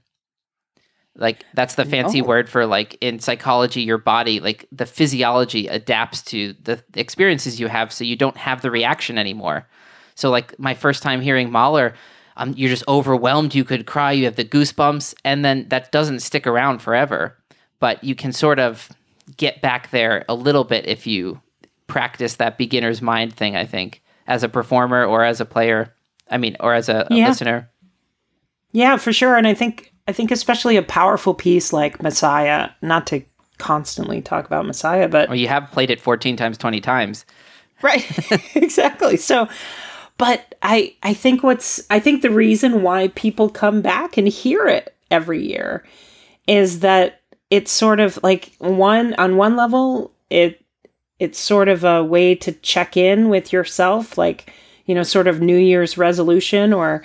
Like, 1.16 1.44
that's 1.54 1.74
the 1.74 1.84
fancy 1.84 2.22
word 2.22 2.48
for 2.48 2.66
like 2.66 2.96
in 3.00 3.18
psychology, 3.18 3.82
your 3.82 3.98
body, 3.98 4.40
like 4.40 4.66
the 4.72 4.86
physiology 4.86 5.66
adapts 5.66 6.22
to 6.22 6.54
the 6.62 6.82
experiences 6.94 7.58
you 7.60 7.66
have 7.66 7.92
so 7.92 8.04
you 8.04 8.16
don't 8.16 8.36
have 8.36 8.62
the 8.62 8.70
reaction 8.70 9.18
anymore. 9.18 9.66
So, 10.14 10.30
like, 10.30 10.58
my 10.58 10.74
first 10.74 11.02
time 11.02 11.20
hearing 11.20 11.50
Mahler, 11.50 11.94
um, 12.36 12.54
you're 12.56 12.70
just 12.70 12.84
overwhelmed. 12.88 13.54
You 13.54 13.64
could 13.64 13.86
cry. 13.86 14.12
You 14.12 14.24
have 14.26 14.36
the 14.36 14.44
goosebumps, 14.44 15.14
and 15.24 15.44
then 15.44 15.68
that 15.68 15.90
doesn't 15.92 16.20
stick 16.20 16.46
around 16.46 16.80
forever. 16.80 17.36
But 17.80 18.04
you 18.04 18.14
can 18.14 18.32
sort 18.32 18.58
of 18.60 18.88
get 19.36 19.60
back 19.62 19.90
there 19.90 20.24
a 20.28 20.34
little 20.34 20.64
bit 20.64 20.86
if 20.86 21.06
you 21.06 21.40
practice 21.86 22.36
that 22.36 22.56
beginner's 22.58 23.02
mind 23.02 23.34
thing. 23.34 23.56
I 23.56 23.64
think 23.66 24.02
as 24.26 24.42
a 24.42 24.48
performer 24.48 25.04
or 25.04 25.24
as 25.24 25.40
a 25.40 25.44
player, 25.44 25.94
I 26.30 26.38
mean, 26.38 26.56
or 26.60 26.72
as 26.74 26.88
a, 26.88 27.06
a 27.10 27.14
Yeah. 27.14 27.28
listener. 27.28 27.70
yeah, 28.72 28.96
for 28.96 29.12
sure. 29.12 29.36
And 29.36 29.46
I 29.46 29.54
think 29.54 29.89
I 30.08 30.12
think 30.12 30.30
especially 30.30 30.76
a 30.76 30.82
powerful 30.82 31.34
piece 31.34 31.72
like 31.72 32.02
Messiah, 32.02 32.70
not 32.82 33.06
to 33.08 33.22
constantly 33.58 34.22
talk 34.22 34.46
about 34.46 34.66
Messiah, 34.66 35.08
but 35.08 35.28
Well, 35.28 35.36
you 35.38 35.48
have 35.48 35.70
played 35.70 35.90
it 35.90 36.00
14 36.00 36.36
times, 36.36 36.56
20 36.58 36.80
times. 36.80 37.24
right 37.82 38.04
exactly 38.56 39.16
so 39.16 39.48
but 40.18 40.54
i 40.62 40.94
i 41.02 41.14
think 41.14 41.42
what's 41.42 41.82
i 41.88 41.98
think 41.98 42.20
the 42.20 42.30
reason 42.30 42.82
why 42.82 43.08
people 43.14 43.48
come 43.48 43.80
back 43.80 44.18
and 44.18 44.28
hear 44.28 44.66
it 44.66 44.94
every 45.10 45.42
year 45.42 45.82
is 46.46 46.80
that 46.80 47.22
it's 47.48 47.72
sort 47.72 47.98
of 47.98 48.18
like 48.22 48.52
one 48.58 49.14
on 49.14 49.38
one 49.38 49.56
level 49.56 50.12
it 50.28 50.62
it's 51.18 51.38
sort 51.38 51.68
of 51.68 51.82
a 51.84 52.04
way 52.04 52.34
to 52.34 52.52
check 52.52 52.98
in 52.98 53.30
with 53.30 53.50
yourself 53.50 54.18
like 54.18 54.52
you 54.84 54.94
know 54.94 55.02
sort 55.02 55.26
of 55.26 55.40
new 55.40 55.56
year's 55.56 55.96
resolution 55.96 56.74
or 56.74 57.02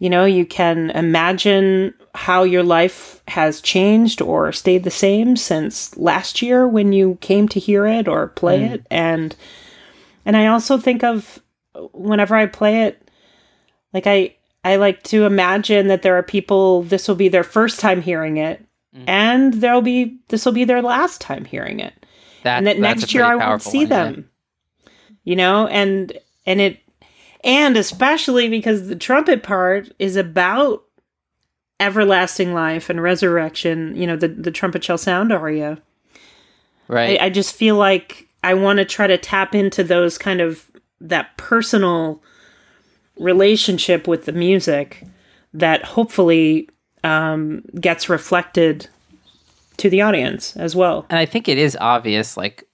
you 0.00 0.10
know 0.10 0.26
you 0.26 0.44
can 0.44 0.90
imagine 0.90 1.94
how 2.14 2.42
your 2.42 2.62
life 2.62 3.22
has 3.28 3.60
changed 3.60 4.20
or 4.20 4.52
stayed 4.52 4.84
the 4.84 4.90
same 4.90 5.36
since 5.36 5.96
last 5.96 6.42
year 6.42 6.66
when 6.66 6.92
you 6.92 7.18
came 7.20 7.48
to 7.48 7.60
hear 7.60 7.86
it 7.86 8.08
or 8.08 8.28
play 8.28 8.64
it 8.64 8.84
and 8.90 9.36
and 10.24 10.36
I 10.36 10.46
also 10.46 10.78
think 10.78 11.02
of 11.02 11.40
whenever 11.92 12.34
I 12.34 12.46
play 12.46 12.84
it, 12.84 13.10
like 13.92 14.06
I 14.06 14.36
I 14.64 14.76
like 14.76 15.02
to 15.04 15.24
imagine 15.24 15.88
that 15.88 16.02
there 16.02 16.16
are 16.16 16.22
people 16.22 16.82
this 16.82 17.08
will 17.08 17.14
be 17.14 17.28
their 17.28 17.44
first 17.44 17.80
time 17.80 18.02
hearing 18.02 18.36
it, 18.36 18.64
and 19.06 19.54
there'll 19.54 19.82
be 19.82 20.18
this 20.28 20.44
will 20.44 20.52
be 20.52 20.64
their 20.64 20.82
last 20.82 21.20
time 21.20 21.44
hearing 21.44 21.80
it, 21.80 21.94
That, 22.42 22.58
and 22.58 22.66
that 22.66 22.78
next 22.78 23.14
year 23.14 23.24
I 23.24 23.36
won't 23.36 23.62
see 23.62 23.78
one, 23.78 23.88
yeah. 23.88 24.04
them. 24.04 24.30
You 25.24 25.36
know, 25.36 25.66
and 25.66 26.16
and 26.46 26.60
it 26.60 26.80
and 27.42 27.76
especially 27.76 28.48
because 28.48 28.88
the 28.88 28.96
trumpet 28.96 29.42
part 29.42 29.90
is 29.98 30.16
about 30.16 30.84
everlasting 31.80 32.54
life 32.54 32.90
and 32.90 33.02
resurrection. 33.02 33.96
You 33.96 34.06
know, 34.06 34.16
the 34.16 34.28
the 34.28 34.50
trumpet 34.50 34.84
shall 34.84 34.98
sound 34.98 35.32
aria. 35.32 35.78
Right. 36.86 37.20
I, 37.20 37.26
I 37.26 37.30
just 37.30 37.54
feel 37.54 37.76
like 37.76 38.28
I 38.42 38.54
want 38.54 38.78
to 38.78 38.84
try 38.84 39.06
to 39.06 39.18
tap 39.18 39.54
into 39.54 39.82
those 39.82 40.18
kind 40.18 40.40
of 40.40 40.70
that 41.00 41.36
personal 41.36 42.22
relationship 43.18 44.08
with 44.08 44.24
the 44.24 44.32
music 44.32 45.04
that 45.52 45.84
hopefully 45.84 46.68
um, 47.04 47.62
gets 47.80 48.08
reflected 48.08 48.88
to 49.76 49.88
the 49.88 50.00
audience 50.02 50.56
as 50.56 50.76
well. 50.76 51.06
and 51.08 51.18
I 51.18 51.26
think 51.26 51.48
it 51.48 51.58
is 51.58 51.76
obvious. 51.80 52.36
Like 52.36 52.64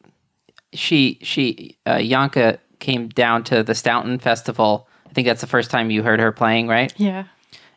she, 0.72 1.18
she, 1.22 1.76
uh, 1.86 1.96
Yanka 1.96 2.58
came 2.80 3.08
down 3.08 3.44
to 3.44 3.62
the 3.62 3.74
Staunton 3.74 4.18
Festival. 4.18 4.88
I 5.08 5.12
think 5.12 5.26
that's 5.26 5.40
the 5.40 5.46
first 5.46 5.70
time 5.70 5.90
you 5.90 6.02
heard 6.02 6.20
her 6.20 6.32
playing, 6.32 6.68
right? 6.68 6.92
Yeah. 6.96 7.24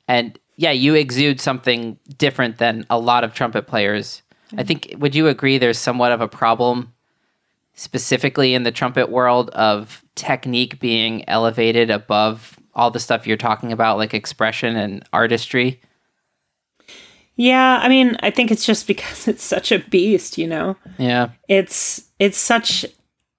And 0.07 0.37
yeah, 0.59 0.71
you 0.71 0.93
exude 0.93 1.39
something 1.39 1.97
different 2.17 2.57
than 2.57 2.85
a 2.89 2.99
lot 2.99 3.23
of 3.23 3.33
trumpet 3.33 3.65
players. 3.65 4.21
I 4.57 4.63
think, 4.63 4.93
would 4.97 5.15
you 5.15 5.29
agree 5.29 5.57
there's 5.57 5.77
somewhat 5.77 6.11
of 6.11 6.19
a 6.19 6.27
problem 6.27 6.91
specifically 7.75 8.53
in 8.53 8.63
the 8.63 8.71
trumpet 8.71 9.09
world 9.09 9.49
of 9.51 10.03
technique 10.15 10.81
being 10.81 11.27
elevated 11.29 11.89
above 11.89 12.59
all 12.75 12.91
the 12.91 12.99
stuff 12.99 13.25
you're 13.25 13.37
talking 13.37 13.71
about, 13.71 13.97
like 13.97 14.13
expression 14.13 14.75
and 14.75 15.07
artistry? 15.13 15.79
Yeah, 17.37 17.79
I 17.81 17.87
mean, 17.87 18.17
I 18.19 18.29
think 18.29 18.51
it's 18.51 18.65
just 18.65 18.85
because 18.93 19.29
it's 19.29 19.43
such 19.43 19.71
a 19.71 19.79
beast, 19.79 20.37
you 20.37 20.47
know. 20.47 20.75
Yeah. 20.97 21.29
It's 21.47 22.03
it's 22.19 22.37
such 22.37 22.85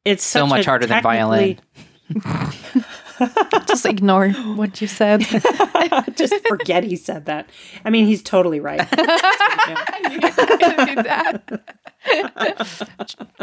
it's 0.06 0.24
So 0.24 0.46
much 0.46 0.64
harder 0.64 0.86
than 0.86 1.02
violin. 1.02 1.60
technically- 3.26 3.60
Just 3.66 3.86
ignore 3.86 4.30
what 4.30 4.80
you 4.80 4.86
said. 4.86 5.20
Just 6.16 6.34
forget 6.48 6.84
he 6.84 6.96
said 6.96 7.26
that. 7.26 7.48
I 7.84 7.90
mean, 7.90 8.06
he's 8.06 8.22
totally 8.22 8.60
right. 8.60 8.80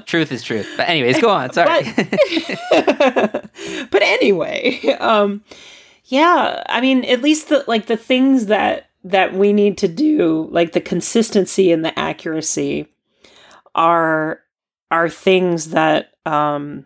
Truth 0.05 0.31
is 0.31 0.43
truth. 0.43 0.71
But 0.77 0.89
anyways, 0.89 1.19
go 1.21 1.29
on. 1.29 1.53
Sorry. 1.53 1.83
but 2.71 4.01
anyway, 4.01 4.79
um, 4.99 5.43
yeah, 6.05 6.63
I 6.67 6.81
mean, 6.81 7.05
at 7.05 7.21
least 7.21 7.49
the 7.49 7.63
like 7.67 7.85
the 7.87 7.97
things 7.97 8.47
that 8.47 8.89
that 9.03 9.33
we 9.33 9.53
need 9.53 9.77
to 9.79 9.87
do, 9.87 10.47
like 10.51 10.71
the 10.71 10.81
consistency 10.81 11.71
and 11.71 11.83
the 11.85 11.97
accuracy, 11.97 12.87
are 13.75 14.41
are 14.89 15.09
things 15.09 15.69
that 15.69 16.13
um, 16.25 16.85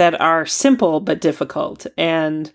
that 0.00 0.20
are 0.20 0.46
simple 0.46 1.00
but 1.00 1.20
difficult, 1.20 1.86
and 1.96 2.50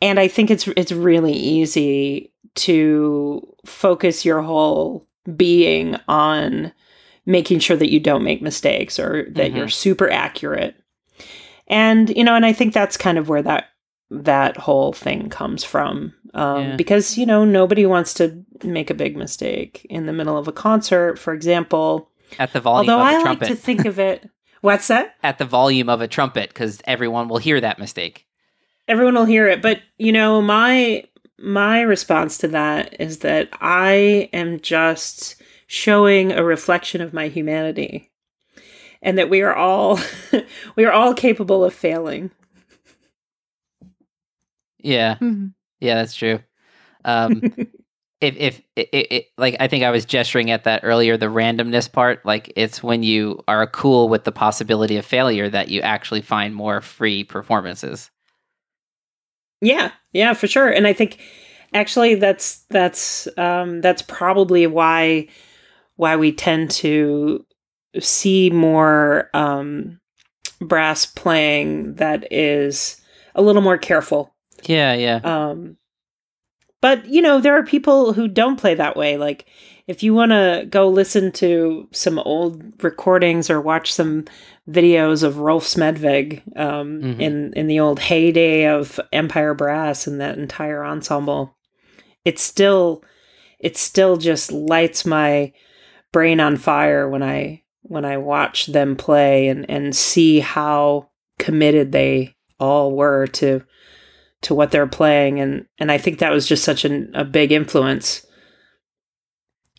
and 0.00 0.20
I 0.20 0.28
think 0.28 0.50
it's 0.50 0.68
it's 0.76 0.92
really 0.92 1.32
easy 1.32 2.32
to 2.56 3.46
focus 3.64 4.24
your 4.24 4.42
whole 4.42 5.06
being 5.36 5.96
on 6.08 6.72
making 7.24 7.60
sure 7.60 7.76
that 7.76 7.90
you 7.90 8.00
don't 8.00 8.24
make 8.24 8.42
mistakes 8.42 8.98
or 8.98 9.26
that 9.30 9.52
Mhm. 9.52 9.56
you're 9.56 9.68
super 9.68 10.10
accurate 10.10 10.74
and 11.68 12.10
you 12.16 12.24
know 12.24 12.34
and 12.34 12.44
i 12.44 12.52
think 12.52 12.74
that's 12.74 12.96
kind 12.96 13.16
of 13.18 13.28
where 13.28 13.42
that 13.42 13.66
that 14.10 14.56
whole 14.56 14.92
thing 14.92 15.30
comes 15.30 15.62
from 15.64 16.12
um, 16.34 16.62
Yeah. 16.70 16.76
because 16.76 17.16
you 17.16 17.24
know 17.24 17.44
nobody 17.44 17.86
wants 17.86 18.12
to 18.14 18.42
make 18.64 18.90
a 18.90 18.94
big 19.04 19.16
mistake 19.16 19.86
in 19.88 20.06
the 20.06 20.12
middle 20.12 20.36
of 20.36 20.48
a 20.48 20.52
concert 20.52 21.18
for 21.18 21.32
example 21.32 22.10
At 22.40 22.52
the 22.52 22.60
volume 22.60 22.90
although 22.90 23.02
i 23.02 23.12
like 23.14 23.22
trumpet. 23.22 23.46
to 23.48 23.54
think 23.54 23.84
of 23.86 23.98
it 24.00 24.28
what's 24.62 24.88
that 24.88 25.14
At 25.22 25.36
the 25.38 25.44
volume 25.44 25.88
of 25.90 26.00
a 26.00 26.08
trumpet, 26.08 26.48
because 26.48 26.80
everyone 26.86 27.28
will 27.28 27.38
hear 27.38 27.60
that 27.60 27.78
mistake. 27.78 28.26
everyone 28.88 29.14
will 29.14 29.26
hear 29.26 29.46
it 29.46 29.60
but 29.62 29.80
you 29.98 30.10
know 30.12 30.40
my 30.42 31.04
my 31.38 31.80
response 31.82 32.38
to 32.38 32.48
that 32.48 32.96
is 33.00 33.18
that 33.18 33.48
i 33.60 34.28
am 34.32 34.58
just 34.60 35.40
showing 35.66 36.32
a 36.32 36.42
reflection 36.44 37.00
of 37.00 37.12
my 37.12 37.28
humanity 37.28 38.10
and 39.02 39.18
that 39.18 39.28
we 39.30 39.40
are 39.42 39.54
all 39.54 39.98
we 40.76 40.84
are 40.84 40.92
all 40.92 41.14
capable 41.14 41.64
of 41.64 41.72
failing 41.74 42.30
Yeah. 44.78 45.16
Mhm. 45.20 45.54
Yeah, 45.80 45.94
that's 45.96 46.14
true. 46.14 46.40
Um, 47.04 47.42
if 48.22 48.36
if 48.36 48.62
it, 48.76 48.88
it, 48.92 49.12
it- 49.12 49.26
like 49.36 49.56
I 49.60 49.68
think 49.68 49.84
I 49.84 49.90
was 49.90 50.04
gesturing 50.04 50.50
at 50.50 50.64
that 50.64 50.80
earlier, 50.84 51.16
the 51.16 51.26
randomness 51.26 51.90
part, 51.90 52.24
like 52.24 52.52
it's 52.56 52.82
when 52.82 53.02
you 53.02 53.42
are 53.48 53.66
cool 53.66 54.08
with 54.08 54.24
the 54.24 54.32
possibility 54.32 54.96
of 54.96 55.04
failure 55.04 55.48
that 55.50 55.68
you 55.68 55.80
actually 55.80 56.22
find 56.22 56.54
more 56.54 56.80
free 56.80 57.24
performances. 57.24 58.10
Yeah, 59.60 59.92
yeah, 60.12 60.32
for 60.34 60.46
sure. 60.46 60.68
And 60.68 60.86
I 60.86 60.92
think 60.92 61.20
actually 61.74 62.16
that's 62.16 62.64
that's 62.70 63.28
um, 63.38 63.80
that's 63.80 64.02
probably 64.02 64.66
why 64.66 65.28
why 65.96 66.16
we 66.16 66.32
tend 66.32 66.70
to 66.70 67.44
see 68.00 68.50
more 68.50 69.30
um, 69.34 70.00
brass 70.60 71.06
playing 71.06 71.94
that 71.96 72.32
is 72.32 73.00
a 73.34 73.42
little 73.42 73.62
more 73.62 73.78
careful. 73.78 74.34
Yeah, 74.64 74.94
yeah. 74.94 75.20
Um, 75.22 75.76
but 76.82 77.06
you 77.06 77.22
know, 77.22 77.40
there 77.40 77.56
are 77.56 77.62
people 77.64 78.12
who 78.12 78.28
don't 78.28 78.60
play 78.60 78.74
that 78.74 78.96
way. 78.96 79.16
Like 79.16 79.46
if 79.86 80.02
you 80.02 80.12
want 80.14 80.30
to 80.32 80.66
go 80.68 80.88
listen 80.88 81.32
to 81.32 81.88
some 81.90 82.18
old 82.18 82.82
recordings 82.84 83.48
or 83.50 83.60
watch 83.60 83.92
some 83.92 84.26
videos 84.70 85.22
of 85.22 85.38
Rolf 85.38 85.64
Smedvig 85.64 86.42
um, 86.56 87.00
Mhm. 87.02 87.20
in 87.20 87.52
in 87.54 87.66
the 87.66 87.80
old 87.80 87.98
heyday 88.00 88.66
of 88.68 89.00
Empire 89.12 89.54
Brass 89.54 90.06
and 90.06 90.20
that 90.20 90.36
entire 90.38 90.84
ensemble, 90.84 91.56
it 92.24 92.38
still 92.38 93.02
it 93.58 93.76
still 93.76 94.16
just 94.16 94.52
lights 94.52 95.06
my 95.06 95.52
brain 96.12 96.40
on 96.40 96.56
fire 96.56 97.08
when 97.08 97.22
I 97.22 97.62
when 97.82 98.04
I 98.04 98.18
watch 98.18 98.66
them 98.66 98.94
play 98.96 99.48
and 99.48 99.68
and 99.70 99.94
see 99.96 100.40
how 100.40 101.08
committed 101.38 101.90
they 101.92 102.36
all 102.60 102.92
were 102.92 103.26
to 103.26 103.62
to 104.42 104.54
what 104.54 104.70
they're 104.70 104.86
playing 104.86 105.40
and 105.40 105.66
and 105.78 105.90
I 105.92 105.98
think 105.98 106.18
that 106.18 106.32
was 106.32 106.46
just 106.46 106.64
such 106.64 106.84
an, 106.84 107.10
a 107.14 107.24
big 107.24 107.52
influence 107.52 108.26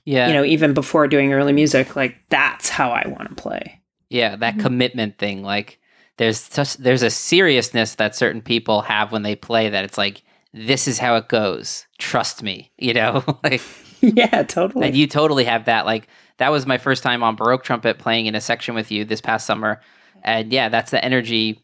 Yeah. 0.05 0.27
you 0.27 0.33
know 0.33 0.43
even 0.43 0.73
before 0.73 1.07
doing 1.07 1.33
early 1.33 1.53
music 1.53 1.95
like 1.95 2.15
that's 2.29 2.69
how 2.69 2.91
I 2.91 3.07
want 3.07 3.29
to 3.29 3.35
play 3.35 3.81
Yeah, 4.09 4.35
that 4.37 4.55
Mhm. 4.55 4.61
commitment 4.61 5.17
thing. 5.17 5.43
Like 5.43 5.79
there's 6.17 6.39
such 6.39 6.77
there's 6.77 7.01
a 7.03 7.09
seriousness 7.09 7.95
that 7.95 8.15
certain 8.15 8.41
people 8.41 8.81
have 8.81 9.11
when 9.11 9.23
they 9.23 9.35
play 9.35 9.69
that 9.69 9.83
it's 9.85 9.97
like 9.97 10.21
this 10.53 10.87
is 10.87 10.99
how 10.99 11.15
it 11.15 11.29
goes. 11.29 11.87
Trust 11.97 12.43
me, 12.43 12.71
you 12.77 12.93
know? 12.93 13.23
like 13.43 13.61
yeah 14.01 14.43
totally 14.43 14.85
and 14.87 14.95
you 14.95 15.07
totally 15.07 15.45
have 15.45 15.65
that 15.65 15.85
like 15.85 16.07
that 16.37 16.51
was 16.51 16.65
my 16.65 16.77
first 16.77 17.01
time 17.03 17.23
on 17.23 17.35
baroque 17.35 17.63
trumpet 17.63 17.97
playing 17.99 18.25
in 18.27 18.35
a 18.35 18.41
section 18.41 18.75
with 18.75 18.91
you 18.91 19.03
this 19.05 19.21
past 19.21 19.45
summer. 19.45 19.81
And 20.23 20.51
yeah, 20.53 20.69
that's 20.69 20.91
the 20.91 21.03
energy 21.03 21.63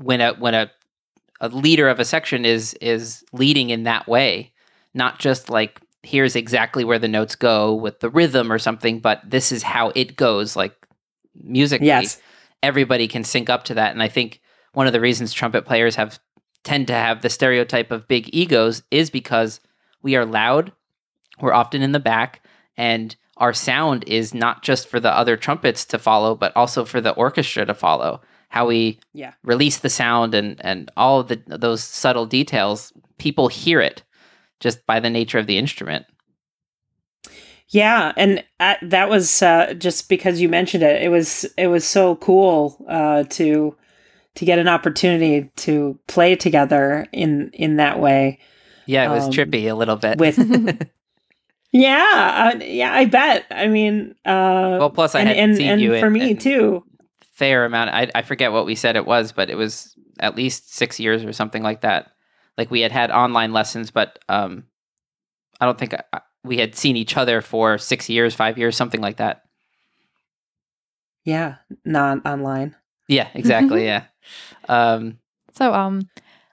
when 0.00 0.20
a 0.20 0.34
when 0.34 0.54
a 0.54 0.70
a 1.40 1.48
leader 1.48 1.88
of 1.88 2.00
a 2.00 2.04
section 2.04 2.44
is 2.44 2.74
is 2.74 3.24
leading 3.32 3.70
in 3.70 3.84
that 3.84 4.06
way, 4.06 4.52
not 4.94 5.18
just 5.18 5.50
like 5.50 5.80
here's 6.02 6.36
exactly 6.36 6.84
where 6.84 6.98
the 6.98 7.08
notes 7.08 7.34
go 7.34 7.74
with 7.74 8.00
the 8.00 8.10
rhythm 8.10 8.52
or 8.52 8.58
something, 8.58 9.00
but 9.00 9.20
this 9.24 9.50
is 9.50 9.62
how 9.62 9.90
it 9.94 10.16
goes 10.16 10.54
like 10.54 10.74
musically 11.34 11.86
yes 11.86 12.20
everybody 12.64 13.06
can 13.06 13.22
sync 13.22 13.50
up 13.50 13.64
to 13.64 13.74
that. 13.74 13.92
And 13.92 14.02
I 14.02 14.08
think 14.08 14.40
one 14.72 14.86
of 14.86 14.92
the 14.92 15.00
reasons 15.00 15.32
trumpet 15.32 15.66
players 15.66 15.94
have 15.96 16.18
tend 16.64 16.86
to 16.86 16.94
have 16.94 17.20
the 17.20 17.28
stereotype 17.28 17.90
of 17.90 18.08
big 18.08 18.34
egos 18.34 18.82
is 18.90 19.10
because 19.10 19.60
we 20.02 20.16
are 20.16 20.24
loud, 20.24 20.72
we're 21.40 21.52
often 21.52 21.82
in 21.82 21.92
the 21.92 22.00
back 22.00 22.42
and 22.76 23.14
our 23.36 23.52
sound 23.52 24.04
is 24.06 24.32
not 24.32 24.62
just 24.62 24.88
for 24.88 24.98
the 24.98 25.14
other 25.14 25.36
trumpets 25.36 25.84
to 25.84 25.98
follow 25.98 26.34
but 26.34 26.56
also 26.56 26.84
for 26.84 27.00
the 27.00 27.12
orchestra 27.12 27.66
to 27.66 27.74
follow 27.74 28.22
how 28.54 28.66
we 28.66 28.98
Yeah. 29.12 29.32
release 29.42 29.78
the 29.78 29.90
sound 29.90 30.32
and 30.34 30.56
and 30.64 30.90
all 30.96 31.20
of 31.20 31.26
the 31.28 31.42
those 31.46 31.82
subtle 31.82 32.24
details 32.26 32.92
people 33.18 33.48
hear 33.48 33.80
it 33.80 34.02
just 34.60 34.86
by 34.86 35.00
the 35.00 35.10
nature 35.10 35.38
of 35.40 35.46
the 35.46 35.58
instrument 35.58 36.06
Yeah, 37.68 38.12
and 38.16 38.44
uh, 38.60 38.74
that 38.82 39.08
was 39.08 39.42
uh, 39.42 39.74
just 39.78 40.08
because 40.08 40.40
you 40.40 40.48
mentioned 40.48 40.82
it. 40.84 41.02
It 41.02 41.08
was 41.08 41.44
it 41.58 41.66
was 41.68 41.84
so 41.84 42.16
cool 42.16 42.76
uh, 42.88 43.24
to 43.30 43.74
to 44.36 44.44
get 44.44 44.58
an 44.58 44.68
opportunity 44.68 45.50
to 45.56 45.98
play 46.06 46.36
together 46.36 47.06
in 47.12 47.50
in 47.52 47.76
that 47.76 47.98
way. 47.98 48.38
yeah 48.86 49.06
it 49.06 49.14
was 49.14 49.24
Um, 49.24 49.32
trippy 49.32 49.64
a 49.70 49.74
little 49.74 49.96
bit 49.96 50.18
with- 50.18 50.38
Yeah, 51.72 52.52
uh, 52.54 52.58
yeah, 52.64 52.94
I 52.94 53.04
bet. 53.06 53.46
I 53.50 53.66
mean, 53.66 54.14
uh, 54.24 54.76
well 54.78 54.90
plus 54.90 55.14
i 55.16 55.20
and 55.20 55.28
had 55.28 55.36
and, 55.38 55.56
seen 55.56 55.68
and 55.70 55.80
you 55.80 55.98
for 55.98 56.06
in- 56.06 56.12
me 56.12 56.34
too. 56.34 56.84
Fair 57.34 57.64
amount 57.64 57.90
I, 57.90 58.10
I 58.14 58.22
forget 58.22 58.52
what 58.52 58.64
we 58.66 58.74
said 58.74 58.96
it 58.96 59.06
was 59.06 59.32
but 59.32 59.50
it 59.50 59.56
was 59.56 59.94
at 60.20 60.36
least 60.36 60.72
six 60.74 60.98
years 61.00 61.24
or 61.24 61.32
something 61.32 61.62
like 61.62 61.80
that 61.82 62.12
like 62.56 62.70
we 62.70 62.80
had 62.80 62.92
had 62.92 63.10
online 63.10 63.52
lessons 63.52 63.90
but 63.90 64.18
um 64.28 64.64
i 65.60 65.66
don't 65.66 65.78
think 65.78 65.94
I, 65.94 66.02
I- 66.12 66.20
we 66.44 66.58
had 66.58 66.74
seen 66.74 66.96
each 66.96 67.16
other 67.16 67.40
for 67.40 67.78
six 67.78 68.08
years 68.08 68.34
five 68.34 68.56
years 68.58 68.76
something 68.76 69.00
like 69.00 69.16
that 69.16 69.42
Yeah, 71.24 71.56
not 71.84 72.24
online. 72.26 72.76
yeah 73.08 73.28
exactly 73.34 73.84
yeah 73.84 74.04
um 74.68 75.18
So 75.54 75.72
um 75.72 76.08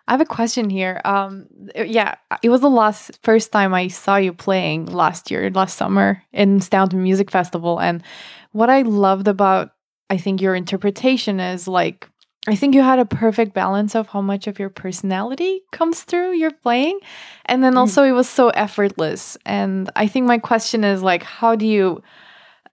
I 0.07 0.13
have 0.13 0.21
a 0.21 0.25
question 0.25 0.69
here. 0.69 0.99
Um 1.05 1.47
yeah, 1.75 2.15
it 2.41 2.49
was 2.49 2.61
the 2.61 2.69
last 2.69 3.19
first 3.23 3.51
time 3.51 3.73
I 3.73 3.87
saw 3.87 4.15
you 4.17 4.33
playing 4.33 4.85
last 4.87 5.29
year, 5.31 5.49
last 5.51 5.77
summer 5.77 6.23
in 6.33 6.59
Staunton 6.61 7.01
Music 7.03 7.29
Festival 7.31 7.79
and 7.79 8.03
what 8.51 8.69
I 8.69 8.81
loved 8.81 9.27
about 9.27 9.71
I 10.13 10.17
think 10.17 10.41
your 10.41 10.55
interpretation 10.55 11.39
is 11.39 11.67
like 11.67 12.07
I 12.47 12.55
think 12.55 12.73
you 12.75 12.81
had 12.81 12.97
a 12.99 13.05
perfect 13.05 13.53
balance 13.53 13.93
of 13.95 14.07
how 14.13 14.21
much 14.21 14.47
of 14.47 14.57
your 14.61 14.69
personality 14.69 15.61
comes 15.71 16.01
through 16.03 16.31
your 16.43 16.51
playing 16.63 16.97
and 17.45 17.63
then 17.63 17.73
Mhm. 17.75 17.81
also 17.81 18.03
it 18.03 18.15
was 18.21 18.27
so 18.39 18.49
effortless 18.65 19.37
and 19.45 19.89
I 19.95 20.07
think 20.11 20.25
my 20.27 20.39
question 20.39 20.83
is 20.83 21.01
like 21.11 21.23
how 21.23 21.55
do 21.55 21.65
you 21.75 22.01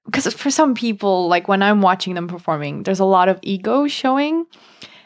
because 0.06 0.32
for 0.42 0.50
some 0.50 0.74
people 0.74 1.28
like 1.28 1.48
when 1.48 1.62
I'm 1.62 1.82
watching 1.82 2.14
them 2.14 2.28
performing 2.28 2.82
there's 2.84 3.00
a 3.00 3.04
lot 3.16 3.28
of 3.28 3.38
ego 3.42 3.86
showing 3.88 4.46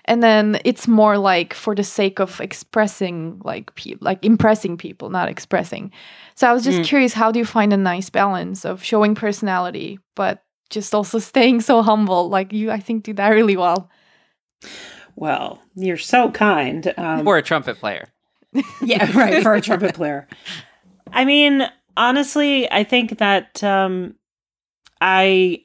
and 0.04 0.22
then 0.22 0.58
it's 0.64 0.86
more 0.88 1.16
like 1.18 1.54
for 1.54 1.74
the 1.74 1.84
sake 1.84 2.20
of 2.20 2.40
expressing 2.40 3.40
like 3.44 3.74
pe- 3.74 3.98
like 4.00 4.24
impressing 4.24 4.76
people 4.76 5.10
not 5.10 5.28
expressing 5.28 5.90
so 6.34 6.48
i 6.48 6.52
was 6.52 6.64
just 6.64 6.80
Mm. 6.80 6.84
curious 6.90 7.12
how 7.14 7.30
do 7.32 7.38
you 7.38 7.44
find 7.56 7.72
a 7.72 7.76
nice 7.92 8.10
balance 8.10 8.64
of 8.70 8.82
showing 8.90 9.14
personality 9.14 9.98
but 10.16 10.42
just 10.70 10.94
also 10.94 11.18
staying 11.18 11.60
so 11.60 11.82
humble 11.82 12.28
like 12.28 12.52
you 12.52 12.70
i 12.70 12.78
think 12.80 13.04
do 13.04 13.12
that 13.12 13.28
really 13.28 13.56
well 13.56 13.90
Well, 15.14 15.60
you're 15.74 15.98
so 15.98 16.30
kind. 16.30 16.92
Um, 16.96 17.24
for 17.24 17.36
a 17.36 17.42
trumpet 17.42 17.76
player 17.78 18.08
yeah, 18.82 19.10
right 19.16 19.42
for 19.42 19.54
a 19.54 19.60
trumpet 19.60 19.94
player. 19.94 20.26
I 21.12 21.24
mean, 21.26 21.68
honestly, 21.96 22.70
I 22.70 22.84
think 22.84 23.18
that 23.18 23.62
um, 23.62 24.14
I 25.00 25.62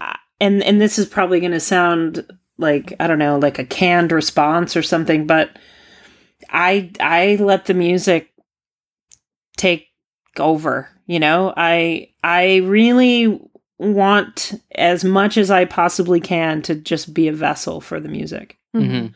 I- 0.00 0.18
and 0.40 0.62
and 0.62 0.80
this 0.80 0.98
is 0.98 1.06
probably 1.06 1.40
going 1.40 1.52
to 1.52 1.60
sound 1.60 2.26
like 2.58 2.92
I 3.00 3.06
don't 3.06 3.18
know, 3.18 3.38
like 3.38 3.58
a 3.58 3.64
canned 3.64 4.12
response 4.12 4.76
or 4.76 4.82
something, 4.82 5.26
but 5.26 5.58
I 6.50 6.90
I 7.00 7.36
let 7.40 7.64
the 7.66 7.74
music 7.74 8.30
take 9.56 9.88
over. 10.38 10.88
You 11.06 11.20
know, 11.20 11.52
I 11.56 12.10
I 12.22 12.56
really 12.56 13.40
want 13.82 14.54
as 14.76 15.04
much 15.04 15.36
as 15.36 15.50
I 15.50 15.64
possibly 15.64 16.20
can 16.20 16.62
to 16.62 16.74
just 16.74 17.12
be 17.12 17.28
a 17.28 17.32
vessel 17.32 17.80
for 17.80 18.00
the 18.00 18.08
music. 18.08 18.58
Hmm 18.72 19.08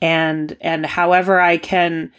and 0.00 0.56
and 0.60 0.84
however 0.84 1.40
i 1.40 1.56
can 1.56 2.12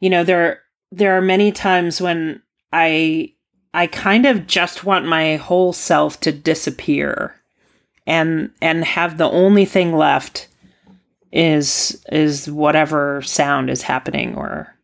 you 0.00 0.10
know 0.10 0.24
there 0.24 0.62
there 0.92 1.16
are 1.16 1.22
many 1.22 1.52
times 1.52 2.00
when 2.00 2.40
i 2.72 3.32
i 3.74 3.86
kind 3.86 4.26
of 4.26 4.46
just 4.46 4.84
want 4.84 5.06
my 5.06 5.36
whole 5.36 5.72
self 5.72 6.20
to 6.20 6.32
disappear 6.32 7.34
and 8.06 8.50
and 8.60 8.84
have 8.84 9.16
the 9.16 9.30
only 9.30 9.64
thing 9.64 9.96
left 9.96 10.48
is 11.32 12.04
is 12.10 12.50
whatever 12.50 13.22
sound 13.22 13.70
is 13.70 13.82
happening 13.82 14.34
or 14.34 14.74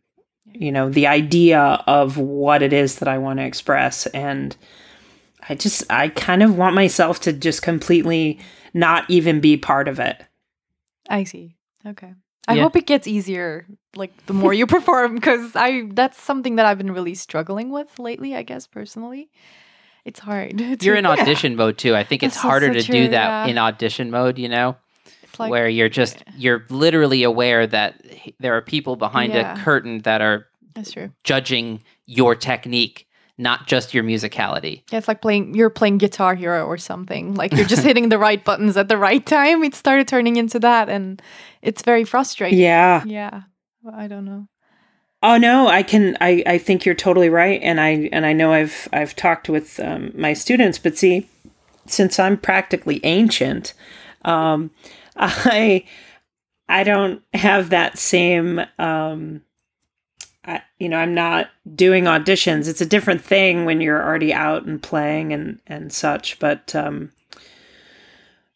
you 0.45 0.71
know 0.71 0.89
the 0.89 1.05
idea 1.05 1.59
of 1.85 2.17
what 2.17 2.63
it 2.63 2.73
is 2.73 2.99
that 2.99 3.07
i 3.07 3.17
want 3.17 3.37
to 3.37 3.45
express. 3.45 4.07
And 4.07 4.55
i 5.49 5.55
just 5.55 5.83
i 5.89 6.09
kind 6.09 6.43
of 6.43 6.57
want 6.57 6.75
myself 6.75 7.19
to 7.21 7.33
just 7.33 7.61
completely 7.61 8.39
not 8.73 9.09
even 9.09 9.39
be 9.39 9.57
part 9.57 9.87
of 9.87 9.99
it. 9.99 10.21
I 11.09 11.23
see. 11.23 11.55
Okay. 11.85 12.13
I 12.47 12.55
Yeah. 12.55 12.63
hope 12.63 12.75
it 12.75 12.85
gets 12.85 13.07
easier 13.07 13.65
like 13.95 14.11
the 14.27 14.33
more 14.33 14.53
you 14.53 14.67
perform 14.77 15.15
because 15.15 15.55
i 15.55 15.83
that's 15.91 16.21
something 16.21 16.57
that 16.57 16.65
i've 16.65 16.77
been 16.77 16.91
really 16.91 17.15
struggling 17.15 17.71
with 17.71 17.97
lately 17.99 18.35
i 18.35 18.43
guess 18.43 18.67
personally. 18.67 19.29
It's 20.05 20.19
hard. 20.21 20.57
To- 20.57 20.77
you're 20.81 20.95
in 20.95 21.05
audition 21.05 21.55
mode 21.57 21.77
too. 21.77 21.93
I 21.93 22.03
think 22.05 22.23
it's 22.23 22.35
That's 22.35 22.45
also 22.45 22.49
harder 22.49 22.73
to 22.73 22.81
true, 22.83 22.95
do 22.95 23.07
that 23.09 23.45
yeah. 23.45 23.51
in 23.51 23.57
audition 23.57 24.09
mode 24.11 24.37
you 24.37 24.47
know? 24.49 24.75
It's 25.23 25.39
like 25.39 25.49
where 25.51 25.67
you're 25.67 25.89
just 25.89 26.23
you're 26.37 26.65
literally 26.69 27.23
aware 27.23 27.67
that 27.67 28.01
there 28.39 28.55
are 28.55 28.61
people 28.61 28.95
behind 28.95 29.33
Yeah. 29.33 29.53
a 29.59 29.63
curtain 29.63 29.99
that 30.03 30.21
are 30.21 30.45
that's 30.75 30.91
true. 30.91 31.11
judging 31.23 31.81
your 32.05 32.35
technique 32.35 33.06
not 33.37 33.67
just 33.67 33.93
your 33.93 34.03
musicality 34.03 34.83
Yeah, 34.91 34.97
it's 34.97 35.07
like 35.07 35.21
playing 35.21 35.55
you're 35.55 35.69
playing 35.69 35.97
Guitar 35.97 36.35
Hero 36.35 36.65
or 36.65 36.77
something. 36.77 37.35
Like 37.35 37.53
you're 37.53 37.65
just 37.65 37.83
hitting 37.89 38.09
the 38.09 38.17
right 38.17 38.43
buttons 38.43 38.77
at 38.77 38.87
the 38.87 38.97
right 38.97 39.25
time. 39.25 39.63
It 39.63 39.75
started 39.75 40.07
turning 40.07 40.37
into 40.37 40.59
that 40.59 40.89
and 40.89 41.21
it's 41.61 41.81
very 41.81 42.03
frustrating. 42.03 42.59
yeah 42.59 43.03
Yeah. 43.05 43.43
Well, 43.81 43.95
I 43.95 44.07
don't 44.07 44.25
know. 44.25 44.47
Oh 45.23 45.37
no, 45.37 45.67
I 45.67 45.81
can. 45.81 46.15
I 46.21 46.43
I 46.45 46.57
think 46.57 46.85
you're 46.85 46.93
totally 46.93 47.29
right, 47.29 47.59
and 47.63 47.81
I 47.81 48.07
and 48.11 48.25
I 48.25 48.33
know 48.33 48.53
I've 48.53 48.87
I've 48.93 49.15
talked 49.15 49.49
with 49.49 49.79
um, 49.79 50.11
my 50.15 50.33
students, 50.33 50.77
but 50.77 50.95
see, 50.95 51.27
since 51.87 52.19
I'm 52.19 52.37
practically 52.37 52.99
ancient, 53.03 53.73
um, 54.25 54.69
I 55.15 55.85
I 56.69 56.83
don't 56.83 57.23
have 57.33 57.71
that 57.71 57.97
same. 57.97 58.61
Um, 58.77 59.41
I, 60.47 60.61
you 60.79 60.87
know, 60.89 60.97
I'm 60.97 61.13
not 61.13 61.49
doing 61.75 62.05
auditions. 62.05 62.69
It's 62.69 62.79
a 62.81 62.85
different 62.85 63.21
thing 63.21 63.65
when 63.65 63.81
you're 63.81 64.01
already 64.01 64.33
out 64.33 64.63
and 64.65 64.81
playing 64.81 65.33
and 65.33 65.59
and 65.67 65.91
such. 65.91 66.39
But 66.39 66.73
um, 66.73 67.11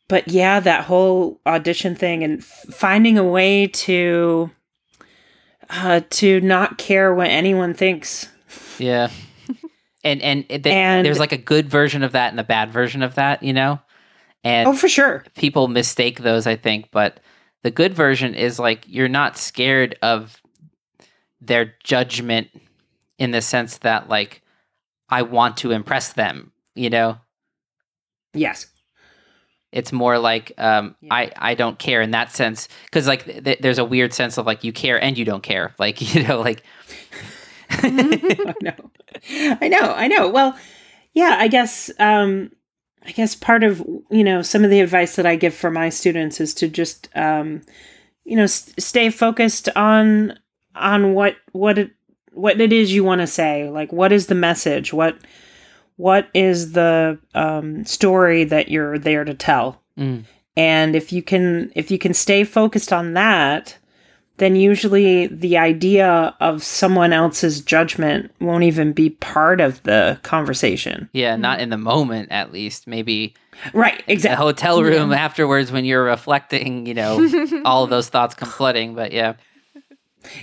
but 0.08 0.28
yeah, 0.28 0.60
that 0.60 0.86
whole 0.86 1.40
audition 1.46 1.96
thing 1.96 2.24
and 2.24 2.40
f- 2.40 2.66
finding 2.74 3.18
a 3.18 3.24
way 3.24 3.68
to 3.68 4.52
uh, 5.70 6.02
to 6.12 6.42
not 6.42 6.78
care 6.78 7.14
what 7.14 7.28
anyone 7.28 7.74
thinks. 7.74 8.28
yeah 8.78 9.10
and 10.04 10.22
and, 10.22 10.48
th- 10.50 10.66
And- 10.68 11.06
there's 11.06 11.20
like 11.20 11.32
a 11.32 11.38
good 11.38 11.70
version 11.70 12.04
of 12.04 12.12
that 12.14 12.32
and 12.32 12.40
a 12.40 12.44
bad 12.44 12.72
version 12.72 13.04
of 13.04 13.16
that 13.16 13.42
you 13.44 13.54
know 13.54 13.80
and 14.44 14.68
Oh, 14.68 14.74
for 14.74 14.90
sure. 14.90 15.24
people 15.36 15.68
mistake 15.68 16.20
those 16.20 16.46
i 16.48 16.56
think 16.56 16.90
but 16.92 17.20
the 17.64 17.72
good 17.72 17.94
version 17.94 18.34
is 18.34 18.60
like 18.60 18.84
you're 18.88 19.08
not 19.08 19.38
scared 19.38 19.96
of 20.02 20.41
their 21.42 21.74
judgment 21.84 22.48
in 23.18 23.32
the 23.32 23.42
sense 23.42 23.80
that 23.80 24.08
like 24.10 24.42
i 25.10 25.22
want 25.22 25.58
to 25.58 25.72
impress 25.72 26.14
them 26.14 26.52
you 26.76 26.90
know 26.90 27.18
Yes. 28.34 28.68
it's 29.72 29.92
more 29.92 30.18
like 30.20 30.54
um 30.58 30.96
Yeah. 31.02 31.14
i 31.14 31.32
i 31.38 31.54
don't 31.56 31.78
care 31.80 32.02
in 32.02 32.12
that 32.12 32.32
sense 32.32 32.68
because 32.86 33.08
like 33.08 33.26
th- 33.26 33.44
th- 33.44 33.60
there's 33.60 33.80
a 33.80 33.86
weird 33.86 34.14
sense 34.14 34.38
of 34.38 34.46
like 34.46 34.64
you 34.64 34.72
care 34.72 35.02
and 35.04 35.18
you 35.18 35.26
don't 35.26 35.44
care 35.44 35.74
like 35.80 36.02
you 36.16 36.24
know 36.28 36.40
like 36.40 36.64
I 37.74 38.54
know. 38.62 38.92
I 39.62 39.68
know. 39.70 39.94
I 39.94 40.08
know. 40.10 40.28
Well, 40.30 40.58
yeah, 41.14 41.38
I 41.40 41.48
guess 41.48 41.90
um 42.00 42.52
I 43.06 43.12
guess 43.12 43.34
part 43.34 43.64
of, 43.64 43.80
you 44.12 44.24
know, 44.24 44.42
some 44.42 44.64
of 44.66 44.70
the 44.70 44.82
advice 44.82 45.16
that 45.16 45.26
I 45.26 45.36
give 45.38 45.54
for 45.54 45.72
my 45.72 45.88
students 45.90 46.40
is 46.42 46.54
to 46.56 46.68
just 46.68 47.08
um 47.16 47.62
you 48.26 48.36
know, 48.36 48.44
s- 48.44 48.74
stay 48.78 49.10
focused 49.10 49.70
on 49.76 50.38
on 50.76 51.14
what 51.14 51.36
what 51.52 51.78
it 51.78 51.92
what 52.34 52.62
it 52.62 52.72
is 52.74 52.94
you 52.94 53.04
want 53.04 53.22
to 53.22 53.28
say. 53.28 53.70
Like 53.70 53.92
what 53.92 54.12
is 54.12 54.28
the 54.28 54.36
message? 54.36 54.94
What 54.94 55.18
what 55.98 56.30
is 56.34 56.72
the 56.74 57.20
um 57.36 57.84
story 57.86 58.44
that 58.46 58.70
you're 58.70 58.98
there 58.98 59.24
to 59.24 59.34
tell? 59.34 59.82
Mm. 59.98 60.24
And 60.58 60.96
if 60.96 61.12
you 61.14 61.22
can 61.24 61.72
if 61.76 61.92
you 61.92 61.98
can 61.98 62.14
stay 62.14 62.44
focused 62.44 62.92
on 62.94 63.14
that, 63.14 63.78
then 64.38 64.56
usually 64.56 65.28
the 65.28 65.58
idea 65.58 66.36
of 66.40 66.64
someone 66.64 67.14
else's 67.14 67.62
judgment 67.62 68.32
won't 68.40 68.64
even 68.64 68.92
be 68.92 69.12
part 69.12 69.62
of 69.62 69.84
the 69.84 70.20
conversation. 70.24 71.10
yeah 71.14 71.36
not 71.36 71.60
in 71.60 71.70
the 71.70 71.78
moment 71.78 72.30
at 72.32 72.52
least 72.52 72.88
maybe 72.88 73.34
Right, 73.74 74.02
a 74.08 74.12
exactly. 74.12 74.44
hotel 74.44 74.82
room 74.82 75.12
afterwards 75.14 75.72
when 75.72 75.86
you're 75.86 76.04
reflecting 76.06 76.88
you 76.88 76.96
know 76.96 77.30
all 77.66 77.84
of 77.84 77.90
those 77.92 78.10
thoughts 78.10 78.34
come 78.34 78.50
flooding 78.50 78.96
but 78.96 79.12
yeah 79.12 79.34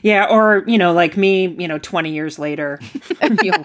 Yeah, 0.03 0.27
or 0.29 0.65
you 0.67 0.79
know, 0.79 0.93
like 0.93 1.17
me, 1.17 1.47
you 1.59 1.69
know, 1.69 1.79
twenty 1.79 2.13
years 2.13 2.39
later, 2.39 2.81
you'll 3.43 3.65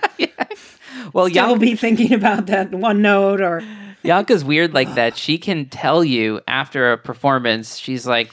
Well, 1.14 1.28
still 1.30 1.50
Yank- 1.50 1.60
be 1.60 1.76
thinking 1.76 2.14
about 2.14 2.46
that 2.48 2.72
one 2.72 3.02
note 3.02 3.42
or 3.42 3.62
Yanka's 4.04 4.44
weird 4.44 4.74
like 4.74 4.94
that. 4.96 5.18
She 5.18 5.38
can 5.38 5.68
tell 5.70 6.04
you 6.04 6.42
after 6.48 6.92
a 6.92 6.98
performance, 6.98 7.78
she's 7.78 8.06
like, 8.06 8.32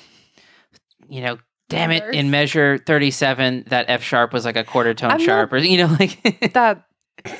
you 1.08 1.20
know, 1.20 1.38
damn 1.68 1.90
it, 1.92 2.14
in 2.14 2.30
measure 2.30 2.78
37, 2.78 3.64
that 3.68 3.86
F 3.88 4.02
sharp 4.02 4.32
was 4.32 4.44
like 4.44 4.56
a 4.56 4.64
quarter 4.64 4.94
tone 4.94 5.12
I'm 5.12 5.20
sharp, 5.20 5.52
or, 5.52 5.58
you 5.58 5.78
know, 5.78 5.96
like, 5.98 6.52
that 6.54 6.84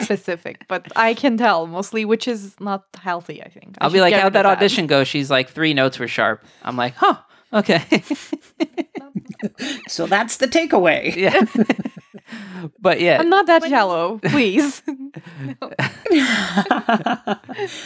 specific, 0.00 0.64
but 0.68 0.86
I 0.96 1.14
can 1.14 1.36
tell 1.36 1.66
mostly, 1.66 2.04
which 2.04 2.28
is 2.28 2.54
not 2.60 2.84
healthy. 3.00 3.42
I 3.42 3.48
think. 3.48 3.76
I 3.80 3.84
I'll 3.84 3.90
be 3.90 4.00
like, 4.00 4.12
get 4.12 4.22
how'd 4.22 4.26
rid 4.34 4.34
that 4.34 4.46
of 4.46 4.56
audition 4.56 4.86
go? 4.86 5.04
She's 5.04 5.30
like, 5.30 5.50
three 5.50 5.74
notes 5.74 5.98
were 5.98 6.08
sharp. 6.08 6.44
I'm 6.62 6.76
like, 6.76 6.94
huh, 6.94 7.18
okay. 7.52 7.82
so 9.88 10.06
that's 10.06 10.36
the 10.38 10.46
takeaway. 10.46 11.14
yeah. 11.24 11.44
but 12.78 13.00
yeah, 13.00 13.18
I'm 13.20 13.28
not 13.30 13.46
that 13.46 13.64
shallow, 13.64 14.18
please. 14.18 14.82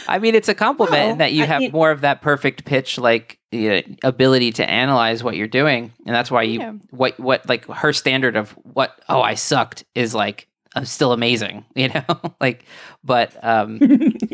I 0.07 0.19
mean, 0.19 0.35
it's 0.35 0.49
a 0.49 0.55
compliment 0.55 1.07
Well, 1.07 1.15
that 1.17 1.33
you 1.33 1.43
I 1.43 1.47
have 1.47 1.59
mean- 1.61 1.71
more 1.71 1.91
of 1.91 2.01
that 2.01 2.21
perfect 2.21 2.65
pitch, 2.65 2.97
like 2.97 3.39
you 3.51 3.69
know, 3.69 3.81
ability 4.03 4.51
to 4.53 4.69
analyze 4.69 5.23
what 5.23 5.35
you're 5.37 5.47
doing, 5.47 5.93
and 6.05 6.15
that's 6.15 6.29
why 6.31 6.43
you 6.43 6.59
Yeah. 6.59 6.73
what 6.91 7.19
what 7.19 7.47
like 7.47 7.65
her 7.67 7.93
standard 7.93 8.35
of 8.35 8.51
what 8.63 8.91
oh 9.09 9.21
I 9.21 9.35
sucked 9.35 9.85
is 9.95 10.13
like 10.13 10.41
I'm 10.41 10.47
still 10.83 11.13
amazing, 11.13 11.63
you 11.75 11.89
know, 11.89 12.03
like 12.41 12.65
but 13.03 13.35
um 13.43 13.79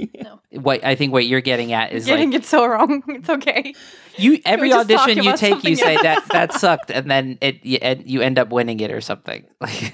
what 0.51 0.83
I 0.83 0.95
think 0.95 1.13
what 1.13 1.25
you're 1.27 1.41
getting 1.41 1.71
at 1.73 1.93
is 1.93 2.05
Getting 2.05 2.31
like 2.31 2.41
it 2.41 2.45
so 2.45 2.65
wrong. 2.65 3.03
It's 3.07 3.29
okay. 3.29 3.73
you 4.17 4.39
every 4.45 4.73
audition 4.73 5.23
you 5.23 5.35
take 5.37 5.63
you 5.63 5.75
something 5.75 5.75
say 5.75 5.97
that 6.01 6.25
that 6.29 6.53
sucked, 6.53 6.89
and 6.91 7.09
then 7.09 7.37
it 7.41 7.63
you, 7.65 7.77
and 7.81 8.09
you 8.09 8.21
end 8.21 8.39
up 8.39 8.49
winning 8.49 8.79
it 8.79 8.91
or 8.91 9.01
something. 9.01 9.45
Like 9.61 9.93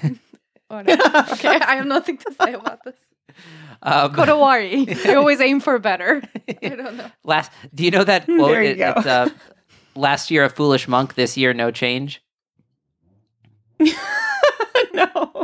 Whatever. 0.68 1.24
okay, 1.32 1.48
I 1.60 1.76
have 1.76 1.86
nothing 1.86 2.18
to 2.18 2.34
say 2.40 2.52
about 2.52 2.84
this. 2.84 2.94
um, 3.82 4.12
Go 4.12 4.26
to 4.26 4.36
worry. 4.36 4.86
I 5.06 5.14
always 5.14 5.40
aim 5.40 5.60
for 5.60 5.78
better. 5.78 6.22
I 6.62 6.68
don't 6.68 6.96
know. 6.96 7.10
last, 7.24 7.50
do 7.74 7.84
you 7.84 7.90
know 7.90 8.04
that 8.04 8.26
quote? 8.26 8.38
There 8.50 8.62
you 8.62 8.70
It- 8.70 8.76
go. 8.78 8.92
It's, 8.98 9.06
uh, 9.06 9.30
last 9.94 10.30
year 10.30 10.44
a 10.44 10.50
foolish 10.50 10.86
monk, 10.86 11.14
this 11.14 11.36
year 11.38 11.54
no 11.54 11.70
change. 11.70 12.22
no. 14.92 15.37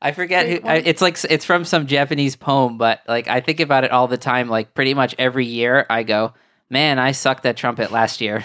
I 0.00 0.12
forget 0.12 0.48
who. 0.48 0.68
I, 0.68 0.76
it's 0.76 1.02
like 1.02 1.18
it's 1.28 1.44
from 1.44 1.64
some 1.64 1.86
Japanese 1.86 2.36
poem, 2.36 2.78
but 2.78 3.00
like 3.08 3.26
I 3.26 3.40
think 3.40 3.60
about 3.60 3.84
it 3.84 3.90
all 3.90 4.06
the 4.06 4.16
time. 4.18 4.48
Like 4.48 4.74
pretty 4.74 4.94
much 4.94 5.14
every 5.18 5.46
year, 5.46 5.86
I 5.90 6.04
go, 6.04 6.34
"Man, 6.70 6.98
I 6.98 7.12
sucked 7.12 7.42
that 7.42 7.56
trumpet 7.56 7.90
last 7.90 8.20
year," 8.20 8.44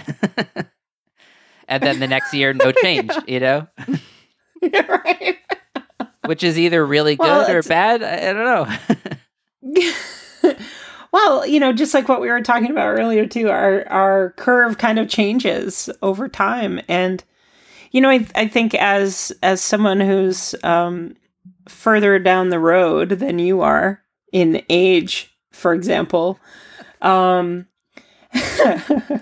and 1.68 1.84
then 1.84 2.00
the 2.00 2.08
next 2.08 2.34
year, 2.34 2.54
no 2.54 2.72
change. 2.82 3.12
You 3.28 3.40
know, 3.40 3.68
right. 4.64 5.38
which 6.26 6.44
is 6.44 6.58
either 6.58 6.84
really 6.84 7.16
good 7.16 7.24
Well, 7.28 7.52
or 7.52 7.62
bad. 7.62 8.02
I, 8.02 8.30
I 8.30 8.34
don't 8.34 8.46
know. 9.64 9.84
well, 11.12 11.46
you 11.46 11.60
know, 11.60 11.72
just 11.72 11.94
like 11.94 12.10
what 12.10 12.20
we 12.22 12.30
were 12.30 12.42
talking 12.42 12.72
about 12.72 12.98
earlier 12.98 13.28
too, 13.28 13.50
our 13.50 13.88
our 13.90 14.32
curve 14.38 14.80
kind 14.80 14.98
of 14.98 15.08
changes 15.08 15.88
over 16.02 16.28
time, 16.28 16.82
and 16.88 17.24
you 17.92 18.02
know, 18.02 18.10
I 18.10 18.26
I 18.34 18.48
think 18.48 18.74
as 18.74 19.32
as 19.44 19.62
someone 19.62 20.00
who's 20.00 20.56
um, 20.64 21.16
further 21.68 22.20
down 22.20 22.50
the 22.50 22.60
road 22.60 23.10
than 23.10 23.40
you 23.40 23.62
are 23.62 24.02
in 24.32 24.62
age, 24.70 25.36
for 25.52 25.74
example, 25.74 26.40
um, 27.02 27.68
I 28.34 29.20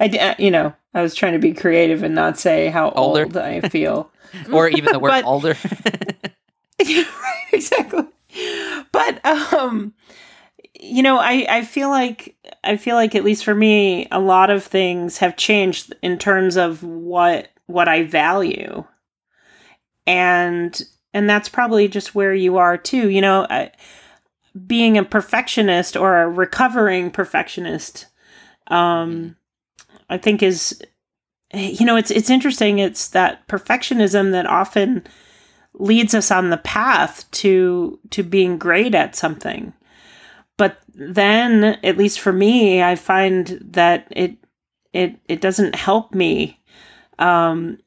uh, 0.00 0.34
you 0.38 0.50
know 0.50 0.74
I 0.94 1.02
was 1.02 1.14
trying 1.14 1.32
to 1.32 1.38
be 1.38 1.52
creative 1.52 2.02
and 2.02 2.14
not 2.14 2.38
say 2.38 2.68
how 2.68 2.90
Older. 2.90 3.24
old 3.24 3.36
I 3.36 3.60
feel. 3.68 4.10
or 4.52 4.68
even 4.68 4.92
the 4.92 4.98
word 4.98 5.10
But- 5.10 5.24
older. 5.24 5.56
right, 6.80 7.06
exactly. 7.52 8.04
But 8.92 9.24
um 9.24 9.94
you 10.80 11.02
know, 11.02 11.18
I 11.18 11.46
I 11.48 11.64
feel 11.64 11.88
like 11.88 12.36
I 12.62 12.76
feel 12.76 12.94
like 12.96 13.14
at 13.14 13.24
least 13.24 13.44
for 13.44 13.54
me 13.54 14.06
a 14.10 14.20
lot 14.20 14.50
of 14.50 14.62
things 14.64 15.18
have 15.18 15.36
changed 15.36 15.94
in 16.02 16.18
terms 16.18 16.56
of 16.56 16.82
what 16.82 17.48
what 17.66 17.88
I 17.88 18.04
value. 18.04 18.84
And 20.06 20.80
and 21.14 21.30
that's 21.30 21.48
probably 21.48 21.88
just 21.88 22.14
where 22.14 22.34
you 22.34 22.58
are 22.58 22.76
too. 22.76 23.08
You 23.08 23.22
know, 23.22 23.46
being 24.66 24.98
a 24.98 25.04
perfectionist 25.04 25.96
or 25.96 26.20
a 26.20 26.28
recovering 26.28 27.10
perfectionist 27.10 28.06
um 28.68 29.36
I 30.10 30.18
think 30.18 30.42
is 30.42 30.82
you 31.52 31.86
know, 31.86 31.96
it's 31.96 32.10
it's 32.10 32.30
interesting 32.30 32.78
it's 32.78 33.08
that 33.08 33.46
perfectionism 33.48 34.32
that 34.32 34.46
often 34.46 35.04
leads 35.74 36.14
us 36.14 36.30
on 36.30 36.50
the 36.50 36.56
path 36.56 37.30
to 37.32 37.98
to 38.10 38.22
being 38.22 38.58
great 38.58 38.94
at 38.94 39.16
something 39.16 39.72
but 40.56 40.78
then 40.94 41.64
at 41.82 41.96
least 41.96 42.20
for 42.20 42.32
me 42.32 42.82
i 42.82 42.94
find 42.94 43.58
that 43.60 44.06
it 44.10 44.36
it 44.92 45.16
it 45.28 45.40
doesn't 45.40 45.74
help 45.74 46.14
me 46.14 46.60
um 47.18 47.78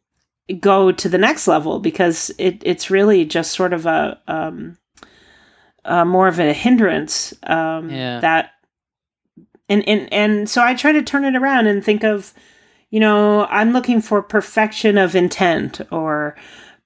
go 0.60 0.92
to 0.92 1.10
the 1.10 1.18
next 1.18 1.48
level 1.48 1.80
because 1.80 2.32
it 2.38 2.62
it's 2.66 2.90
really 2.90 3.26
just 3.26 3.52
sort 3.52 3.74
of 3.74 3.86
a 3.86 4.20
um 4.28 4.78
uh, 5.86 6.06
more 6.06 6.28
of 6.28 6.40
a 6.40 6.54
hindrance 6.54 7.34
um 7.44 7.90
Yeah. 7.90 8.20
that 8.22 8.52
and 9.70 9.88
and 9.88 10.12
and 10.14 10.50
so 10.50 10.64
i 10.64 10.74
try 10.74 10.92
to 10.94 11.02
turn 11.02 11.26
it 11.26 11.36
around 11.36 11.68
and 11.68 11.84
think 11.84 12.04
of 12.04 12.34
you 12.90 13.00
know 13.00 13.46
i'm 13.48 13.74
looking 13.74 14.02
for 14.02 14.22
perfection 14.22 14.98
of 14.98 15.16
intent 15.16 15.82
or 15.92 16.36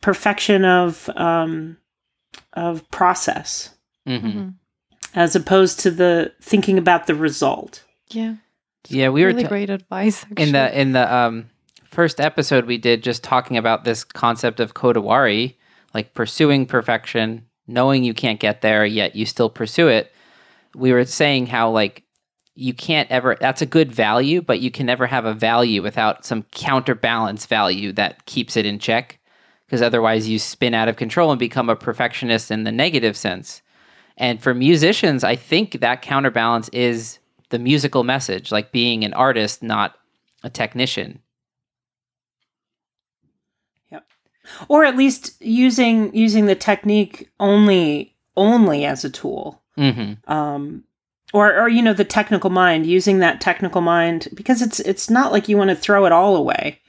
perfection 0.01 0.65
of 0.65 1.09
um, 1.15 1.77
of 2.53 2.89
process 2.89 3.75
hmm 4.07 4.15
Mhm. 4.15 4.53
as 5.13 5.35
opposed 5.35 5.79
to 5.81 5.91
the 5.91 6.31
thinking 6.41 6.77
about 6.79 7.05
the 7.05 7.13
result. 7.15 7.83
Yeah. 8.09 8.35
Yeah, 8.87 9.09
we 9.09 9.21
were 9.21 9.27
really 9.27 9.43
great 9.43 9.69
advice. 9.69 10.23
Actually. 10.23 10.43
in 10.47 10.51
the 10.53 10.79
in 10.81 10.91
the 10.93 11.13
um 11.15 11.49
first 11.91 12.21
episode 12.21 12.65
we 12.65 12.77
did 12.77 13.03
just 13.03 13.23
talking 13.23 13.57
about 13.57 13.83
this 13.83 14.03
concept 14.03 14.59
of 14.59 14.73
kodawari 14.73 15.55
like 15.93 16.13
pursuing 16.13 16.65
perfection 16.65 17.45
knowing 17.67 18.03
you 18.03 18.13
can't 18.13 18.39
get 18.39 18.61
there 18.61 18.85
yet 18.85 19.15
you 19.15 19.25
still 19.25 19.49
pursue 19.49 19.87
it. 19.87 20.11
We 20.73 20.93
were 20.93 21.05
saying 21.05 21.47
how 21.47 21.69
like 21.69 22.03
you 22.55 22.73
can't 22.73 23.11
ever 23.11 23.37
that's 23.39 23.61
a 23.61 23.65
good 23.65 23.91
value 23.91 24.41
but 24.41 24.61
you 24.61 24.71
can 24.71 24.85
never 24.85 25.05
have 25.05 25.25
a 25.25 25.33
value 25.33 25.81
without 25.81 26.25
some 26.25 26.43
counterbalance 26.51 27.45
value 27.45 27.91
that 27.93 28.25
keeps 28.25 28.55
it 28.55 28.65
in 28.65 28.79
check 28.79 29.19
because 29.65 29.81
otherwise 29.81 30.29
you 30.29 30.39
spin 30.39 30.73
out 30.73 30.87
of 30.87 30.95
control 30.95 31.31
and 31.31 31.39
become 31.39 31.69
a 31.69 31.75
perfectionist 31.75 32.51
in 32.51 32.63
the 32.63 32.71
negative 32.71 33.15
sense. 33.15 33.61
And 34.17 34.41
for 34.41 34.53
musicians 34.53 35.25
i 35.25 35.35
think 35.35 35.81
that 35.81 36.01
counterbalance 36.01 36.69
is 36.69 37.19
the 37.49 37.59
musical 37.59 38.05
message 38.05 38.49
like 38.49 38.71
being 38.71 39.03
an 39.03 39.13
artist 39.13 39.61
not 39.61 39.95
a 40.43 40.49
technician 40.49 41.20
Or 44.67 44.83
at 44.83 44.97
least 44.97 45.41
using 45.41 46.15
using 46.15 46.45
the 46.45 46.55
technique 46.55 47.29
only 47.39 48.15
only 48.35 48.85
as 48.85 49.03
a 49.03 49.09
tool. 49.09 49.61
hmm 49.75 50.13
Um 50.27 50.83
or 51.33 51.57
or 51.59 51.69
you 51.69 51.81
know 51.81 51.93
the 51.93 52.05
technical 52.05 52.49
mind 52.49 52.85
using 52.85 53.19
that 53.19 53.41
technical 53.41 53.81
mind 53.81 54.27
because 54.33 54.61
it's 54.61 54.79
it's 54.79 55.09
not 55.09 55.31
like 55.31 55.47
you 55.47 55.57
want 55.57 55.69
to 55.69 55.75
throw 55.75 56.05
it 56.05 56.11
all 56.11 56.35
away. 56.35 56.79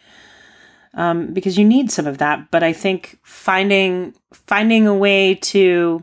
Um, 0.95 1.33
because 1.33 1.57
you 1.57 1.65
need 1.65 1.91
some 1.91 2.07
of 2.07 2.19
that, 2.19 2.51
but 2.51 2.63
I 2.63 2.75
think 2.75 3.19
finding 3.23 4.15
finding 4.33 4.87
a 4.87 4.95
way 4.95 5.37
to 5.37 6.03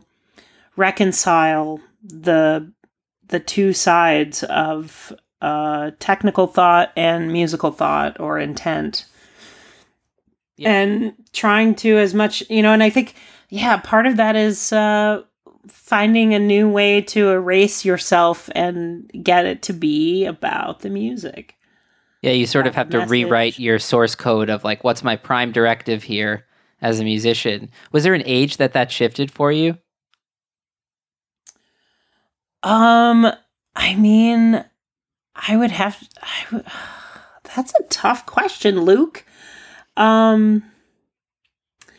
reconcile 0.76 1.80
the 2.02 2.72
the 3.28 3.38
two 3.38 3.72
sides 3.72 4.42
of 4.44 5.12
uh, 5.40 5.92
technical 6.00 6.46
thought 6.46 6.92
and 6.96 7.32
musical 7.32 7.70
thought 7.70 8.18
or 8.18 8.38
intent 8.38 9.06
Yeah. 10.60 10.72
and 10.72 11.14
trying 11.32 11.74
to 11.76 11.96
as 11.96 12.12
much 12.12 12.42
you 12.50 12.60
know 12.60 12.72
and 12.72 12.82
i 12.82 12.90
think 12.90 13.14
yeah 13.48 13.78
part 13.78 14.06
of 14.06 14.16
that 14.18 14.36
is 14.36 14.72
uh 14.74 15.22
finding 15.68 16.34
a 16.34 16.38
new 16.38 16.68
way 16.68 17.00
to 17.00 17.30
erase 17.30 17.82
yourself 17.84 18.50
and 18.54 19.10
get 19.22 19.46
it 19.46 19.62
to 19.62 19.72
be 19.72 20.26
about 20.26 20.80
the 20.80 20.90
music 20.90 21.56
Yeah, 22.22 22.32
you 22.32 22.46
sort 22.46 22.66
of 22.66 22.74
have 22.74 22.90
to 22.90 23.00
rewrite 23.06 23.58
your 23.58 23.78
source 23.78 24.14
code 24.14 24.50
of 24.50 24.62
like, 24.62 24.84
what's 24.84 25.02
my 25.02 25.16
prime 25.16 25.52
directive 25.52 26.02
here 26.02 26.44
as 26.82 27.00
a 27.00 27.04
musician? 27.04 27.70
Was 27.92 28.04
there 28.04 28.12
an 28.12 28.22
age 28.26 28.58
that 28.58 28.74
that 28.74 28.92
shifted 28.92 29.30
for 29.30 29.50
you? 29.50 29.78
um 32.62 33.26
i 33.74 33.94
mean 33.94 34.64
i 35.34 35.56
would 35.56 35.70
have 35.70 36.06
I 36.22 36.44
would, 36.52 36.66
that's 37.56 37.72
a 37.80 37.82
tough 37.84 38.26
question 38.26 38.82
luke 38.82 39.24
um 39.96 40.62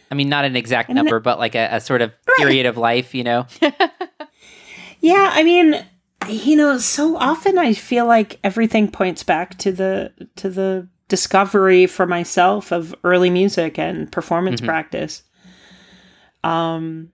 I 0.09 0.13
mean, 0.15 0.27
not 0.27 0.43
an 0.43 0.55
exact 0.57 0.89
I 0.89 0.93
mean, 0.93 1.03
number, 1.05 1.19
but 1.21 1.39
like 1.39 1.55
a, 1.55 1.69
a 1.71 1.79
sort 1.79 2.01
of 2.01 2.11
period 2.37 2.65
of 2.65 2.75
life, 2.77 3.15
you 3.15 3.23
know? 3.23 3.45
Yeah, 5.03 5.31
I 5.33 5.41
mean, 5.41 5.83
you 6.29 6.55
know, 6.55 6.77
so 6.77 7.17
often 7.17 7.57
I 7.57 7.73
feel 7.73 8.05
like 8.05 8.39
everything 8.43 8.87
points 8.91 9.23
back 9.23 9.57
to 9.59 9.71
the 9.71 10.13
to 10.35 10.47
the 10.49 10.87
discovery 11.07 11.87
for 11.87 12.05
myself 12.05 12.71
of 12.71 12.93
early 13.03 13.31
music 13.31 13.79
and 13.79 14.11
performance 14.11 14.61
Mhm. 14.61 14.65
practice. 14.65 15.23
Um, 16.43 17.09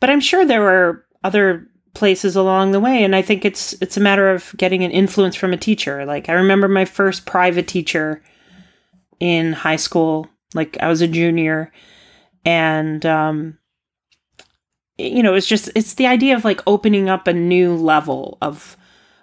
but 0.00 0.08
I'm 0.08 0.20
sure 0.20 0.44
there 0.46 0.62
were 0.62 1.04
other 1.22 1.66
places 1.92 2.36
along 2.36 2.72
the 2.72 2.80
way, 2.80 3.04
and 3.04 3.14
I 3.14 3.20
think 3.20 3.44
it's 3.44 3.74
it's 3.82 3.96
a 3.98 4.00
matter 4.00 4.30
of 4.30 4.54
getting 4.56 4.82
an 4.82 4.90
influence 4.90 5.36
from 5.36 5.52
a 5.52 5.56
teacher. 5.58 6.06
Like 6.06 6.30
I 6.30 6.32
remember 6.32 6.68
my 6.68 6.86
first 6.86 7.26
private 7.26 7.68
teacher 7.68 8.22
in 9.20 9.52
high 9.52 9.76
school. 9.76 10.26
Like 10.54 10.76
I 10.80 10.88
was 10.88 11.00
a 11.00 11.06
junior, 11.06 11.70
and 12.44 13.04
um, 13.06 13.58
you 14.98 15.22
know, 15.22 15.34
it's 15.34 15.46
just 15.46 15.70
it's 15.74 15.94
the 15.94 16.06
idea 16.06 16.34
of 16.36 16.44
like 16.44 16.60
opening 16.66 17.08
up 17.08 17.26
a 17.26 17.32
new 17.32 17.74
level 17.74 18.36
of 18.42 18.76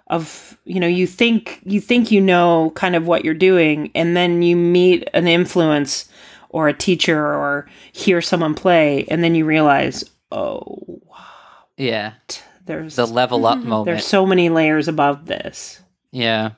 of 0.08 0.56
you 0.64 0.80
know 0.80 0.86
you 0.86 1.06
think 1.06 1.60
you 1.64 1.80
think 1.80 2.10
you 2.10 2.20
know 2.20 2.72
kind 2.74 2.96
of 2.96 3.06
what 3.06 3.24
you're 3.24 3.34
doing 3.34 3.90
and 3.94 4.16
then 4.16 4.40
you 4.40 4.56
meet 4.56 5.06
an 5.12 5.28
influence 5.28 6.08
or 6.48 6.66
a 6.66 6.72
teacher 6.72 7.22
or 7.22 7.68
hear 7.92 8.22
someone 8.22 8.54
play 8.54 9.04
and 9.10 9.22
then 9.22 9.34
you 9.34 9.44
realize 9.44 10.02
oh 10.32 11.02
Yeah. 11.76 12.14
there's 12.64 12.96
The 12.96 13.06
level 13.06 13.44
up 13.44 13.58
Mhm. 13.58 13.64
moment. 13.64 13.84
there's 13.84 14.06
so 14.06 14.24
many 14.24 14.48
layers 14.48 14.88
above 14.88 15.26
this 15.26 15.82
Yeah. 16.10 16.52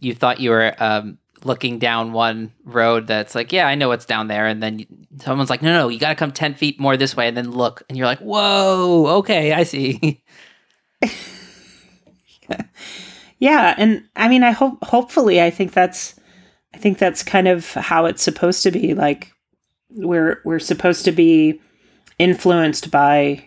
You 0.00 0.14
thought 0.14 0.40
you 0.40 0.50
were 0.50 0.74
um, 0.78 1.18
looking 1.44 1.78
down 1.78 2.12
one 2.12 2.52
road 2.64 3.06
that's 3.06 3.34
like, 3.34 3.52
yeah, 3.52 3.66
I 3.66 3.74
know 3.74 3.88
what's 3.88 4.06
down 4.06 4.28
there. 4.28 4.46
And 4.46 4.62
then 4.62 4.78
you- 4.80 4.86
someone's 5.20 5.50
like, 5.50 5.62
no, 5.62 5.72
no, 5.72 5.88
you 5.88 5.98
got 5.98 6.10
to 6.10 6.14
come 6.14 6.32
10 6.32 6.54
feet 6.54 6.78
more 6.80 6.96
this 6.96 7.16
way 7.16 7.28
and 7.28 7.36
then 7.36 7.50
look. 7.50 7.82
And 7.88 7.96
you're 7.98 8.06
like, 8.06 8.20
whoa, 8.20 9.06
okay, 9.18 9.52
I 9.52 9.62
see. 9.64 10.22
yeah 13.38 13.74
and 13.78 14.02
i 14.16 14.26
mean 14.28 14.42
i 14.42 14.50
hope 14.50 14.82
hopefully 14.82 15.40
i 15.40 15.50
think 15.50 15.72
that's 15.72 16.18
i 16.74 16.78
think 16.78 16.98
that's 16.98 17.22
kind 17.22 17.46
of 17.46 17.72
how 17.74 18.06
it's 18.06 18.22
supposed 18.22 18.62
to 18.62 18.70
be 18.70 18.94
like 18.94 19.30
we're 19.90 20.40
we're 20.44 20.58
supposed 20.58 21.04
to 21.04 21.12
be 21.12 21.60
influenced 22.18 22.90
by 22.90 23.44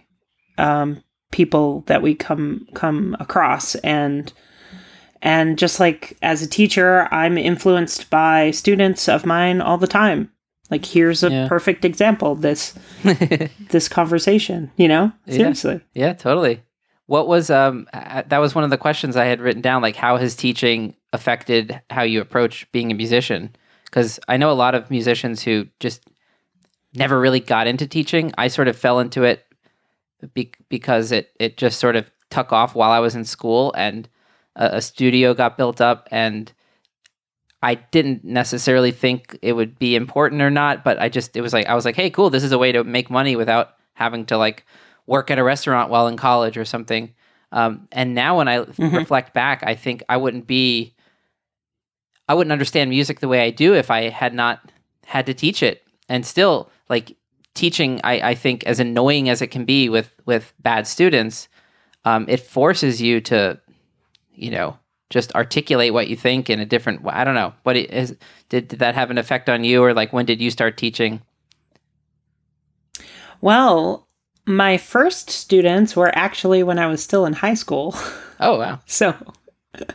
um 0.58 1.04
people 1.32 1.82
that 1.88 2.02
we 2.02 2.14
come 2.16 2.66
come 2.74 3.16
across 3.20 3.76
and 3.76 4.32
and 5.22 5.58
just 5.58 5.80
like 5.80 6.18
as 6.22 6.42
a 6.42 6.48
teacher 6.48 7.08
i'm 7.12 7.38
influenced 7.38 8.10
by 8.10 8.52
students 8.52 9.08
of 9.08 9.26
mine 9.26 9.62
all 9.62 9.78
the 9.78 9.88
time 9.88 10.32
like 10.70 10.86
here's 10.86 11.24
a 11.24 11.30
Yeah. 11.32 11.48
perfect 11.48 11.86
example 11.86 12.36
this 12.36 12.74
this 13.70 13.88
conversation 13.90 14.72
you 14.78 14.88
know 14.88 15.12
Yeah. 15.26 15.36
seriously 15.38 15.82
yeah, 15.94 16.14
totally. 16.14 16.64
What 17.08 17.28
was 17.28 17.50
um 17.50 17.88
uh, 17.94 18.24
that 18.28 18.38
was 18.40 18.56
one 18.56 18.64
of 18.64 18.70
the 18.70 18.78
questions 18.78 19.18
I 19.18 19.26
had 19.26 19.42
written 19.42 19.62
down 19.62 19.82
like 19.82 19.98
how 19.98 20.16
has 20.18 20.34
teaching 20.36 20.96
affected 21.12 21.82
how 21.90 22.04
you 22.04 22.22
approach 22.22 22.72
being 22.72 22.90
a 22.90 22.96
musician? 22.96 23.54
Cuz 23.92 24.18
I 24.30 24.38
know 24.38 24.50
a 24.50 24.54
lot 24.64 24.76
of 24.76 24.90
musicians 24.90 25.44
who 25.44 25.68
just 25.82 26.04
never 26.96 27.20
really 27.20 27.42
got 27.42 27.68
into 27.68 27.86
teaching. 27.86 28.32
I 28.38 28.48
sort 28.48 28.70
of 28.70 28.78
fell 28.78 29.00
into 29.00 29.24
it 29.24 29.46
be- 30.34 30.54
because 30.70 31.12
it 31.12 31.32
it 31.38 31.58
just 31.58 31.80
sort 31.80 31.98
of 31.98 32.10
took 32.30 32.54
off 32.54 32.76
while 32.76 32.92
I 32.92 33.00
was 33.00 33.14
in 33.16 33.26
school 33.26 33.74
and 33.76 34.08
a, 34.56 34.66
a 34.78 34.82
studio 34.82 35.34
got 35.34 35.58
built 35.58 35.82
up 35.82 36.08
and 36.12 36.52
I 37.64 37.76
didn't 37.76 38.24
necessarily 38.24 38.92
think 38.92 39.38
it 39.42 39.54
would 39.54 39.78
be 39.78 39.96
important 39.96 40.42
or 40.42 40.50
not, 40.50 40.84
but 40.84 41.00
I 41.00 41.10
just 41.10 41.38
it 41.38 41.42
was 41.42 41.54
like 41.54 41.68
I 41.68 41.76
was 41.76 41.86
like, 41.86 41.96
"Hey, 41.96 42.10
cool, 42.10 42.30
this 42.32 42.44
is 42.44 42.52
a 42.52 42.58
way 42.58 42.72
to 42.72 42.84
make 42.84 43.10
money 43.12 43.36
without 43.36 43.76
having 43.94 44.26
to 44.28 44.38
like 44.38 44.66
work 45.06 45.30
at 45.30 45.38
a 45.38 45.44
restaurant 45.44 45.92
while 45.92 46.08
in 46.08 46.18
college 46.18 46.58
or 46.58 46.66
something." 46.66 47.14
Um, 47.52 47.88
and 47.92 48.16
now 48.16 48.38
when 48.38 48.48
I 48.48 48.60
Mhm. 48.60 48.96
reflect 48.96 49.34
back, 49.34 49.62
I 49.64 49.76
think 49.76 50.04
I 50.10 50.18
wouldn't 50.18 50.48
be 50.48 50.96
I 52.28 52.34
wouldn't 52.34 52.52
understand 52.52 52.90
music 52.90 53.20
the 53.20 53.28
way 53.28 53.42
I 53.42 53.50
do 53.52 53.74
if 53.76 53.92
I 53.92 54.10
had 54.10 54.34
not 54.34 54.72
had 55.06 55.26
to 55.26 55.34
teach 55.34 55.62
it. 55.62 55.84
And 56.10 56.26
still, 56.26 56.70
like 56.90 57.16
teaching, 57.54 58.00
I, 58.04 58.30
I 58.32 58.36
think 58.36 58.64
as 58.64 58.80
annoying 58.80 59.30
as 59.30 59.42
it 59.42 59.48
can 59.48 59.66
be 59.66 59.90
with 59.90 60.16
with 60.26 60.54
bad 60.60 60.88
students, 60.88 61.48
um, 62.06 62.26
it 62.28 62.40
forces 62.40 63.02
you 63.02 63.22
to, 63.22 63.60
you 64.34 64.52
know, 64.52 64.78
just 65.12 65.34
articulate 65.36 65.94
what 65.94 66.08
you 66.08 66.16
think 66.16 66.50
in 66.50 66.60
a 66.60 66.66
different 66.66 67.04
way. 67.04 67.14
I 67.14 67.24
don't 67.24 67.36
know. 67.36 67.54
What 67.64 67.76
it 67.76 67.92
is 67.92 68.16
did, 68.50 68.68
did 68.70 68.80
that 68.80 68.96
have 68.96 69.12
an 69.12 69.18
effect 69.18 69.50
on 69.50 69.64
you 69.64 69.84
or 69.84 69.94
like 69.94 70.12
when 70.14 70.26
did 70.26 70.42
you 70.42 70.50
start 70.50 70.78
teaching? 70.78 71.22
Well, 73.42 74.08
my 74.46 74.78
first 74.78 75.30
students 75.30 75.96
were 75.96 76.16
actually 76.18 76.64
when 76.64 76.80
I 76.80 76.88
was 76.88 77.04
still 77.04 77.26
in 77.26 77.34
high 77.34 77.54
school. 77.54 77.96
Oh 78.44 78.58
wow. 78.58 78.80
So 78.88 79.14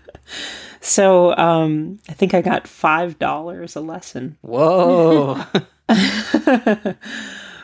so 0.81 1.37
um 1.37 1.99
I 2.09 2.13
think 2.13 2.33
I 2.33 2.43
got 2.43 2.69
five 2.69 3.19
dollars 3.19 3.75
a 3.75 3.81
lesson. 3.81 4.39
Whoa. 4.43 5.43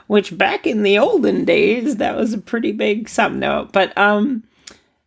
Which 0.09 0.37
back 0.37 0.67
in 0.67 0.83
the 0.83 0.99
olden 0.99 1.45
days 1.45 1.99
that 1.99 2.17
was 2.17 2.33
a 2.33 2.39
pretty 2.39 2.73
big 2.73 3.09
sum 3.09 3.39
no. 3.39 3.69
But 3.71 3.97
um 3.97 4.43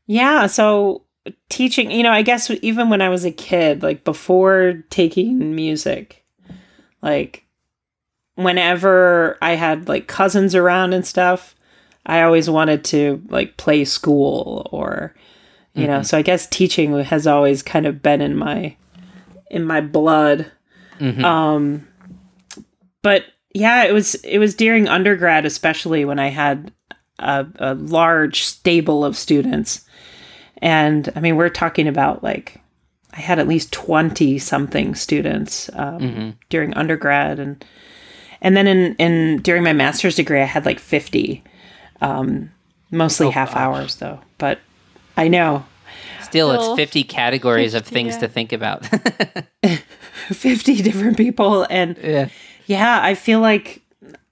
yeah, 0.07 0.47
so 0.47 1.04
teaching, 1.49 1.91
you 1.91 2.03
know, 2.03 2.11
I 2.11 2.21
guess 2.21 2.49
even 2.61 2.89
when 2.89 3.01
I 3.01 3.09
was 3.09 3.25
a 3.25 3.31
kid, 3.31 3.83
like 3.83 4.03
before 4.03 4.83
taking 4.89 5.55
music, 5.55 6.23
like 7.01 7.45
whenever 8.35 9.37
I 9.41 9.55
had 9.55 9.87
like 9.87 10.07
cousins 10.07 10.55
around 10.55 10.93
and 10.93 11.05
stuff, 11.05 11.55
I 12.05 12.21
always 12.21 12.49
wanted 12.49 12.83
to 12.85 13.23
like 13.29 13.57
play 13.57 13.85
school 13.85 14.67
or 14.71 15.15
you 15.73 15.87
know, 15.87 16.03
so 16.03 16.17
I 16.17 16.21
guess 16.21 16.47
teaching 16.47 16.97
has 17.01 17.27
always 17.27 17.61
kind 17.61 17.85
of 17.85 18.01
been 18.01 18.21
in 18.21 18.37
my 18.37 18.77
in 19.51 19.65
my 19.65 19.81
blood. 19.81 20.49
Mhm. 20.99 21.23
Um 21.23 21.87
but 23.01 23.25
yeah, 23.53 23.83
it 23.83 23.93
was 23.93 24.15
it 24.15 24.37
was 24.37 24.55
during 24.55 24.87
undergrad 24.87 25.45
especially 25.45 26.05
when 26.05 26.19
I 26.19 26.29
had 26.29 26.71
a, 27.19 27.45
a 27.59 27.73
large 27.75 28.43
stable 28.43 29.03
of 29.03 29.17
students. 29.17 29.84
And 30.65 31.11
I 31.15 31.19
mean, 31.19 31.35
we're 31.37 31.49
talking 31.49 31.87
about 31.87 32.23
like 32.23 32.59
I 33.13 33.21
had 33.21 33.39
at 33.39 33.47
least 33.47 33.71
20 33.71 34.37
something 34.39 34.95
students 34.95 35.69
um, 35.73 35.99
Mhm. 35.99 36.33
during 36.49 36.73
undergrad 36.73 37.39
and 37.39 37.63
and 38.41 38.57
then 38.57 38.67
in 38.67 38.95
in 38.95 39.41
during 39.43 39.63
my 39.63 39.71
master's 39.73 40.15
degree 40.15 40.41
I 40.41 40.45
had 40.45 40.65
like 40.65 40.79
50 40.79 41.41
um 42.01 42.49
mostly 42.91 43.27
Oh, 43.27 43.31
half 43.31 43.51
gosh. 43.53 43.57
hours 43.61 43.95
though. 43.97 44.19
But 44.37 44.59
I 45.15 45.27
know 45.29 45.63
Still, 46.23 46.51
it's 46.51 46.75
50 46.75 47.03
categories 47.05 47.73
of 47.75 47.85
things 47.85 48.15
yeah. 48.15 48.19
to 48.21 48.27
think 48.27 48.51
about. 48.51 48.85
50 50.29 50.81
different 50.81 51.15
people 51.17 51.65
and 51.69 51.95
yeah. 52.03 52.27
yeah, 52.65 52.99
I 53.01 53.13
feel 53.15 53.39
like 53.39 53.81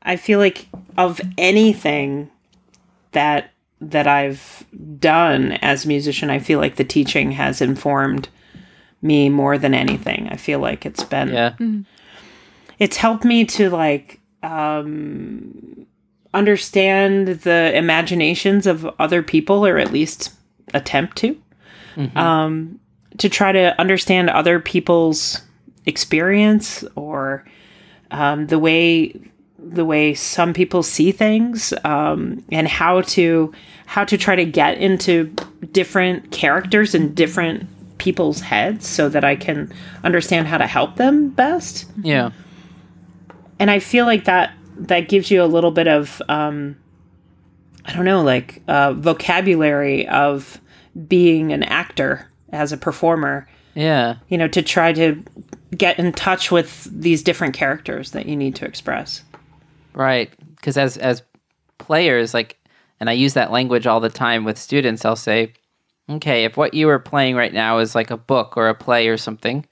I 0.02 0.18
feel 0.18 0.40
like 0.40 0.68
of 0.98 1.22
anything 1.38 2.30
that 3.12 3.52
that 3.90 4.08
I've 4.08 4.66
done 5.00 5.54
as 5.62 5.86
a 5.86 5.88
musician, 5.88 6.30
I 6.30 6.40
feel 6.40 6.60
like 6.60 6.76
the 6.76 6.84
teaching 6.84 7.32
has 7.34 7.62
informed 7.62 8.30
me 9.02 9.30
more 9.30 9.58
than 9.58 9.74
anything. 9.74 10.28
I 10.30 10.36
feel 10.38 10.60
like 10.60 10.86
it's 10.86 11.04
been 11.04 11.30
Yeah. 11.30 11.54
it's 12.80 12.98
helped 12.98 13.26
me 13.26 13.46
to 13.46 13.70
like 13.70 14.20
um 14.44 15.86
understand 16.34 17.28
the 17.28 17.72
imaginations 17.76 18.66
of 18.68 18.86
other 19.00 19.22
people 19.22 19.66
or 19.66 19.78
at 19.78 19.92
least 19.92 20.32
attempt 20.74 21.18
to 21.18 21.38
um 22.16 22.80
to 23.20 23.30
try 23.30 23.52
to 23.52 23.80
understand 23.80 24.30
other 24.30 24.60
people's 24.60 25.42
experience 25.86 26.84
or 26.96 27.46
um, 28.10 28.48
the 28.48 28.58
way 28.58 29.14
the 29.60 29.86
way 29.86 30.14
some 30.16 30.54
people 30.54 30.82
see 30.84 31.12
things 31.12 31.72
um, 31.84 32.44
and 32.52 32.68
how 32.68 33.02
to 33.02 33.54
how 33.94 34.04
to 34.04 34.18
try 34.18 34.36
to 34.36 34.44
get 34.46 34.80
into 34.80 35.26
different 35.72 36.32
characters 36.32 36.96
and 36.96 37.14
different 37.16 37.68
people's 38.00 38.42
heads 38.42 38.88
so 38.88 39.08
that 39.08 39.24
I 39.24 39.36
can 39.36 39.72
understand 40.04 40.48
how 40.48 40.58
to 40.58 40.66
help 40.66 40.96
them 40.96 41.30
best 41.30 41.86
Yeah. 42.02 42.32
and 43.60 43.70
I 43.70 43.78
feel 43.78 44.06
like 44.06 44.26
that 44.26 44.52
that 44.80 45.10
gives 45.10 45.30
you 45.30 45.44
a 45.44 45.46
little 45.46 45.70
bit 45.70 45.88
of 45.88 46.20
um, 46.28 46.76
I 47.86 47.94
don't 47.94 48.06
know, 48.06 48.24
like 48.24 48.64
uh, 48.68 48.94
vocabulary 48.94 50.08
of 50.08 50.60
being 51.08 51.54
an 51.54 51.62
actor 51.62 52.28
as 52.52 52.72
a 52.72 52.78
performer. 52.78 53.48
Yeah. 53.76 54.16
You 54.30 54.38
know, 54.40 54.48
to 54.48 54.62
try 54.64 54.92
to 54.94 55.24
get 55.78 56.00
in 56.00 56.12
touch 56.14 56.50
with 56.52 56.86
these 56.92 57.22
different 57.22 57.54
characters 57.54 58.12
that 58.12 58.26
you 58.26 58.36
need 58.36 58.56
to 58.56 58.66
express. 58.66 59.22
Right. 59.94 60.32
Because 60.56 60.78
as 60.78 60.98
as 60.98 61.22
players, 61.78 62.34
like, 62.34 62.58
and 63.00 63.10
I 63.10 63.14
use 63.14 63.34
that 63.34 63.52
language 63.52 63.88
all 63.88 64.00
the 64.00 64.10
time 64.10 64.44
with 64.44 64.58
students. 64.58 65.06
I'll 65.06 65.16
say, 65.16 65.54
okay, 66.10 66.46
if 66.46 66.58
what 66.58 66.74
you 66.74 66.90
are 66.90 67.00
playing 67.00 67.36
right 67.36 67.54
now 67.54 67.80
is 67.80 67.96
like 67.96 68.12
a 68.12 68.18
book 68.18 68.56
or 68.58 68.70
a 68.70 68.76
play 68.76 69.08
or 69.08 69.18
something, 69.18 69.66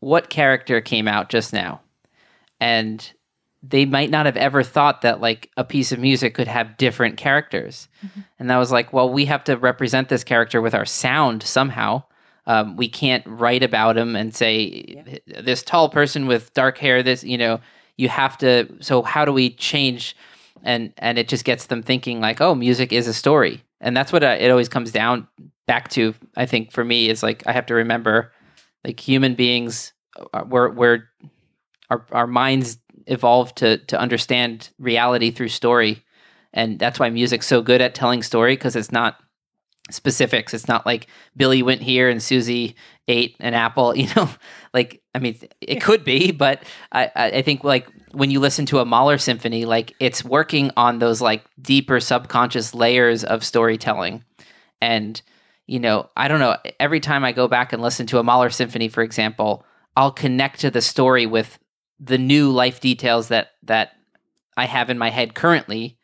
what 0.00 0.30
character 0.30 0.80
came 0.80 1.08
out 1.08 1.28
just 1.28 1.52
now? 1.52 1.80
And 2.60 3.12
they 3.62 3.86
might 3.86 4.10
not 4.10 4.26
have 4.26 4.36
ever 4.36 4.62
thought 4.62 5.02
that 5.02 5.20
like 5.20 5.50
a 5.56 5.64
piece 5.64 5.90
of 5.90 5.98
music 5.98 6.34
could 6.34 6.48
have 6.48 6.76
different 6.76 7.16
characters. 7.16 7.88
And 8.38 8.50
that 8.50 8.58
was 8.58 8.70
like, 8.70 8.92
well, 8.92 9.10
we 9.10 9.24
have 9.24 9.42
to 9.44 9.56
represent 9.56 10.10
this 10.10 10.22
character 10.24 10.60
with 10.60 10.74
our 10.74 10.84
sound 10.84 11.42
somehow. 11.42 12.02
Um, 12.46 12.76
we 12.76 12.88
can't 12.88 13.24
write 13.26 13.62
about 13.62 13.96
him 13.96 14.16
and 14.16 14.34
say 14.34 15.22
this 15.26 15.62
tall 15.62 15.88
person 15.88 16.26
with 16.26 16.52
dark 16.52 16.76
hair. 16.76 17.02
This, 17.02 17.24
you 17.24 17.38
know, 17.38 17.60
you 17.96 18.10
have 18.10 18.36
to. 18.38 18.68
So 18.80 19.02
how 19.02 19.24
do 19.24 19.32
we 19.32 19.50
change? 19.50 20.14
And 20.64 20.92
and 20.98 21.18
it 21.18 21.28
just 21.28 21.44
gets 21.44 21.66
them 21.66 21.82
thinking 21.82 22.20
like, 22.20 22.40
oh, 22.40 22.54
music 22.54 22.92
is 22.92 23.06
a 23.06 23.14
story, 23.14 23.62
and 23.80 23.96
that's 23.96 24.12
what 24.12 24.24
uh, 24.24 24.36
it 24.40 24.50
always 24.50 24.68
comes 24.68 24.90
down 24.90 25.28
back 25.66 25.90
to. 25.90 26.14
I 26.36 26.46
think 26.46 26.72
for 26.72 26.84
me 26.84 27.10
is 27.10 27.22
like 27.22 27.42
I 27.46 27.52
have 27.52 27.66
to 27.66 27.74
remember, 27.74 28.32
like 28.82 28.98
human 28.98 29.34
beings, 29.34 29.92
uh, 30.32 30.44
we're 30.48 30.70
we're 30.70 31.04
our 31.90 32.06
our 32.12 32.26
minds 32.26 32.78
evolved 33.06 33.56
to 33.58 33.76
to 33.76 34.00
understand 34.00 34.70
reality 34.78 35.30
through 35.30 35.48
story, 35.48 36.02
and 36.54 36.78
that's 36.78 36.98
why 36.98 37.10
music's 37.10 37.46
so 37.46 37.60
good 37.60 37.82
at 37.82 37.94
telling 37.94 38.22
story 38.22 38.54
because 38.54 38.74
it's 38.74 38.92
not 38.92 39.18
specifics. 39.90 40.54
It's 40.54 40.68
not 40.68 40.86
like 40.86 41.08
Billy 41.36 41.62
went 41.62 41.82
here 41.82 42.08
and 42.08 42.22
Susie 42.22 42.74
ate 43.08 43.36
an 43.40 43.54
apple. 43.54 43.94
You 44.04 44.08
know, 44.16 44.28
like 44.72 45.02
I 45.14 45.18
mean, 45.18 45.38
it 45.60 45.80
could 45.80 46.04
be, 46.04 46.32
but 46.32 46.62
I 46.92 47.10
I 47.14 47.42
think 47.42 47.64
like 47.64 47.88
when 48.12 48.30
you 48.30 48.40
listen 48.40 48.66
to 48.66 48.78
a 48.78 48.84
Mahler 48.84 49.18
symphony, 49.18 49.64
like 49.64 49.94
it's 50.00 50.24
working 50.24 50.70
on 50.76 50.98
those 50.98 51.20
like 51.20 51.44
deeper 51.60 52.00
subconscious 52.00 52.74
layers 52.74 53.24
of 53.24 53.44
storytelling, 53.44 54.24
and 54.80 55.20
you 55.66 55.78
know, 55.78 56.10
I 56.16 56.28
don't 56.28 56.40
know. 56.40 56.56
Every 56.78 57.00
time 57.00 57.24
I 57.24 57.32
go 57.32 57.48
back 57.48 57.72
and 57.72 57.82
listen 57.82 58.06
to 58.08 58.18
a 58.18 58.22
Mahler 58.22 58.50
symphony, 58.50 58.88
for 58.88 59.02
example, 59.02 59.64
I'll 59.96 60.12
connect 60.12 60.60
to 60.60 60.70
the 60.70 60.82
story 60.82 61.26
with 61.26 61.58
the 62.00 62.18
new 62.18 62.50
life 62.50 62.80
details 62.80 63.28
that 63.28 63.52
that 63.62 63.92
I 64.56 64.66
have 64.66 64.90
in 64.90 64.98
my 64.98 65.10
head 65.10 65.34
currently 65.34 65.98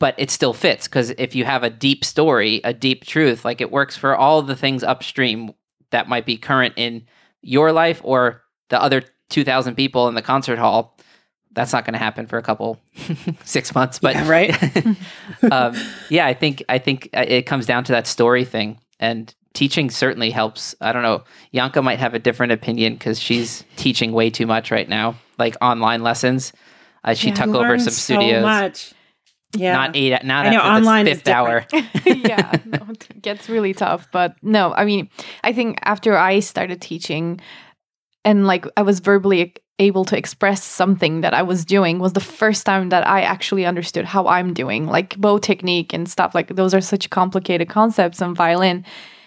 but 0.00 0.16
it 0.18 0.30
still 0.32 0.52
fits 0.52 0.88
because 0.88 1.10
if 1.10 1.36
you 1.36 1.44
have 1.44 1.62
a 1.62 1.70
deep 1.70 2.04
story, 2.04 2.60
a 2.64 2.72
deep 2.74 3.04
truth, 3.04 3.44
like 3.44 3.60
it 3.60 3.70
works 3.70 3.96
for 3.96 4.16
all 4.16 4.42
the 4.42 4.56
things 4.56 4.82
upstream 4.82 5.52
that 5.90 6.08
might 6.08 6.26
be 6.26 6.36
current 6.36 6.74
in 6.76 7.06
your 7.42 7.70
life 7.70 8.00
or 8.02 8.42
the 8.70 8.82
other 8.82 9.02
2,000 9.28 9.76
people 9.76 10.08
in 10.08 10.14
the 10.16 10.22
concert 10.22 10.58
hall. 10.58 10.96
That's 11.52 11.72
not 11.72 11.84
going 11.84 11.92
to 11.94 11.98
happen 11.98 12.26
for 12.26 12.38
a 12.38 12.42
couple 12.42 12.80
six 13.44 13.74
months, 13.74 13.98
but 13.98 14.14
Yeah, 14.14 14.28
right? 14.28 14.86
um, 15.52 15.74
yeah, 16.08 16.26
I 16.26 16.34
think 16.34 16.62
I 16.68 16.78
think 16.78 17.08
uh, 17.14 17.24
it 17.26 17.42
comes 17.42 17.66
down 17.66 17.84
to 17.84 17.92
that 17.92 18.06
story 18.06 18.44
thing, 18.44 18.78
and 19.00 19.34
teaching 19.52 19.90
certainly 19.90 20.30
helps. 20.30 20.74
I 20.80 20.92
don't 20.92 21.02
know, 21.02 21.24
Yanka 21.50 21.82
might 21.82 21.98
have 21.98 22.14
a 22.14 22.20
different 22.20 22.52
opinion 22.52 22.94
because 22.94 23.18
she's 23.20 23.64
teaching 23.76 24.12
way 24.12 24.30
too 24.30 24.46
much 24.46 24.70
right 24.70 24.88
now, 24.88 25.16
like 25.38 25.56
online 25.60 26.02
lessons. 26.04 26.52
Uh, 27.02 27.14
she 27.14 27.28
Yeah, 27.30 27.34
took 27.34 27.54
over 27.54 27.78
some 27.78 27.92
so 27.92 28.14
studios. 28.14 28.42
much. 28.42 28.94
Yeah. 29.56 29.72
Not 29.74 29.96
eight. 29.96 30.22
Not 30.24 30.46
I 30.46 30.50
know, 30.50 30.58
after 30.58 30.76
online 30.76 31.04
the 31.06 31.10
is 31.12 31.18
fifth 31.18 31.28
hour. 31.28 31.66
yeah, 31.72 32.52
no, 32.64 32.78
it 32.90 33.20
gets 33.22 33.48
really 33.48 33.74
tough. 33.74 34.08
But 34.12 34.36
no, 34.42 34.72
I 34.74 34.84
mean, 34.84 35.08
I 35.42 35.52
think 35.52 35.78
after 35.82 36.16
I 36.16 36.40
started 36.40 36.80
teaching 36.80 37.40
and 38.24 38.46
like 38.46 38.66
I 38.76 38.82
was 38.82 39.00
verbally 39.00 39.54
able 39.78 40.04
to 40.04 40.16
express 40.16 40.62
something 40.62 41.22
that 41.22 41.32
I 41.32 41.42
was 41.42 41.64
doing 41.64 41.98
was 41.98 42.12
the 42.12 42.20
first 42.20 42.66
time 42.66 42.90
that 42.90 43.06
I 43.08 43.22
actually 43.22 43.64
understood 43.64 44.04
how 44.04 44.26
I'm 44.26 44.52
doing, 44.52 44.86
like 44.86 45.16
bow 45.16 45.38
technique 45.38 45.92
and 45.94 46.08
stuff. 46.08 46.34
Like 46.34 46.54
those 46.54 46.74
are 46.74 46.82
such 46.82 47.08
complicated 47.10 47.68
concepts 47.70 48.20
on 48.20 48.34
violin. 48.34 48.84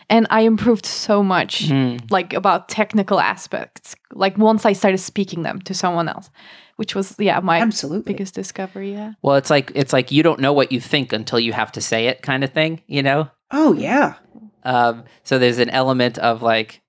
And 0.10 0.28
I 0.30 0.42
improved 0.42 0.86
so 0.86 1.24
much, 1.24 1.70
Mm. 1.70 2.12
like 2.12 2.34
about 2.34 2.70
technical 2.70 3.20
aspects. 3.20 3.96
Like 4.14 4.38
once 4.38 4.64
I 4.66 4.74
started 4.74 5.00
speaking 5.00 5.42
them 5.44 5.60
to 5.62 5.74
someone 5.74 6.08
else, 6.08 6.30
which 6.76 6.96
was 6.96 7.16
yeah 7.20 7.40
my 7.40 7.60
Absolutely. 7.60 8.14
biggest 8.14 8.34
discovery. 8.34 8.94
Yeah. 8.94 9.14
Well, 9.22 9.36
it's 9.36 9.50
like 9.50 9.72
it's 9.76 9.94
like 9.94 10.12
you 10.12 10.24
don't 10.24 10.40
know 10.40 10.54
what 10.54 10.72
you 10.72 10.80
think 10.80 11.14
until 11.14 11.40
you 11.40 11.54
have 11.54 11.72
to 11.74 11.82
say 11.82 12.08
it, 12.08 12.22
kind 12.22 12.44
of 12.44 12.52
thing. 12.52 12.82
You 12.88 13.04
know. 13.04 13.30
Oh, 13.52 13.74
yeah. 13.74 14.16
Um, 14.64 15.04
so 15.24 15.38
there's 15.38 15.60
an 15.60 15.70
element 15.70 16.18
of 16.18 16.42
like, 16.42 16.82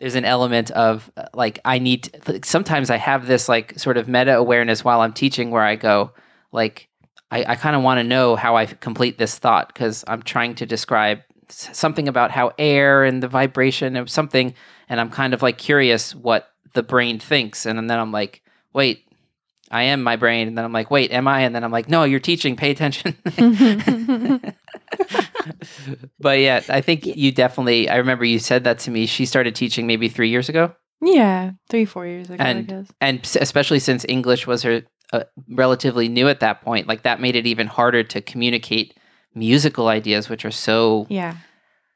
there's 0.00 0.16
an 0.16 0.26
element 0.26 0.70
of 0.72 1.10
uh, 1.16 1.24
like 1.32 1.60
I 1.64 1.78
need. 1.78 2.04
To, 2.04 2.32
like, 2.32 2.44
sometimes 2.44 2.90
I 2.90 2.98
have 2.98 3.26
this 3.26 3.48
like 3.48 3.78
sort 3.78 3.96
of 3.96 4.06
meta 4.06 4.36
awareness 4.36 4.84
while 4.84 5.00
I'm 5.00 5.14
teaching, 5.14 5.50
where 5.50 5.62
I 5.62 5.76
go 5.76 6.12
like, 6.52 6.88
I, 7.30 7.44
I 7.52 7.56
kind 7.56 7.74
of 7.74 7.82
want 7.82 7.98
to 7.98 8.04
know 8.04 8.36
how 8.36 8.56
I 8.56 8.66
complete 8.66 9.16
this 9.16 9.38
thought 9.38 9.68
because 9.72 10.04
I'm 10.06 10.22
trying 10.22 10.56
to 10.56 10.66
describe 10.66 11.20
something 11.48 12.08
about 12.08 12.30
how 12.30 12.52
air 12.58 13.04
and 13.04 13.22
the 13.22 13.28
vibration 13.28 13.96
of 13.96 14.10
something, 14.10 14.54
and 14.88 15.00
I'm 15.00 15.08
kind 15.10 15.32
of 15.32 15.40
like 15.40 15.56
curious 15.56 16.14
what 16.14 16.51
the 16.74 16.82
brain 16.82 17.18
thinks, 17.18 17.66
and 17.66 17.78
then 17.90 17.98
I'm 17.98 18.12
like, 18.12 18.42
wait. 18.72 19.04
I 19.74 19.84
am 19.84 20.02
my 20.02 20.16
brain, 20.16 20.48
and 20.48 20.58
then 20.58 20.66
I'm 20.66 20.72
like, 20.72 20.90
wait, 20.90 21.12
am 21.12 21.26
I? 21.26 21.40
And 21.40 21.54
then 21.54 21.64
I'm 21.64 21.72
like, 21.72 21.88
no, 21.88 22.04
you're 22.04 22.20
teaching. 22.20 22.56
Pay 22.56 22.72
attention. 22.72 23.16
but 26.20 26.38
yeah, 26.38 26.62
I 26.68 26.80
think 26.80 27.06
you 27.06 27.32
definitely. 27.32 27.88
I 27.88 27.96
remember 27.96 28.24
you 28.24 28.38
said 28.38 28.64
that 28.64 28.78
to 28.80 28.90
me. 28.90 29.06
She 29.06 29.24
started 29.26 29.54
teaching 29.54 29.86
maybe 29.86 30.08
three 30.10 30.28
years 30.28 30.48
ago, 30.50 30.74
Yeah, 31.00 31.52
three, 31.70 31.84
four 31.84 32.06
years 32.06 32.28
ago, 32.30 32.42
I 32.42 32.48
And- 32.48 32.88
and 33.00 33.20
especially 33.40 33.78
since 33.78 34.04
English 34.08 34.46
was 34.46 34.62
her 34.62 34.82
uh, 35.12 35.24
relatively 35.48 36.08
new 36.08 36.28
at 36.28 36.40
that 36.40 36.60
point, 36.62 36.86
like 36.86 37.02
that 37.02 37.20
made 37.20 37.36
it 37.36 37.46
even 37.46 37.66
harder 37.66 38.02
to 38.02 38.20
communicate 38.20 38.94
musical 39.34 39.88
ideas, 39.88 40.28
which 40.28 40.44
are 40.44 40.50
so 40.50 41.06
Yeah. 41.08 41.36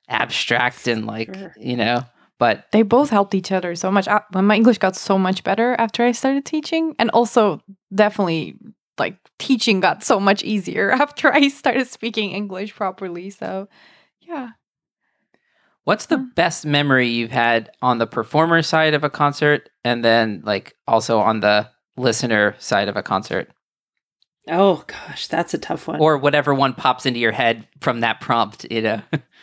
abstract 0.08 0.86
and 0.88 1.06
like 1.06 1.34
Sure. 1.34 1.54
you 1.58 1.76
know. 1.76 2.04
But 2.38 2.66
They 2.72 2.82
both 2.82 3.08
helped 3.10 3.34
each 3.34 3.50
other 3.52 3.74
so 3.74 3.90
much. 3.90 4.06
Uh, 4.08 4.20
When 4.32 4.44
my 4.46 4.56
English 4.56 4.78
got 4.78 4.94
so 4.96 5.18
much 5.18 5.42
better 5.42 5.74
after 5.78 6.04
I 6.04 6.12
started 6.12 6.44
teaching, 6.44 6.94
and 6.98 7.10
also 7.10 7.62
definitely 7.94 8.56
like 8.98 9.16
teaching 9.38 9.80
got 9.80 10.02
so 10.04 10.18
much 10.20 10.42
easier 10.42 10.90
after 11.02 11.32
I 11.32 11.48
started 11.48 11.86
speaking 11.88 12.32
English 12.32 12.74
properly. 12.74 13.30
So, 13.30 13.68
yeah. 14.20 14.50
what's 15.84 16.06
the 16.06 16.16
Mm. 16.16 16.34
best 16.34 16.66
memory 16.66 17.08
you've 17.08 17.30
had 17.30 17.70
on 17.80 17.98
the 17.98 18.06
performer 18.06 18.60
side 18.62 18.94
of 18.94 19.04
a 19.04 19.10
concert, 19.10 19.70
and 19.84 20.04
then 20.04 20.42
like 20.44 20.74
also 20.86 21.18
on 21.20 21.40
the 21.40 21.70
listener 21.96 22.54
side 22.58 22.88
of 22.88 22.96
a 22.96 23.02
concert? 23.02 23.50
Oh, 24.48 24.84
gosh. 24.86 25.26
That's 25.28 25.54
a 25.54 25.58
tough 25.58 25.88
one. 25.88 26.00
or 26.00 26.18
whatever 26.18 26.54
one 26.54 26.74
pops 26.74 27.06
into 27.06 27.18
your 27.18 27.32
head 27.32 27.66
from 27.80 28.00
that 28.00 28.20
prompt 28.20 28.64
you 28.70 28.80
know 28.82 29.00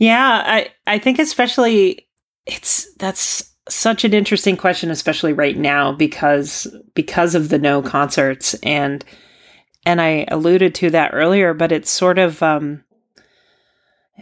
Yeah, 0.00 0.42
I 0.46 0.70
I 0.86 0.98
think 0.98 1.18
especially 1.20 2.08
it's 2.46 2.92
that's 2.94 3.54
such 3.68 4.02
an 4.04 4.14
interesting 4.14 4.56
question 4.56 4.90
especially 4.90 5.32
right 5.32 5.56
now 5.56 5.92
because 5.92 6.66
because 6.94 7.36
of 7.36 7.50
the 7.50 7.58
no 7.58 7.82
concerts 7.82 8.54
and 8.64 9.04
and 9.86 10.00
I 10.00 10.24
alluded 10.28 10.74
to 10.76 10.90
that 10.90 11.12
earlier 11.14 11.54
but 11.54 11.70
it's 11.70 11.90
sort 11.90 12.18
of 12.18 12.42
um 12.42 12.82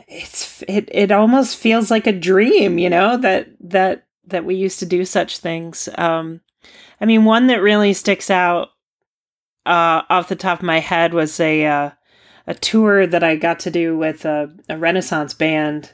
it's 0.08 0.62
it 0.68 0.88
it 0.92 1.12
almost 1.12 1.56
feels 1.56 1.90
like 1.90 2.06
a 2.06 2.12
dream, 2.12 2.78
you 2.78 2.90
know, 2.90 3.16
that 3.18 3.48
that 3.60 4.06
that 4.26 4.44
we 4.44 4.56
used 4.56 4.80
to 4.80 4.86
do 4.86 5.04
such 5.04 5.38
things. 5.38 5.88
Um 5.96 6.40
I 7.00 7.06
mean 7.06 7.24
one 7.24 7.46
that 7.46 7.62
really 7.62 7.92
sticks 7.92 8.30
out 8.30 8.70
uh 9.66 10.02
off 10.10 10.28
the 10.28 10.36
top 10.36 10.58
of 10.60 10.64
my 10.66 10.80
head 10.80 11.14
was 11.14 11.38
a 11.40 11.66
uh 11.66 11.90
a 12.48 12.54
tour 12.54 13.06
that 13.06 13.22
I 13.22 13.36
got 13.36 13.60
to 13.60 13.70
do 13.70 13.96
with 13.96 14.24
a, 14.24 14.50
a 14.70 14.78
Renaissance 14.78 15.34
band 15.34 15.92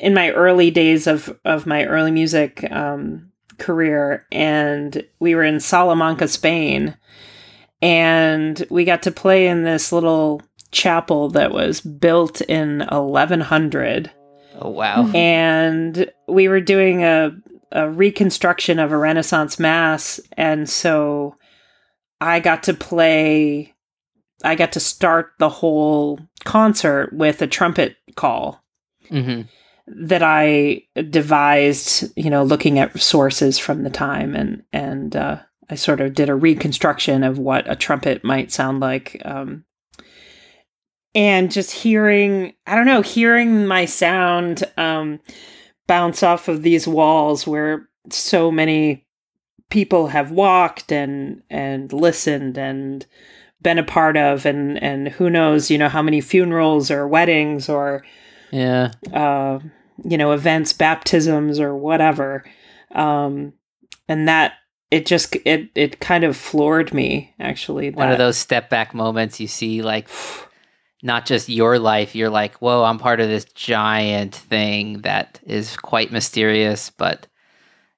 in 0.00 0.14
my 0.14 0.30
early 0.30 0.70
days 0.70 1.06
of 1.06 1.38
of 1.44 1.66
my 1.66 1.84
early 1.84 2.10
music 2.10 2.68
um, 2.72 3.30
career, 3.58 4.26
and 4.32 5.06
we 5.20 5.34
were 5.34 5.44
in 5.44 5.60
Salamanca, 5.60 6.28
Spain, 6.28 6.96
and 7.82 8.66
we 8.70 8.84
got 8.84 9.02
to 9.02 9.10
play 9.10 9.46
in 9.46 9.64
this 9.64 9.92
little 9.92 10.40
chapel 10.72 11.28
that 11.30 11.52
was 11.52 11.80
built 11.82 12.40
in 12.40 12.80
1100 12.80 14.10
oh 14.58 14.70
wow. 14.70 15.06
And 15.14 16.10
we 16.26 16.48
were 16.48 16.60
doing 16.60 17.04
a, 17.04 17.36
a 17.70 17.88
reconstruction 17.88 18.78
of 18.78 18.92
a 18.92 18.98
renaissance 18.98 19.58
mass. 19.58 20.20
And 20.32 20.68
so 20.68 21.36
i 22.18 22.40
got 22.40 22.62
to 22.62 22.72
play 22.72 23.75
i 24.46 24.54
got 24.54 24.72
to 24.72 24.80
start 24.80 25.32
the 25.38 25.48
whole 25.48 26.18
concert 26.44 27.12
with 27.12 27.42
a 27.42 27.46
trumpet 27.46 27.96
call 28.14 28.62
hmm 29.08 29.42
that 29.88 30.22
i 30.22 30.82
devised 31.10 32.12
you 32.16 32.28
know 32.28 32.42
looking 32.42 32.78
at 32.78 32.98
sources 32.98 33.58
from 33.58 33.84
the 33.84 33.90
time 33.90 34.34
and 34.34 34.64
and 34.72 35.14
uh, 35.14 35.38
i 35.70 35.76
sort 35.76 36.00
of 36.00 36.12
did 36.12 36.28
a 36.28 36.34
reconstruction 36.34 37.22
of 37.22 37.38
what 37.38 37.70
a 37.70 37.76
trumpet 37.76 38.24
might 38.24 38.50
sound 38.50 38.80
like 38.80 39.20
um, 39.24 39.64
and 41.14 41.52
just 41.52 41.70
hearing 41.70 42.52
i 42.66 42.74
don't 42.74 42.86
know 42.86 43.02
hearing 43.02 43.66
my 43.66 43.84
sound 43.84 44.64
um, 44.76 45.20
bounce 45.86 46.22
off 46.24 46.48
of 46.48 46.62
these 46.62 46.88
walls 46.88 47.46
where 47.46 47.88
so 48.10 48.50
many 48.50 49.06
people 49.70 50.08
have 50.08 50.30
walked 50.30 50.92
and 50.92 51.42
and 51.50 51.92
listened 51.92 52.58
and 52.58 53.06
been 53.66 53.78
a 53.80 53.82
part 53.82 54.16
of 54.16 54.46
and 54.46 54.80
and 54.80 55.08
who 55.08 55.28
knows 55.28 55.72
you 55.72 55.76
know 55.76 55.88
how 55.88 56.00
many 56.00 56.20
funerals 56.20 56.88
or 56.88 57.08
weddings 57.08 57.68
or 57.68 58.04
yeah 58.52 58.92
uh, 59.12 59.58
you 60.04 60.16
know 60.16 60.30
events 60.30 60.72
baptisms 60.72 61.58
or 61.58 61.74
whatever 61.74 62.44
um, 62.94 63.52
and 64.06 64.28
that 64.28 64.52
it 64.92 65.04
just 65.04 65.34
it 65.44 65.68
it 65.74 65.98
kind 65.98 66.22
of 66.22 66.36
floored 66.36 66.94
me 66.94 67.34
actually 67.40 67.90
one 67.90 68.12
of 68.12 68.18
those 68.18 68.36
step 68.36 68.70
back 68.70 68.94
moments 68.94 69.40
you 69.40 69.48
see 69.48 69.82
like 69.82 70.08
not 71.02 71.26
just 71.26 71.48
your 71.48 71.78
life. 71.78 72.14
You're 72.14 72.30
like, 72.30 72.54
whoa, 72.56 72.82
I'm 72.82 72.98
part 72.98 73.20
of 73.20 73.28
this 73.28 73.44
giant 73.44 74.34
thing 74.34 75.02
that 75.02 75.40
is 75.44 75.76
quite 75.76 76.10
mysterious, 76.10 76.90
but 76.90 77.26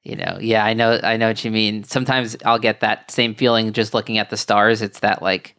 you 0.03 0.17
know, 0.17 0.39
yeah, 0.41 0.65
I 0.65 0.75
know, 0.75 0.99
I 1.03 1.17
know 1.17 1.29
what 1.29 1.45
you 1.45 1.51
mean. 1.51 1.85
Sometimes 1.85 2.37
I'll 2.45 2.59
get 2.59 2.81
that 2.81 3.11
same 3.11 3.35
feeling 3.35 3.73
just 3.73 3.95
looking 3.95 4.19
at 4.19 4.31
the 4.31 4.37
stars. 4.37 4.83
It's 4.83 5.01
that 5.01 5.23
like 5.23 5.55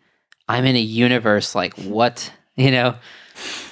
I'm 0.49 0.65
in 0.65 0.75
a 0.75 0.81
universe. 0.81 1.55
Like 1.55 1.73
what, 1.75 2.31
you 2.55 2.71
know? 2.71 2.95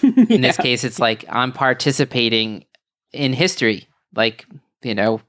In 0.02 0.42
this 0.42 0.56
case, 0.68 0.84
it's 0.86 1.00
like 1.00 1.26
I'm 1.28 1.52
participating 1.52 2.64
in 3.12 3.34
history. 3.34 3.88
Like 4.16 4.46
you 4.84 4.96
know, 4.96 5.22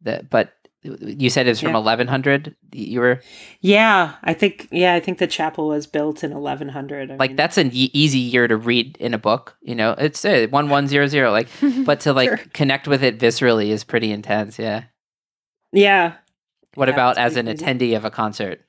the 0.00 0.26
but 0.30 0.52
you 0.82 1.30
said 1.30 1.46
it's 1.46 1.60
from 1.60 1.70
Yeah. 1.72 1.78
1100. 1.80 2.54
You 2.72 3.00
were 3.00 3.20
Yeah, 3.60 4.14
I 4.22 4.34
think 4.34 4.68
yeah, 4.70 4.94
I 4.94 5.00
think 5.00 5.18
the 5.18 5.26
chapel 5.26 5.68
was 5.68 5.86
built 5.86 6.22
in 6.24 6.32
1100. 6.34 7.10
I 7.10 7.16
like 7.16 7.30
mean, 7.30 7.36
that's 7.36 7.56
an 7.58 7.70
e- 7.72 7.90
easy 7.92 8.18
year 8.18 8.46
to 8.48 8.56
read 8.56 8.96
in 8.98 9.14
a 9.14 9.18
book. 9.18 9.56
You 9.62 9.74
know, 9.74 9.92
it's 9.98 10.24
uh, 10.24 10.46
one 10.50 10.68
one 10.70 10.86
zero 10.88 11.06
zero. 11.06 11.30
Like, 11.32 11.48
but 11.84 12.00
to 12.00 12.12
like 12.12 12.28
Sure. 12.28 12.38
connect 12.52 12.86
with 12.88 13.02
it 13.02 13.18
viscerally 13.18 13.68
is 13.68 13.82
pretty 13.84 14.10
intense. 14.12 14.58
Yeah. 14.58 14.84
Yeah. 15.72 16.14
What 16.74 16.88
Yeah, 16.88 16.94
about 16.94 17.18
as 17.18 17.36
an 17.36 17.46
crazy. 17.46 17.64
attendee 17.64 17.96
of 17.96 18.04
a 18.04 18.10
concert? 18.10 18.63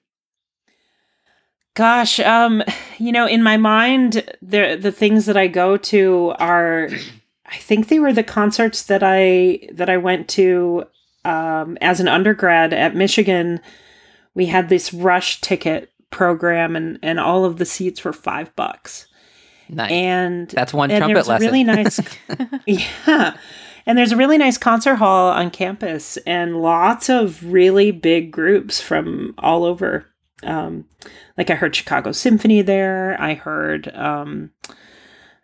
Gosh, 1.75 2.19
um, 2.21 2.63
you 2.97 3.11
know, 3.11 3.27
in 3.27 3.43
my 3.43 3.57
mind, 3.57 4.23
the 4.41 4.77
the 4.79 4.91
things 4.93 5.25
that 5.25 5.35
I 5.37 5.47
go 5.47 5.75
to 5.77 6.33
are, 6.39 6.89
I 7.45 7.57
think 7.57 7.89
they 7.89 7.99
were 7.99 8.13
the 8.13 8.23
concerts 8.23 8.83
that 8.83 9.01
I 9.03 9.67
that 9.73 9.89
I 9.89 9.97
went 9.97 10.29
to 10.29 10.85
um, 11.25 11.77
as 11.81 11.99
an 11.99 12.07
undergrad 12.07 12.71
at 12.73 12.95
Michigan. 12.95 13.59
We 14.33 14.45
had 14.45 14.69
this 14.69 14.93
rush 14.93 15.41
ticket 15.41 15.91
program, 16.11 16.77
and 16.77 16.97
and 17.03 17.19
all 17.19 17.43
of 17.43 17.57
the 17.57 17.65
seats 17.65 18.05
were 18.05 18.13
five 18.13 18.55
bucks, 18.55 19.07
Nice. 19.67 19.91
and 19.91 20.49
That's 20.51 20.73
one 20.73 20.91
and 20.91 21.01
trumpet 21.01 21.27
lesson. 21.27 21.45
really 21.45 21.63
nice, 21.65 21.99
yeah. 22.65 23.35
And 23.85 23.97
there's 23.97 24.13
a 24.13 24.17
really 24.17 24.37
nice 24.37 24.57
concert 24.57 24.95
hall 24.95 25.29
on 25.29 25.51
campus, 25.51 26.15
and 26.25 26.61
lots 26.61 27.09
of 27.09 27.51
really 27.51 27.91
big 27.91 28.31
groups 28.31 28.79
from 28.79 29.35
all 29.37 29.65
over. 29.65 30.05
Um, 30.43 30.85
like 31.37 31.49
I 31.49 31.55
heard 31.55 31.75
Chicago 31.75 32.11
Symphony 32.11 32.61
there. 32.61 33.15
I 33.19 33.33
heard 33.35 33.93
um, 33.95 34.51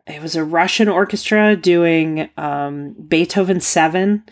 it 0.08 0.22
was 0.22 0.36
a 0.36 0.44
Russian 0.44 0.90
orchestra 0.90 1.56
doing 1.56 2.30
um, 2.38 2.94
Beethoven 3.08 3.62
Seven, 3.62 4.24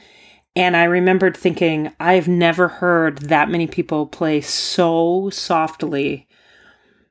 and 0.55 0.75
I 0.75 0.83
remembered 0.83 1.37
thinking 1.37 1.93
I've 1.99 2.27
never 2.27 2.67
heard 2.67 3.19
that 3.19 3.49
many 3.49 3.67
people 3.67 4.05
play 4.07 4.41
so 4.41 5.29
softly, 5.29 6.25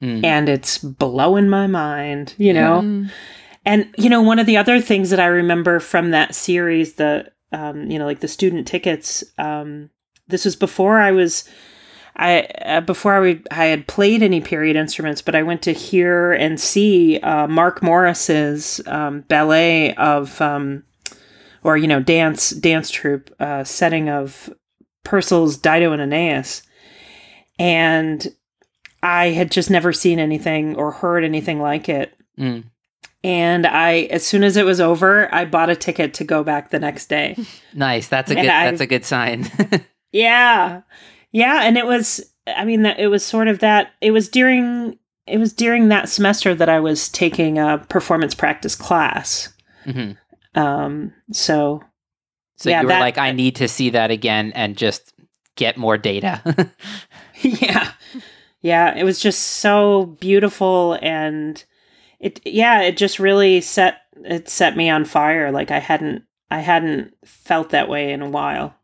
Mm. 0.01 0.25
and 0.25 0.49
it's 0.49 0.79
blowing 0.79 1.49
my 1.49 1.67
mind. 1.67 2.35
You 2.39 2.53
know. 2.53 2.83
Mm. 2.83 3.11
And 3.65 3.93
you 3.99 4.09
know, 4.09 4.23
one 4.23 4.39
of 4.39 4.47
the 4.47 4.57
other 4.57 4.81
things 4.81 5.11
that 5.11 5.19
I 5.19 5.27
remember 5.27 5.81
from 5.81 6.13
that 6.13 6.35
series, 6.37 6.95
the 6.95 7.33
um, 7.51 7.91
you 7.91 7.99
know, 7.99 8.07
like 8.07 8.21
the 8.21 8.29
student 8.29 8.67
tickets. 8.69 9.25
Um, 9.39 9.91
this 10.29 10.45
was 10.45 10.55
before 10.55 11.01
I 11.01 11.11
was, 11.11 11.49
I 12.19 12.41
uh, 12.65 12.81
before 12.81 13.15
I 13.15 13.21
would, 13.21 13.47
I 13.51 13.67
had 13.67 13.87
played 13.87 14.23
any 14.23 14.41
period 14.41 14.77
instruments, 14.77 15.23
but 15.23 15.35
I 15.35 15.43
went 15.43 15.63
to 15.63 15.73
hear 15.73 16.33
and 16.33 16.59
see 16.61 17.19
uh, 17.21 17.47
Mark 17.47 17.83
Morris's 17.83 18.81
um, 18.87 19.21
ballet 19.23 19.95
of, 19.95 20.41
um, 20.41 20.83
or 21.63 21.77
you 21.77 21.87
know, 21.87 22.01
dance 22.01 22.51
dance 22.51 22.91
troupe 22.91 23.31
uh, 23.41 23.63
setting 23.65 24.09
of 24.09 24.53
Purcell's 25.05 25.57
Dido 25.57 25.93
and 25.93 26.03
Aeneas, 26.03 26.63
and 27.59 28.27
I 29.03 29.27
had 29.29 29.51
just 29.51 29.71
never 29.71 29.93
seen 29.93 30.19
anything 30.19 30.77
or 30.77 30.91
heard 30.91 31.25
anything 31.25 31.61
like 31.61 31.89
it. 31.89 32.15
Mm. 32.39 32.65
And 33.25 33.67
I, 33.67 34.03
as 34.11 34.25
soon 34.27 34.45
as 34.45 34.57
it 34.57 34.65
was 34.65 34.81
over, 34.81 35.33
I 35.35 35.45
bought 35.45 35.71
a 35.71 35.77
ticket 35.77 36.15
to 36.15 36.25
go 36.25 36.45
back 36.45 36.71
the 36.71 36.79
next 36.79 37.07
day. 37.09 37.37
Nice. 37.75 38.09
That's 38.09 38.31
a 38.31 38.35
And 38.37 38.47
good. 38.47 38.51
I- 38.51 38.71
that's 38.71 38.81
a 38.81 38.87
good 38.87 39.05
sign. 39.05 39.49
yeah, 40.13 40.81
yeah, 41.33 41.63
and 41.65 41.77
it 41.79 41.87
was. 41.87 42.33
I 42.47 42.65
mean, 42.65 42.83
that 42.83 42.99
it 42.99 43.09
was 43.09 43.25
sort 43.25 43.49
of 43.49 43.59
that. 43.61 43.93
It 44.01 44.11
was 44.13 44.29
during. 44.29 44.99
It 45.27 45.39
was 45.39 45.53
during 45.53 45.89
that 45.89 46.09
semester 46.09 46.55
that 46.55 46.71
I 46.71 46.81
was 46.81 47.11
taking 47.11 47.59
a 47.59 47.85
performance 47.91 48.35
practice 48.35 48.75
class. 48.75 49.53
hmm 49.85 50.13
Um. 50.55 51.13
So 51.33 51.83
So 52.57 52.71
Yeah, 52.71 52.81
you 52.81 52.87
were 52.87 52.93
that- 52.95 53.01
like, 53.01 53.19
I 53.19 53.33
need 53.33 53.57
to 53.57 53.69
see 53.69 53.91
that 53.91 54.11
again 54.11 54.53
and 54.55 54.77
just 54.77 55.13
get 55.57 55.77
more 55.77 55.99
data. 55.99 56.41
yeah, 57.43 57.93
yeah, 58.63 58.97
it 58.97 59.05
was 59.05 59.21
just 59.21 59.41
so 59.41 60.07
beautiful, 60.21 60.99
and 61.03 61.63
it. 62.19 62.41
Yeah, 62.47 62.81
it 62.83 62.97
just 62.97 63.19
really 63.19 63.61
set 63.61 63.99
it 64.25 64.49
set 64.49 64.77
me 64.77 64.89
on 64.89 65.05
fire. 65.05 65.53
Like 65.53 65.71
I 65.71 65.79
hadn't. 65.79 66.25
I 66.51 66.61
hadn't 66.61 67.13
felt 67.27 67.69
that 67.71 67.91
way 67.91 68.11
in 68.11 68.23
a 68.23 68.29
while. 68.31 68.75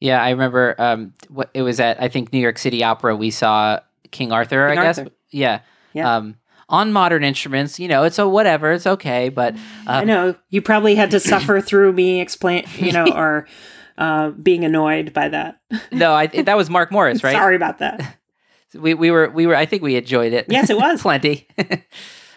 Yeah, 0.00 0.22
I 0.22 0.30
remember. 0.30 0.74
Um, 0.78 1.14
what 1.28 1.50
it 1.54 1.62
was 1.62 1.78
at 1.78 2.02
I 2.02 2.08
think 2.08 2.32
New 2.32 2.40
York 2.40 2.58
City 2.58 2.82
Opera. 2.82 3.14
We 3.14 3.30
saw 3.30 3.80
King 4.10 4.32
Arthur. 4.32 4.68
King 4.68 4.78
I 4.78 4.82
guess. 4.82 4.98
Arthur. 4.98 5.10
Yeah. 5.30 5.60
Yeah. 5.92 6.16
Um, 6.16 6.36
on 6.70 6.92
modern 6.92 7.24
instruments, 7.24 7.80
you 7.80 7.88
know, 7.88 8.04
it's 8.04 8.18
a 8.18 8.26
whatever. 8.28 8.72
It's 8.72 8.86
okay, 8.86 9.28
but 9.28 9.56
I 9.86 10.00
um, 10.02 10.06
know 10.06 10.34
you 10.48 10.62
probably 10.62 10.94
had 10.94 11.10
to 11.10 11.20
suffer 11.20 11.60
through 11.60 11.92
me 11.92 12.20
explain, 12.20 12.64
you 12.76 12.92
know, 12.92 13.06
or 13.12 13.48
uh, 13.98 14.30
being 14.30 14.64
annoyed 14.64 15.12
by 15.12 15.28
that. 15.28 15.60
no, 15.92 16.12
I 16.12 16.28
that 16.28 16.56
was 16.56 16.70
Mark 16.70 16.92
Morris, 16.92 17.22
right? 17.24 17.34
Sorry 17.34 17.56
about 17.56 17.78
that. 17.78 18.16
We 18.72 18.94
we 18.94 19.10
were 19.10 19.28
we 19.28 19.48
were. 19.48 19.56
I 19.56 19.66
think 19.66 19.82
we 19.82 19.96
enjoyed 19.96 20.32
it. 20.32 20.46
Yes, 20.48 20.70
it 20.70 20.76
was. 20.76 21.02
plenty. 21.02 21.48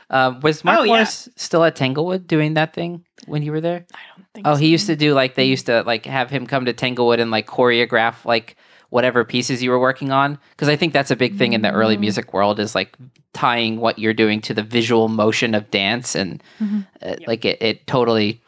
Um, 0.10 0.40
was 0.42 0.64
Mark 0.64 0.80
Oh, 0.80 0.84
yeah. 0.84 0.92
Morris 0.94 1.30
still 1.36 1.64
at 1.64 1.76
Tanglewood 1.76 2.28
doing 2.28 2.54
that 2.56 2.74
thing 2.74 3.04
when 3.26 3.42
you 3.44 3.52
were 3.52 3.62
there? 3.62 3.86
I 3.94 4.00
don't 4.16 4.26
think. 4.34 4.48
Oh, 4.48 4.54
so. 4.54 4.60
he 4.60 4.68
used 4.68 4.88
to 4.88 4.96
do 4.96 5.14
like 5.14 5.36
they 5.36 5.46
used 5.46 5.66
to 5.68 5.84
like 5.84 6.06
have 6.06 6.30
him 6.30 6.46
come 6.48 6.66
to 6.66 6.74
Tanglewood 6.74 7.20
and 7.20 7.32
like 7.32 7.48
choreograph 7.48 8.26
like 8.26 8.56
whatever 8.90 9.24
pieces 9.26 9.64
you 9.64 9.72
were 9.72 9.80
working 9.80 10.12
on 10.12 10.38
because 10.52 10.70
I 10.70 10.76
think 10.76 10.94
that's 10.94 11.10
a 11.10 11.16
big 11.16 11.36
thing 11.36 11.54
in 11.54 11.62
the 11.64 11.72
early 11.72 11.98
Mm. 11.98 12.02
music 12.02 12.32
world 12.34 12.60
is 12.60 12.76
like 12.76 12.96
tying 13.34 13.80
what 13.80 13.98
you're 13.98 14.14
doing 14.14 14.40
to 14.42 14.54
the 14.54 14.62
visual 14.62 15.08
motion 15.08 15.56
of 15.56 15.72
dance 15.72 16.16
and 16.16 16.44
Mhm. 16.60 16.86
uh, 17.02 17.16
like 17.26 17.44
it, 17.44 17.60
it 17.62 17.88
totally 17.88 18.40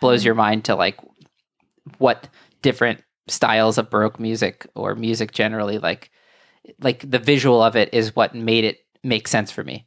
blows 0.00 0.24
your 0.24 0.34
mind 0.34 0.64
to 0.64 0.74
like 0.74 0.96
what 1.98 2.28
different 2.62 3.02
styles 3.28 3.76
of 3.78 3.90
baroque 3.90 4.18
music 4.20 4.66
or 4.74 4.94
music 4.94 5.32
generally 5.32 5.78
like 5.78 6.10
like 6.80 7.08
the 7.10 7.18
visual 7.18 7.62
of 7.62 7.76
it 7.76 7.92
is 7.92 8.14
what 8.16 8.34
made 8.34 8.64
it 8.64 8.78
make 9.04 9.28
sense 9.28 9.50
for 9.50 9.62
me 9.64 9.86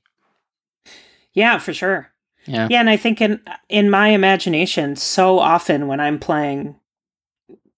Yeah, 1.34 1.57
for 1.59 1.73
sure. 1.73 2.11
yeah 2.45 2.67
Yeah, 2.69 2.80
and 2.80 2.89
I 2.89 2.97
think 2.97 3.21
in 3.21 3.39
in 3.69 3.89
my 3.89 4.09
imagination, 4.09 4.95
so 4.95 5.39
often 5.39 5.88
when 5.88 5.99
I'm 5.99 6.19
playing 6.19 6.75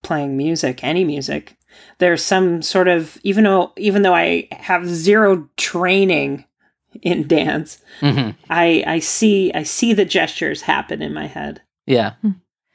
playing 0.04 0.36
music, 0.38 0.84
any 0.84 1.04
music, 1.04 1.58
there's 2.00 2.24
some 2.24 2.62
sort 2.62 2.88
of 2.88 3.18
even 3.24 3.44
though 3.44 3.72
even 3.78 4.02
though 4.02 4.16
I 4.16 4.48
have 4.52 4.88
zero 4.88 5.50
training 5.58 6.46
in 7.02 7.28
dance, 7.28 7.80
hmm 8.00 8.32
I 8.50 8.84
I 8.88 9.00
see 9.00 9.52
I 9.54 9.64
see 9.64 9.94
the 9.94 10.06
gestures 10.06 10.62
happen 10.64 11.02
in 11.02 11.14
my 11.14 11.28
head. 11.28 11.62
Yeah. 11.86 12.14
Hmm. 12.22 12.32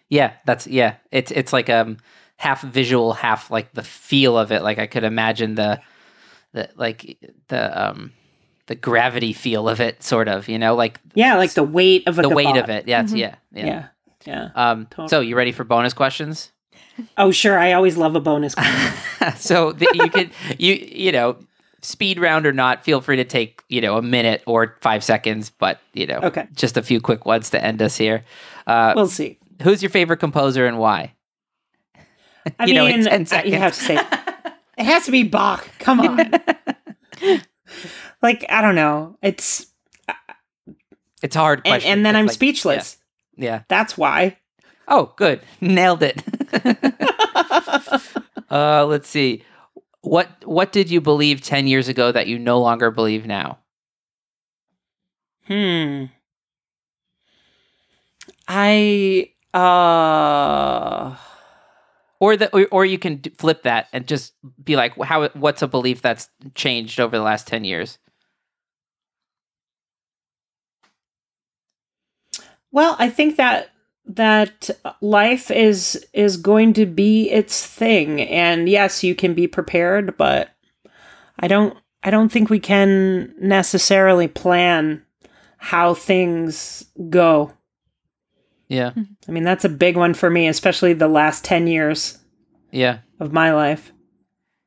Yeah, 0.09 0.35
that's 0.45 0.67
yeah. 0.67 0.97
It's 1.11 1.31
it's 1.33 1.53
like 1.53 1.69
um 1.69 1.99
half 2.37 2.63
visual, 2.63 3.13
half 3.15 3.51
like 3.51 3.73
the 3.73 3.83
feel 3.83 4.39
of 4.39 4.53
it. 4.53 4.63
Like 4.63 4.79
I 4.79 4.87
could 4.87 5.05
imagine 5.05 5.55
the 5.57 5.81
the 6.53 6.69
like 6.77 7.19
the 7.49 7.89
um 7.89 8.13
the 8.67 8.75
gravity 8.75 9.33
feel 9.33 9.69
of 9.69 9.81
it 9.81 10.03
sort 10.03 10.29
of, 10.29 10.49
you 10.49 10.59
know, 10.59 10.75
like 10.75 11.01
Yeah, 11.15 11.37
like 11.37 11.53
the 11.53 11.63
weight 11.63 12.07
of 12.09 12.19
a 12.19 12.23
the 12.23 12.29
weight 12.29 12.57
of 12.57 12.69
it. 12.69 12.89
Yeah, 12.89 13.01
it's- 13.03 13.13
Mhm. 13.13 13.19
yeah, 13.19 13.35
yeah. 13.53 13.67
Yeah. 13.67 13.87
Yeah. 14.27 14.49
Um 14.55 14.87
Totally. 14.91 15.09
so 15.09 15.21
you 15.21 15.37
ready 15.37 15.53
for 15.53 15.65
bonus 15.65 15.95
questions? 15.95 16.53
Oh, 17.19 17.31
sure. 17.31 17.59
I 17.59 17.73
always 17.75 17.97
love 17.97 18.17
a 18.17 18.21
bonus. 18.21 18.55
so 19.37 19.73
the, 19.73 19.87
you 19.95 20.11
could 20.11 20.31
you 20.59 20.75
you 20.75 21.13
know 21.13 21.37
speed 21.83 22.19
round 22.19 22.47
or 22.47 22.53
not 22.53 22.85
feel 22.85 23.01
free 23.01 23.17
to 23.17 23.25
take 23.25 23.63
you 23.69 23.81
know 23.81 23.97
a 23.99 24.03
minute 24.03 24.43
or 24.47 24.77
five 24.81 25.05
seconds 25.05 25.51
but 25.51 25.79
you 25.93 26.07
know 26.07 26.19
Okay. 26.25 26.49
just 26.55 26.77
a 26.77 26.83
few 26.83 27.01
quick 27.01 27.25
ones 27.27 27.51
to 27.51 27.63
end 27.63 27.81
us 27.83 27.97
here 27.97 28.25
uh, 28.67 28.93
we'll 28.97 29.07
see. 29.07 29.39
who's 29.63 29.83
your 29.83 29.91
favorite 29.91 30.17
composer 30.17 30.67
and 30.67 30.79
why 30.79 31.13
I 32.59 32.65
you 32.67 32.75
know, 32.75 32.87
in 32.87 33.05
10 33.05 33.23
uh, 33.23 33.25
seconds. 33.27 33.53
you 33.53 33.59
have 33.61 33.75
to 33.75 33.81
say 33.81 33.95
it 34.79 34.85
has 34.85 35.05
to 35.05 35.11
be 35.13 35.23
Bach. 35.23 35.69
Come 35.79 36.01
on. 36.01 36.33
like 38.23 38.45
I 38.49 38.61
don't 38.63 38.75
know. 38.75 39.17
It's 39.23 39.67
it's 41.23 41.37
a 41.37 41.39
hard 41.39 41.61
and, 41.65 41.73
question 41.73 41.91
and 41.93 42.07
then 42.07 42.15
It's 42.15 42.19
I'm 42.21 42.27
like- 42.27 42.35
speechless. 42.35 42.97
yeah 43.37 43.63
That's 43.69 43.97
why. 43.99 44.37
Oh, 44.89 45.13
good. 45.17 45.41
Nailed 45.61 46.03
it. 46.05 46.23
uh, 48.51 48.87
let's 48.87 49.09
see. 49.09 49.43
What 50.03 50.29
what 50.45 50.71
did 50.73 50.91
you 50.91 51.01
believe 51.01 51.41
10 51.41 51.67
years 51.67 51.89
ago 51.89 52.13
that 52.13 52.29
you 52.29 52.39
no 52.39 52.61
longer 52.61 52.93
believe 52.93 53.27
now? 53.27 53.59
Hmm. 55.49 56.05
I 58.49 59.31
uh 59.55 61.17
or 62.21 62.37
the 62.37 62.67
or, 62.71 62.85
you 62.85 62.99
can 62.99 63.21
flip 63.39 63.63
that 63.65 63.89
and 63.93 64.07
just 64.07 64.35
be 64.63 64.77
like 64.77 64.97
how 65.03 65.29
what's 65.31 65.63
a 65.63 65.69
belief 65.69 66.03
that's 66.03 66.29
changed 66.55 67.01
over 67.01 67.17
the 67.17 67.23
last 67.23 67.47
10 67.47 67.65
years? 67.65 67.99
Well 72.73 72.97
i 72.99 73.09
think 73.09 73.37
that 73.37 73.71
that 74.07 74.71
life 75.01 75.51
is 75.51 76.07
is 76.13 76.37
going 76.37 76.73
to 76.75 76.87
be 76.87 77.31
its 77.31 77.65
thing. 77.67 78.21
And 78.21 78.69
yes 78.69 79.03
you 79.05 79.15
can 79.15 79.35
be 79.35 79.47
prepared 79.47 80.17
but 80.17 80.51
i 81.41 81.49
don't 81.49 81.77
i 82.03 82.11
don't 82.11 82.31
think 82.31 82.51
we 82.51 82.61
can 82.61 83.35
necessarily 83.41 84.29
plan 84.29 85.03
how 85.59 85.95
things 85.95 86.85
go. 87.11 87.53
Yeah. 88.69 88.93
I 89.29 89.31
mean, 89.33 89.45
that's 89.45 89.65
a 89.65 89.69
big 89.69 89.97
one 89.97 90.13
for 90.15 90.29
me, 90.31 90.49
especially 90.49 90.93
the 90.93 91.09
last 91.09 91.45
10 91.45 91.67
years 91.67 92.19
Yeah. 92.73 92.99
of 93.21 93.33
my 93.33 93.53
life. 93.53 93.93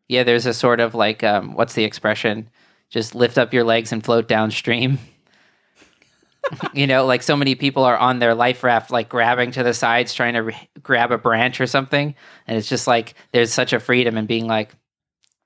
Yeah, 0.08 0.24
there's 0.24 0.46
a 0.46 0.54
sort 0.54 0.80
of 0.80 0.96
like 0.96 1.24
um 1.24 1.54
what's 1.54 1.74
the 1.74 1.84
expression? 1.84 2.50
Just 2.90 3.14
lift 3.14 3.38
up 3.38 3.54
your 3.54 3.64
legs 3.64 3.92
and 3.92 4.04
float 4.04 4.28
downstream. 4.28 4.98
you 6.74 6.88
know, 6.88 7.06
like 7.06 7.22
so 7.22 7.36
many 7.36 7.54
people 7.56 7.84
are 7.84 7.98
on 7.98 8.20
their 8.20 8.34
life 8.34 8.64
raft 8.64 8.90
like 8.92 9.10
grabbing 9.10 9.52
to 9.52 9.64
the 9.64 9.74
sides 9.74 10.14
trying 10.14 10.34
to 10.34 10.44
re- 10.44 10.70
grab 10.82 11.12
a 11.12 11.18
branch 11.18 11.60
or 11.62 11.68
something 11.68 12.16
and 12.48 12.58
it's 12.58 12.70
just 12.70 12.88
like 12.88 13.14
there's 13.34 13.54
such 13.54 13.74
a 13.74 13.80
freedom 13.80 14.18
in 14.18 14.26
being 14.26 14.48
like 14.48 14.74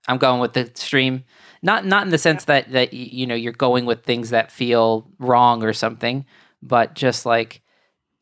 I'm 0.08 0.18
going 0.18 0.40
with 0.42 0.54
the 0.54 0.70
stream. 0.76 1.24
Not 1.62 1.86
not 1.86 2.04
in 2.04 2.10
the 2.12 2.18
sense 2.18 2.46
that 2.46 2.72
that 2.74 2.94
you 2.94 3.26
know 3.26 3.36
you're 3.36 3.54
going 3.54 3.86
with 3.86 4.04
things 4.04 4.30
that 4.32 4.52
feel 4.52 5.10
wrong 5.18 5.64
or 5.64 5.74
something, 5.74 6.26
but 6.62 6.94
just 6.94 7.26
like 7.26 7.62
y- 7.62 7.63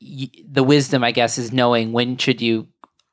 the 0.02 0.64
wisdom 0.64 1.04
I 1.04 1.12
guess 1.12 1.38
is 1.38 1.52
knowing 1.54 1.92
when 1.92 2.18
should 2.18 2.42
you 2.42 2.68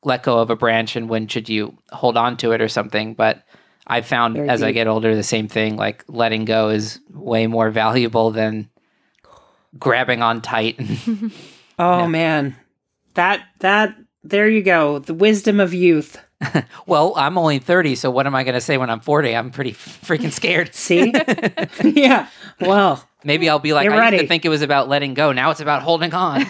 let 0.04 0.22
go 0.22 0.38
of 0.38 0.50
a 0.50 0.56
branch 0.56 0.96
and 0.96 1.08
when 1.08 1.26
should 1.28 1.48
you 1.48 1.76
hold 1.90 2.16
on 2.16 2.36
to 2.38 2.52
it 2.52 2.60
or 2.62 2.68
something. 2.68 3.14
But 3.14 3.42
I've 3.86 4.06
found 4.06 4.36
Very 4.36 4.48
as 4.48 4.62
I 4.62 4.72
get 4.72 4.86
older 4.86 5.14
the 5.14 5.22
same 5.22 5.48
thing. 5.48 5.76
Like 5.76 6.04
letting 6.08 6.44
go 6.44 6.68
is 6.70 7.00
way 7.10 7.46
more 7.46 7.70
valuable 7.70 8.30
than 8.30 8.70
grabbing 9.78 10.22
on 10.22 10.40
tight. 10.42 10.80
Oh 11.80 12.00
Yeah. 12.00 12.06
man. 12.08 12.56
That 13.14 13.40
that 13.60 13.94
there 14.24 14.48
you 14.48 14.62
go. 14.62 14.98
The 14.98 15.14
wisdom 15.14 15.60
of 15.60 15.72
youth. 15.72 16.20
well, 16.86 17.14
I'm 17.16 17.36
only 17.36 17.58
30, 17.58 17.94
so 17.96 18.10
what 18.10 18.26
am 18.26 18.34
I 18.34 18.44
going 18.44 18.54
to 18.54 18.60
say 18.60 18.78
when 18.78 18.90
I'm 18.90 19.00
40? 19.00 19.34
I'm 19.34 19.50
pretty 19.50 19.72
freaking 19.72 20.32
scared. 20.32 20.74
See? 20.74 21.12
yeah. 21.84 22.28
Well, 22.60 23.04
Maybe 23.24 23.48
I'll 23.48 23.58
be 23.58 23.72
like, 23.72 23.88
I 23.88 23.92
used 23.92 23.98
ready. 23.98 24.18
to 24.18 24.26
think 24.28 24.44
it 24.44 24.48
was 24.48 24.62
about 24.62 24.88
letting 24.88 25.14
go. 25.14 25.32
Now 25.32 25.50
it's 25.50 25.60
about 25.60 25.82
holding 25.82 26.14
on. 26.14 26.42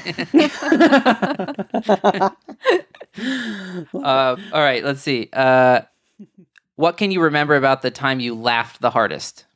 uh, 3.95 4.36
all 4.53 4.61
right, 4.61 4.84
let's 4.84 5.01
see. 5.01 5.30
Uh, 5.32 5.80
what 6.76 6.97
can 6.99 7.11
you 7.11 7.22
remember 7.22 7.57
about 7.57 7.82
the 7.82 7.91
time 7.91 8.20
you 8.20 8.34
laughed 8.34 8.80
the 8.82 8.91
hardest? 8.91 9.47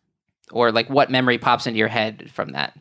Or 0.50 0.72
like 0.72 0.88
what 0.88 1.10
memory 1.10 1.38
pops 1.38 1.66
into 1.66 1.78
your 1.78 1.88
head 1.88 2.30
from 2.32 2.52
that? 2.52 2.76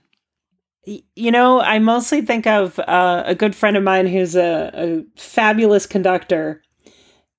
You 0.86 1.32
know, 1.32 1.60
I 1.62 1.80
mostly 1.80 2.22
think 2.22 2.48
of 2.48 2.80
uh, 2.80 3.24
a 3.26 3.36
good 3.36 3.56
friend 3.56 3.78
of 3.78 3.84
mine 3.84 4.08
who's 4.08 4.36
a, 4.36 4.72
a 4.74 5.04
fabulous 5.20 5.86
conductor, 5.86 6.64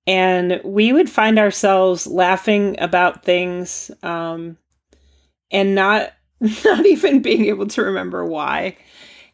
and 0.07 0.61
we 0.64 0.92
would 0.92 1.09
find 1.11 1.38
ourselves 1.38 2.07
laughing 2.07 2.76
about 2.80 3.24
things, 3.24 3.90
um, 4.03 4.57
and 5.50 5.74
not 5.74 6.12
not 6.64 6.86
even 6.86 7.22
being 7.22 7.46
able 7.46 7.66
to 7.68 7.82
remember 7.82 8.24
why, 8.24 8.76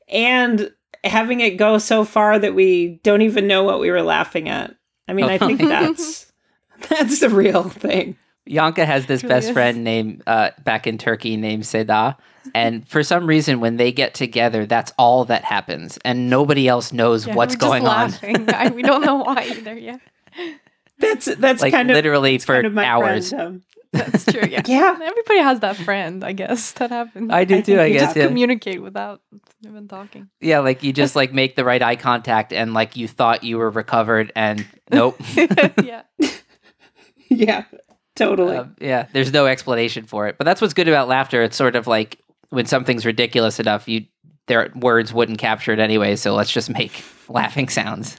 and 0.09 0.71
having 1.05 1.41
it 1.41 1.57
go 1.57 1.79
so 1.79 2.05
far 2.05 2.39
that 2.39 2.55
we 2.55 3.01
don't 3.03 3.23
even 3.23 3.47
know 3.47 3.63
what 3.65 3.81
we 3.81 3.91
were 3.91 4.03
laughing 4.03 4.49
at. 4.49 4.75
I 5.07 5.13
mean, 5.15 5.27
I 5.27 5.39
think 5.39 5.61
that's 5.61 6.31
that's 6.89 7.21
the 7.21 7.31
real 7.31 7.65
thing. 7.65 8.17
Yanka 8.45 8.87
has 8.87 9.05
this 9.07 9.23
Really 9.23 9.35
best 9.35 9.49
is. 9.49 9.53
friend 9.53 9.85
named 9.85 10.23
uh, 10.27 10.51
back 10.65 10.87
in 10.87 10.97
Turkey 10.97 11.37
named 11.37 11.65
Seda, 11.65 12.17
and 12.55 12.87
for 12.89 13.03
some 13.03 13.27
reason, 13.27 13.61
when 13.61 13.77
they 13.77 13.93
get 13.93 14.15
together, 14.15 14.65
that's 14.65 14.91
all 14.99 15.27
that 15.27 15.45
happens, 15.45 15.99
and 16.05 16.31
nobody 16.31 16.67
else 16.67 16.91
knows 16.93 17.27
Yeah, 17.27 17.35
what's 17.35 17.55
we're 17.55 17.59
just 17.59 17.69
going 17.71 17.87
on. 17.87 18.11
laughing. 18.11 18.49
I, 18.51 18.69
we 18.71 18.83
don't 18.83 19.03
know 19.03 19.17
why 19.17 19.45
either. 19.51 19.77
Yeah, 19.79 19.99
That's 21.01 21.27
that's 21.27 21.63
Like 21.63 21.73
kind 21.73 21.91
of 21.91 21.95
literally 21.95 22.33
that's 22.33 22.45
for 22.45 22.55
kind 22.57 22.67
of 22.67 22.73
my 22.75 22.85
hours. 22.85 23.31
friend, 23.31 23.43
um, 23.43 23.63
that's 23.93 24.25
true. 24.25 24.43
Yeah, 24.49 24.63
Yeah. 24.67 24.99
Everybody 25.01 25.39
has 25.39 25.61
that 25.61 25.77
friend, 25.77 26.25
I 26.25 26.33
guess, 26.33 26.73
that 26.73 26.91
happens. 26.91 27.31
I 27.31 27.45
do 27.45 27.57
I 27.57 27.61
too. 27.61 27.65
think 27.77 27.79
I 27.81 27.85
we 27.87 27.93
guess. 27.93 28.03
just 28.03 28.17
Yeah. 28.17 28.27
communicate 28.27 28.83
without 28.83 29.21
even 29.65 29.87
talking. 29.87 30.29
yeah, 30.41 30.59
like 30.59 30.83
you 30.83 30.93
just 30.93 31.15
like 31.15 31.33
make 31.33 31.55
the 31.55 31.65
right 31.65 31.81
eye 31.83 31.95
contact, 31.97 32.53
and 32.53 32.75
like 32.75 32.97
you 32.97 33.07
thought 33.07 33.45
you 33.45 33.59
were 33.59 33.71
recovered, 33.71 34.33
and 34.35 34.67
nope. 34.91 35.21
yeah. 35.85 36.03
yeah, 37.29 37.65
totally. 38.17 38.57
Uh, 38.57 38.65
yeah, 38.81 39.07
there's 39.13 39.33
no 39.33 39.47
explanation 39.47 40.05
for 40.05 40.27
it. 40.27 40.37
But 40.39 40.45
that's 40.45 40.61
what's 40.61 40.75
good 40.75 40.89
about 40.89 41.09
laughter. 41.09 41.43
It's 41.43 41.57
sort 41.57 41.77
of 41.77 41.87
like 41.87 42.19
when 42.51 42.67
something's 42.67 43.07
ridiculous 43.07 43.61
enough, 43.61 43.87
you 43.89 44.07
their 44.49 44.73
words 44.75 45.13
wouldn't 45.13 45.39
capture 45.39 45.73
it 45.73 45.79
anyway. 45.79 46.17
So 46.17 46.35
let's 46.35 46.51
just 46.51 46.71
make 46.71 47.05
laughing 47.29 47.69
sounds. 47.69 48.19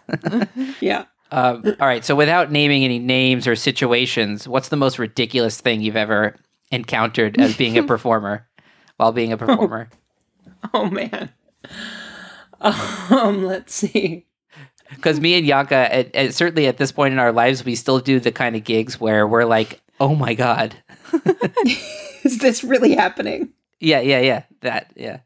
yeah. 0.80 1.06
Um, 1.32 1.64
all 1.80 1.88
right. 1.88 2.04
So 2.04 2.16
without 2.16 2.52
naming 2.52 2.84
any 2.84 3.00
names 3.00 3.48
or 3.48 3.56
situations, 3.56 4.48
what's 4.48 4.70
the 4.70 4.78
most 4.78 5.00
ridiculous 5.00 5.60
thing 5.62 5.82
you've 5.82 5.96
ever 5.96 6.36
encountered 6.72 7.40
as 7.40 7.56
being 7.56 7.78
a 7.78 7.84
performer 7.88 8.48
while 8.98 9.12
being 9.12 9.32
a 9.32 9.38
performer? 9.38 9.90
Oh 10.74 10.90
man. 10.90 11.32
Um, 12.62 13.46
let's 13.46 13.74
see. 13.74 14.26
Because 14.90 15.20
me 15.20 15.36
and 15.36 15.46
Yanka, 15.46 15.76
at, 15.76 16.14
at, 16.16 16.34
certainly 16.34 16.68
at 16.68 16.78
this 16.78 16.92
point 16.92 17.14
in 17.14 17.20
our 17.20 17.32
lives, 17.32 17.64
we 17.64 17.76
still 17.76 18.00
do 18.00 18.20
the 18.20 18.32
kind 18.32 18.56
of 18.56 18.64
gigs 18.64 19.00
where 19.00 19.28
we're 19.28 19.46
like, 19.46 19.82
"Oh 20.00 20.16
my 20.16 20.34
god." 20.34 20.76
Is 22.24 22.40
this 22.40 22.64
really 22.64 22.96
happening? 22.96 23.54
Yeah, 23.80 24.02
yeah, 24.02 24.20
yeah. 24.20 24.44
That, 24.62 24.92
yeah. 24.96 25.20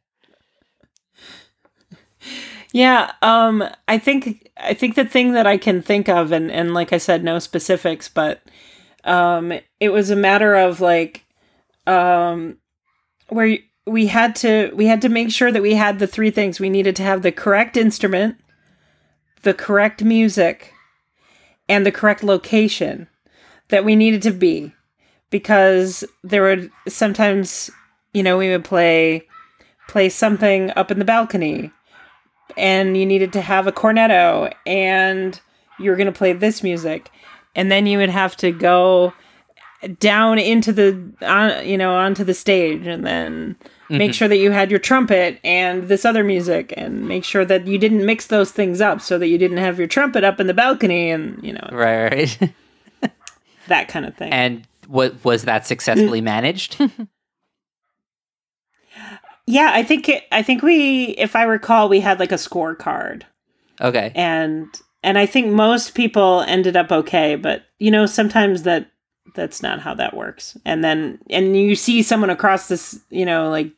Yeah, 2.73 3.11
um 3.21 3.63
I 3.87 3.99
think 3.99 4.49
I 4.57 4.73
think 4.73 4.95
the 4.95 5.05
thing 5.05 5.33
that 5.33 5.45
I 5.47 5.57
can 5.57 5.81
think 5.81 6.09
of 6.09 6.31
and 6.31 6.51
and 6.51 6.73
like 6.73 6.91
I 6.91 6.97
said 6.97 7.23
no 7.23 7.37
specifics, 7.39 8.09
but 8.09 8.41
um 9.03 9.53
it 9.79 9.89
was 9.89 10.09
a 10.09 10.15
matter 10.15 10.55
of 10.55 10.81
like 10.81 11.23
um 11.87 12.57
where 13.29 13.57
we 13.85 14.07
had 14.07 14.35
to 14.37 14.71
we 14.75 14.87
had 14.87 15.01
to 15.03 15.09
make 15.09 15.31
sure 15.31 15.51
that 15.51 15.61
we 15.61 15.75
had 15.75 15.99
the 15.99 16.07
three 16.07 16.31
things. 16.31 16.59
We 16.59 16.69
needed 16.69 16.95
to 16.97 17.03
have 17.03 17.21
the 17.21 17.31
correct 17.31 17.77
instrument, 17.77 18.37
the 19.43 19.53
correct 19.53 20.03
music, 20.03 20.73
and 21.69 21.85
the 21.85 21.91
correct 21.91 22.23
location 22.23 23.07
that 23.69 23.85
we 23.85 23.95
needed 23.95 24.23
to 24.23 24.31
be 24.31 24.73
because 25.29 26.03
there 26.23 26.43
would 26.43 26.71
sometimes 26.87 27.69
you 28.13 28.23
know 28.23 28.37
we 28.37 28.49
would 28.49 28.65
play 28.65 29.27
play 29.87 30.09
something 30.09 30.71
up 30.75 30.91
in 30.91 30.99
the 30.99 31.05
balcony 31.05 31.71
and 32.57 32.97
you 32.97 33.05
needed 33.05 33.33
to 33.33 33.41
have 33.41 33.67
a 33.67 33.71
cornetto 33.71 34.53
and 34.65 35.39
you 35.79 35.89
were 35.89 35.95
going 35.95 36.07
to 36.07 36.17
play 36.17 36.33
this 36.33 36.63
music 36.63 37.09
and 37.55 37.71
then 37.71 37.85
you 37.85 37.97
would 37.97 38.09
have 38.09 38.35
to 38.37 38.51
go 38.51 39.13
down 39.99 40.39
into 40.39 40.71
the 40.71 41.11
on, 41.21 41.67
you 41.67 41.77
know 41.77 41.93
onto 41.93 42.23
the 42.23 42.33
stage 42.33 42.87
and 42.87 43.05
then 43.05 43.55
make 43.89 44.11
mm-hmm. 44.11 44.11
sure 44.11 44.27
that 44.27 44.37
you 44.37 44.51
had 44.51 44.71
your 44.71 44.79
trumpet 44.79 45.39
and 45.43 45.89
this 45.89 46.05
other 46.05 46.23
music 46.23 46.73
and 46.77 47.07
make 47.07 47.23
sure 47.25 47.43
that 47.43 47.67
you 47.67 47.77
didn't 47.77 48.05
mix 48.05 48.27
those 48.27 48.51
things 48.51 48.79
up 48.79 49.01
so 49.01 49.17
that 49.17 49.27
you 49.27 49.37
didn't 49.37 49.57
have 49.57 49.77
your 49.77 49.87
trumpet 49.87 50.23
up 50.23 50.39
in 50.39 50.47
the 50.47 50.53
balcony 50.53 51.09
and 51.09 51.41
you 51.43 51.51
know 51.51 51.69
Right, 51.71 52.39
right. 52.41 53.11
that 53.67 53.89
kind 53.89 54.05
of 54.05 54.15
thing 54.15 54.31
and 54.31 54.65
what 54.87 55.23
was 55.23 55.43
that 55.43 55.65
successfully 55.65 56.21
mm. 56.21 56.25
managed? 56.25 56.79
yeah 59.45 59.71
i 59.73 59.83
think 59.83 60.07
it, 60.09 60.23
i 60.31 60.41
think 60.41 60.61
we 60.61 61.05
if 61.17 61.35
i 61.35 61.43
recall 61.43 61.89
we 61.89 61.99
had 61.99 62.19
like 62.19 62.31
a 62.31 62.35
scorecard 62.35 63.23
Okay. 63.81 64.11
and 64.15 64.67
and 65.05 65.17
I 65.17 65.25
think 65.25 65.51
most 65.51 65.95
people 65.95 66.45
ended 66.47 66.77
up 66.77 66.89
okay, 66.91 67.35
but 67.35 67.63
you 67.79 67.91
know 67.91 68.05
sometimes 68.05 68.63
that 68.63 68.89
that's 69.35 69.61
not 69.61 69.81
how 69.81 69.93
that 69.95 70.15
works. 70.15 70.55
And 70.63 70.81
then 70.83 71.19
and 71.29 71.57
you 71.57 71.75
see 71.75 72.01
someone 72.03 72.29
across 72.29 72.69
this, 72.69 73.01
you 73.09 73.25
know, 73.25 73.49
like 73.49 73.71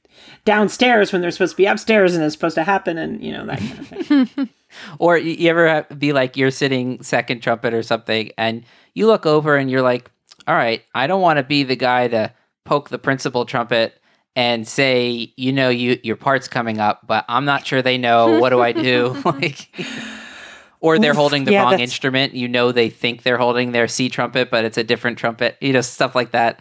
downstairs 0.44 1.12
when 1.12 1.22
they're 1.22 1.32
supposed 1.32 1.54
to 1.54 1.58
be 1.58 1.66
upstairs 1.66 2.14
and 2.14 2.24
it's 2.24 2.36
supposed 2.36 2.56
to 2.56 2.64
happen, 2.64 2.98
and 3.00 3.24
you 3.24 3.32
know 3.32 3.46
that 3.48 3.60
kind 3.60 3.80
of 3.80 3.88
thing. 4.30 4.50
Or 5.00 5.18
you 5.18 5.50
ever 5.50 5.84
be 5.98 6.12
like 6.12 6.36
you're 6.38 6.52
sitting 6.52 7.02
second 7.02 7.42
trumpet 7.42 7.74
or 7.74 7.82
something, 7.82 8.30
and 8.38 8.64
you 8.94 9.08
look 9.08 9.26
over 9.26 9.56
and 9.56 9.72
you're 9.72 9.82
like, 9.82 10.12
"All 10.48 10.56
right, 10.56 10.84
I 10.94 11.08
don't 11.08 11.22
want 11.22 11.38
to 11.38 11.44
be 11.44 11.64
the 11.64 11.78
guy 11.78 12.10
to 12.10 12.34
poke 12.66 12.90
the 12.90 13.00
principal 13.00 13.46
trumpet 13.46 13.98
and 14.36 14.68
say, 14.68 15.34
you 15.38 15.54
know, 15.54 15.70
you 15.70 16.00
your 16.04 16.16
part's 16.16 16.48
coming 16.48 16.80
up, 16.80 17.06
but 17.08 17.26
I'm 17.28 17.46
not 17.46 17.66
sure 17.66 17.82
they 17.82 17.98
know. 17.98 18.40
What 18.40 18.50
do 18.50 18.62
I 18.62 18.72
do?" 18.72 19.22
like, 19.26 19.70
or 20.80 21.00
they're 21.00 21.14
holding 21.14 21.46
the 21.46 21.52
yeah, 21.54 21.62
wrong 21.62 21.72
that's- 21.72 21.90
instrument. 21.90 22.34
You 22.34 22.48
know, 22.48 22.72
they 22.72 22.90
think 22.90 23.24
they're 23.24 23.38
holding 23.38 23.72
their 23.72 23.88
C 23.88 24.10
trumpet, 24.10 24.50
but 24.50 24.66
it's 24.66 24.78
a 24.78 24.84
different 24.84 25.18
trumpet. 25.18 25.58
You 25.62 25.74
know, 25.74 25.82
stuff 25.82 26.16
like 26.16 26.32
that. 26.32 26.60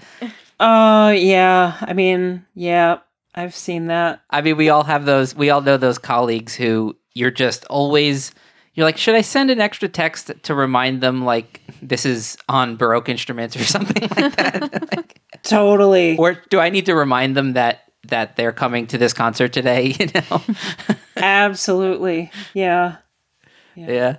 Oh 0.60 1.10
yeah, 1.10 1.76
I 1.80 1.92
mean 1.92 2.46
yeah, 2.54 2.98
I've 3.34 3.54
seen 3.54 3.88
that. 3.88 4.22
I 4.30 4.40
mean, 4.40 4.56
we 4.56 4.68
all 4.68 4.84
have 4.84 5.04
those. 5.04 5.34
We 5.34 5.50
all 5.50 5.60
know 5.60 5.76
those 5.76 5.98
colleagues 5.98 6.54
who 6.54 6.96
you're 7.14 7.30
just 7.32 7.64
always. 7.66 8.32
You're 8.74 8.84
like, 8.86 8.96
should 8.96 9.14
I 9.14 9.20
send 9.20 9.52
an 9.52 9.60
extra 9.60 9.88
text 9.88 10.32
to 10.42 10.54
remind 10.54 11.00
them 11.00 11.24
like 11.24 11.60
this 11.80 12.04
is 12.04 12.36
on 12.48 12.74
Baroque 12.76 13.08
instruments 13.08 13.54
or 13.56 13.62
something 13.64 14.02
like 14.16 14.36
that? 14.36 14.96
Like, 14.96 15.20
Totally. 15.44 16.16
or 16.16 16.40
do 16.50 16.58
I 16.58 16.70
need 16.70 16.86
to 16.86 16.94
remind 16.94 17.36
them 17.36 17.52
that 17.52 17.82
that 18.08 18.36
they're 18.36 18.52
coming 18.52 18.86
to 18.88 18.98
this 18.98 19.12
concert 19.12 19.52
today? 19.52 19.94
You 19.98 20.06
know, 20.30 20.42
Absolutely. 21.16 22.30
Yeah. 22.52 22.96
yeah. 23.74 24.16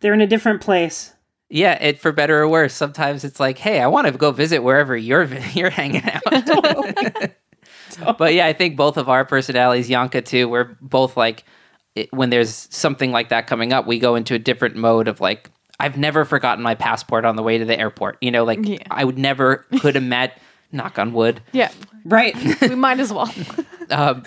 They're 0.00 0.14
in 0.14 0.20
a 0.20 0.26
different 0.26 0.60
place. 0.60 1.12
Yeah, 1.48 1.80
it 1.80 2.00
for 2.00 2.10
better 2.10 2.40
or 2.40 2.48
worse. 2.48 2.74
Sometimes 2.74 3.22
it's 3.22 3.38
like, 3.38 3.58
hey, 3.58 3.80
I 3.80 3.86
want 3.86 4.08
to 4.08 4.12
go 4.12 4.32
visit 4.32 4.62
wherever 4.62 4.96
you're 4.96 5.24
you're 5.52 5.70
hanging 5.70 6.02
out. 6.04 6.22
but 8.18 8.34
yeah, 8.34 8.46
I 8.46 8.52
think 8.52 8.76
both 8.76 8.96
of 8.96 9.08
our 9.08 9.24
personalities, 9.24 9.88
Yanka 9.88 10.22
too, 10.22 10.48
we're 10.48 10.76
both 10.80 11.16
like, 11.16 11.44
it, 11.94 12.12
when 12.12 12.30
there's 12.30 12.68
something 12.70 13.12
like 13.12 13.28
that 13.28 13.46
coming 13.46 13.72
up, 13.72 13.86
we 13.86 13.98
go 13.98 14.16
into 14.16 14.34
a 14.34 14.38
different 14.38 14.76
mode 14.76 15.08
of 15.08 15.20
like, 15.20 15.50
I've 15.78 15.96
never 15.96 16.24
forgotten 16.24 16.62
my 16.62 16.74
passport 16.74 17.24
on 17.24 17.36
the 17.36 17.42
way 17.42 17.58
to 17.58 17.64
the 17.64 17.78
airport. 17.78 18.18
You 18.20 18.30
know, 18.30 18.44
like 18.44 18.60
Yeah. 18.62 18.78
I 18.90 19.04
would 19.04 19.18
never 19.18 19.66
could 19.80 19.94
have 19.94 20.04
met. 20.04 20.38
Knock 20.72 20.98
on 20.98 21.12
wood. 21.12 21.40
Yeah, 21.52 21.70
Right. 22.04 22.34
we 22.60 22.74
might 22.74 22.98
as 23.00 23.12
well. 23.12 23.32
Um, 23.88 24.24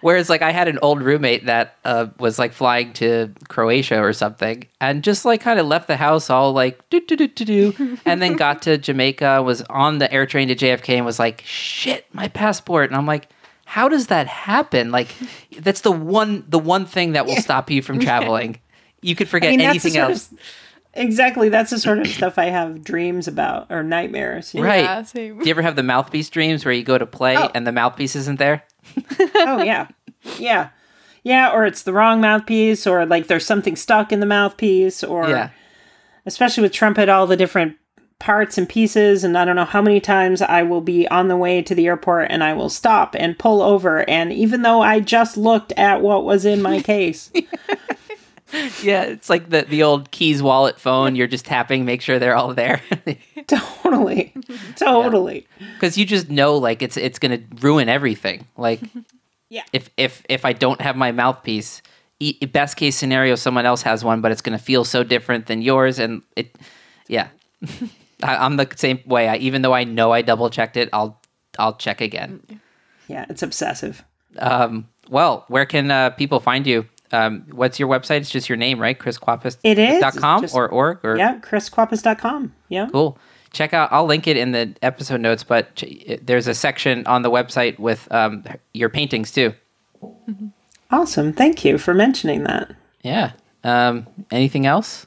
whereas, 0.00 0.30
like, 0.30 0.40
I 0.40 0.52
had 0.52 0.68
an 0.68 0.78
old 0.80 1.02
roommate 1.02 1.44
that 1.44 1.76
uh, 1.84 2.06
was 2.18 2.38
like 2.38 2.52
flying 2.54 2.94
to 2.94 3.32
Croatia 3.48 4.00
or 4.00 4.14
something, 4.14 4.66
and 4.80 5.04
just 5.04 5.26
like 5.26 5.42
kind 5.42 5.60
of 5.60 5.66
left 5.66 5.86
the 5.86 5.98
house 5.98 6.30
all 6.30 6.52
like 6.54 6.88
do 6.88 6.98
do 7.00 7.14
do 7.14 7.28
do 7.28 7.44
do, 7.44 7.98
and 8.06 8.22
then 8.22 8.36
got 8.36 8.62
to 8.62 8.78
Jamaica, 8.78 9.42
was 9.42 9.60
on 9.68 9.98
the 9.98 10.10
air 10.12 10.24
train 10.24 10.48
to 10.48 10.54
JFK, 10.56 10.96
and 10.96 11.04
was 11.04 11.18
like, 11.18 11.42
"Shit, 11.44 12.06
my 12.14 12.28
passport!" 12.28 12.88
And 12.88 12.96
I'm 12.96 13.04
like, 13.06 13.28
"How 13.66 13.86
does 13.88 14.06
that 14.06 14.26
happen? 14.26 14.90
Like, 14.90 15.14
that's 15.58 15.82
the 15.82 15.92
one 15.92 16.44
the 16.48 16.58
one 16.58 16.86
thing 16.86 17.12
that 17.12 17.26
will 17.26 17.36
stop 17.36 17.70
you 17.70 17.82
from 17.82 17.98
traveling. 18.00 18.60
You 19.02 19.14
could 19.14 19.28
forget 19.28 19.52
I 19.52 19.56
mean, 19.56 19.66
anything 19.66 19.96
else." 19.96 20.32
of 20.32 20.38
exactly 20.94 21.48
that's 21.48 21.70
the 21.70 21.78
sort 21.78 21.98
of 22.00 22.06
stuff 22.08 22.38
I 22.38 22.46
have 22.46 22.82
dreams 22.82 23.28
about 23.28 23.66
or 23.70 23.82
nightmares. 23.82 24.52
you 24.54 24.60
know? 24.62 24.66
Right. 24.66 24.82
Yeah, 24.82 25.02
same. 25.02 25.38
Do 25.38 25.44
you 25.44 25.50
ever 25.50 25.62
have 25.62 25.76
the 25.76 25.82
mouthpiece 25.82 26.28
dreams 26.30 26.64
where 26.64 26.74
you 26.74 26.82
go 26.82 26.98
to 26.98 27.06
play 27.06 27.36
Oh. 27.36 27.50
and 27.54 27.66
the 27.66 27.72
mouthpiece 27.72 28.16
isn't 28.16 28.38
there? 28.38 28.64
Oh 29.36 29.62
yeah, 29.62 29.88
yeah, 30.38 30.70
yeah. 31.22 31.52
Or 31.52 31.64
it's 31.66 31.82
the 31.82 31.92
wrong 31.92 32.20
mouthpiece, 32.20 32.86
or 32.86 33.04
like 33.06 33.26
there's 33.28 33.46
something 33.46 33.76
stuck 33.76 34.12
in 34.12 34.20
the 34.20 34.26
mouthpiece, 34.26 35.04
or 35.04 35.28
Yeah. 35.28 35.50
especially 36.26 36.62
with 36.62 36.72
trumpet, 36.72 37.08
all 37.08 37.26
the 37.26 37.36
different 37.36 37.76
parts 38.18 38.58
and 38.58 38.68
pieces. 38.68 39.22
And 39.22 39.38
I 39.38 39.44
don't 39.44 39.54
know 39.54 39.64
how 39.64 39.80
many 39.80 40.00
times 40.00 40.42
I 40.42 40.62
will 40.64 40.80
be 40.80 41.06
on 41.06 41.28
the 41.28 41.36
way 41.36 41.62
to 41.62 41.72
the 41.72 41.86
airport 41.86 42.32
and 42.32 42.42
I 42.42 42.52
will 42.52 42.68
stop 42.68 43.14
and 43.16 43.38
pull 43.38 43.62
over. 43.62 44.08
And 44.10 44.32
even 44.32 44.62
though 44.62 44.80
I 44.82 44.98
just 44.98 45.36
looked 45.36 45.70
at 45.76 46.00
what 46.02 46.24
was 46.24 46.44
in 46.44 46.60
my 46.60 46.80
case, 46.94 47.30
Yeah, 48.82 49.02
it's 49.02 49.28
like 49.28 49.50
the 49.50 49.62
the 49.62 49.82
old 49.82 50.10
keys 50.10 50.42
wallet 50.42 50.78
phone. 50.80 51.16
You're 51.16 51.26
just 51.26 51.44
tapping, 51.44 51.84
make 51.84 52.00
sure 52.00 52.18
they're 52.18 52.36
all 52.36 52.54
there, 52.54 52.80
totally, 53.46 54.32
totally. 54.76 55.46
because 55.74 55.98
you 55.98 56.04
just 56.06 56.30
know 56.30 56.56
like 56.56 56.82
it's 56.82 56.96
it's 56.96 57.18
gonna 57.18 57.40
ruin 57.60 57.88
everything. 57.88 58.46
Like, 58.56 58.80
Yeah. 59.50 59.62
if 59.72 59.90
if 59.96 60.22
if 60.28 60.44
I 60.44 60.52
don't 60.52 60.80
have 60.80 60.96
my 60.96 61.12
mouthpiece, 61.12 61.82
e- 62.20 62.38
best 62.46 62.76
case 62.76 62.96
scenario, 62.96 63.34
someone 63.34 63.66
else 63.66 63.82
has 63.82 64.04
one, 64.04 64.20
but 64.20 64.30
it's 64.32 64.42
gonna 64.42 64.58
feel 64.58 64.84
so 64.84 65.02
different 65.04 65.46
than 65.46 65.62
yours, 65.62 65.98
and 65.98 66.22
it, 66.36 66.56
yeah, 67.08 67.28
I, 68.22 68.36
I'm 68.36 68.56
the 68.56 68.68
same 68.76 69.00
way. 69.06 69.28
I 69.28 69.36
even 69.36 69.62
though 69.62 69.74
I 69.74 69.84
know 69.84 70.12
I 70.12 70.22
double 70.22 70.50
checked 70.50 70.76
it, 70.76 70.88
I'll 70.92 71.20
I'll 71.58 71.76
check 71.76 72.00
again. 72.00 72.40
Yeah, 73.08 73.24
it's 73.28 73.42
obsessive. 73.42 74.04
Um, 74.38 74.86
well, 75.08 75.44
where 75.48 75.64
can 75.66 75.90
uh, 75.90 76.10
people 76.10 76.40
find 76.40 76.66
you? 76.66 76.86
Um, 77.12 77.44
what's 77.50 77.78
your 77.78 77.88
website? 77.88 78.18
It's 78.20 78.30
just 78.30 78.48
your 78.48 78.56
name, 78.58 78.78
right? 78.80 78.98
KrisKwapis. 78.98 79.56
It 79.62 79.78
is. 79.78 80.00
dot 80.00 80.16
com 80.16 80.42
Just- 80.42 80.54
or 80.54 80.68
org 80.68 80.98
or 81.02 81.16
Yeah, 81.16 81.38
kriskwapis.com. 81.38 82.54
Yeah. 82.68 82.88
Cool. 82.92 83.18
Check 83.52 83.72
out. 83.72 83.88
I'll 83.90 84.04
link 84.04 84.26
it 84.26 84.36
in 84.36 84.52
the 84.52 84.74
episode 84.82 85.20
notes, 85.22 85.42
but 85.42 85.74
ch- 85.74 86.18
there's 86.22 86.46
a 86.46 86.54
section 86.54 87.06
on 87.06 87.22
the 87.22 87.30
website 87.30 87.78
with 87.78 88.06
um, 88.12 88.44
your 88.74 88.90
paintings 88.90 89.32
too. 89.32 89.54
Awesome. 90.90 91.32
Thank 91.32 91.64
you 91.64 91.78
for 91.78 91.94
mentioning 91.94 92.44
that. 92.44 92.74
Yeah. 93.02 93.32
Um, 93.64 94.06
anything 94.30 94.66
else? 94.66 95.06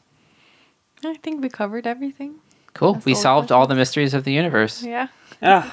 I 1.05 1.15
think 1.15 1.41
we 1.41 1.49
covered 1.49 1.87
everything. 1.87 2.35
Cool. 2.73 2.93
That's 2.93 3.05
we 3.05 3.13
all 3.13 3.19
solved 3.21 3.51
all 3.51 3.67
the 3.67 3.75
mysteries 3.75 4.13
of 4.13 4.23
the 4.23 4.31
universe. 4.33 4.83
Yeah. 4.83 5.07
Ugh. 5.41 5.71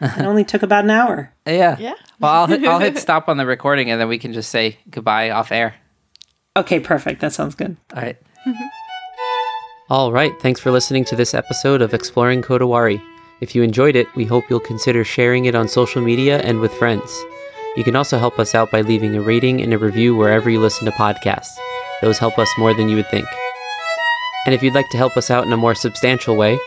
It 0.00 0.24
only 0.24 0.44
took 0.44 0.62
about 0.62 0.84
an 0.84 0.90
hour. 0.90 1.32
Yeah. 1.46 1.76
Yeah. 1.78 1.94
Well, 2.18 2.32
I'll 2.32 2.46
hit, 2.48 2.64
I'll 2.64 2.80
hit 2.80 2.98
stop 3.06 3.28
on 3.28 3.36
the 3.36 3.46
recording, 3.46 3.90
and 3.90 4.00
then 4.00 4.08
we 4.08 4.18
can 4.18 4.32
just 4.32 4.50
say 4.50 4.78
goodbye 4.90 5.30
off 5.30 5.52
air. 5.52 5.76
Okay, 6.56 6.80
perfect. 6.80 7.20
That 7.20 7.32
sounds 7.32 7.54
good. 7.54 7.76
All 7.94 8.02
right. 8.02 8.16
All 9.90 10.10
right. 10.12 10.32
Thanks 10.40 10.58
for 10.58 10.72
listening 10.72 11.04
to 11.04 11.16
this 11.16 11.34
episode 11.34 11.82
of 11.82 11.94
Exploring 11.94 12.42
Kodawari. 12.42 13.00
If 13.40 13.54
you 13.54 13.62
enjoyed 13.62 13.94
it, 13.94 14.08
we 14.16 14.24
hope 14.24 14.44
you'll 14.50 14.58
consider 14.58 15.04
sharing 15.04 15.44
it 15.44 15.54
on 15.54 15.68
social 15.68 16.02
media 16.02 16.40
and 16.40 16.58
with 16.58 16.72
friends. 16.74 17.24
You 17.76 17.84
can 17.84 17.94
also 17.94 18.18
help 18.18 18.38
us 18.40 18.54
out 18.54 18.72
by 18.72 18.80
leaving 18.80 19.14
a 19.14 19.20
rating 19.20 19.60
and 19.60 19.72
a 19.72 19.78
review 19.78 20.16
wherever 20.16 20.50
you 20.50 20.58
listen 20.58 20.86
to 20.86 20.92
podcasts. 20.92 21.54
Those 22.02 22.18
help 22.18 22.38
us 22.38 22.50
more 22.58 22.74
than 22.74 22.88
you 22.88 22.96
would 22.96 23.10
think. 23.10 23.28
And 24.46 24.54
if 24.54 24.62
you'd 24.62 24.74
like 24.74 24.88
to 24.90 24.96
help 24.96 25.16
us 25.16 25.30
out 25.30 25.44
in 25.44 25.52
a 25.52 25.56
more 25.56 25.74
substantial 25.74 26.34
way, 26.36 26.58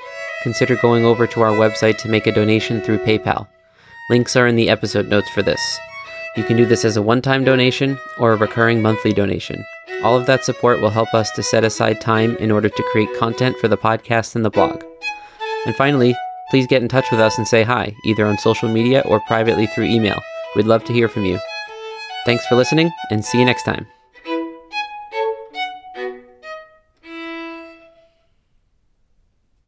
consider 0.43 0.75
going 0.77 1.05
over 1.05 1.27
to 1.27 1.41
our 1.41 1.51
website 1.51 1.97
to 1.99 2.09
make 2.09 2.27
a 2.27 2.31
donation 2.31 2.81
through 2.81 2.99
PayPal. 2.99 3.47
Links 4.09 4.35
are 4.35 4.47
in 4.47 4.55
the 4.55 4.69
episode 4.69 5.07
notes 5.07 5.29
for 5.29 5.41
this. 5.41 5.79
You 6.35 6.43
can 6.43 6.57
do 6.57 6.65
this 6.65 6.85
as 6.85 6.97
a 6.97 7.01
one 7.01 7.21
time 7.21 7.43
donation 7.43 7.97
or 8.17 8.33
a 8.33 8.37
recurring 8.37 8.81
monthly 8.81 9.13
donation. 9.13 9.63
All 10.03 10.15
of 10.15 10.25
that 10.27 10.45
support 10.45 10.79
will 10.79 10.89
help 10.89 11.13
us 11.13 11.31
to 11.31 11.43
set 11.43 11.63
aside 11.63 11.99
time 11.99 12.37
in 12.37 12.51
order 12.51 12.69
to 12.69 12.83
create 12.91 13.13
content 13.17 13.57
for 13.57 13.67
the 13.67 13.77
podcast 13.77 14.35
and 14.35 14.45
the 14.45 14.49
blog. 14.49 14.83
And 15.65 15.75
finally, 15.75 16.15
please 16.49 16.67
get 16.67 16.81
in 16.81 16.87
touch 16.87 17.11
with 17.11 17.19
us 17.19 17.37
and 17.37 17.47
say 17.47 17.63
hi, 17.63 17.93
either 18.05 18.25
on 18.25 18.37
social 18.37 18.69
media 18.69 19.03
or 19.05 19.19
privately 19.21 19.67
through 19.67 19.85
email. 19.85 20.19
We'd 20.55 20.65
love 20.65 20.83
to 20.85 20.93
hear 20.93 21.09
from 21.09 21.25
you. 21.25 21.39
Thanks 22.25 22.45
for 22.47 22.55
listening, 22.55 22.91
and 23.11 23.23
see 23.23 23.39
you 23.39 23.45
next 23.45 23.63
time. 23.63 23.98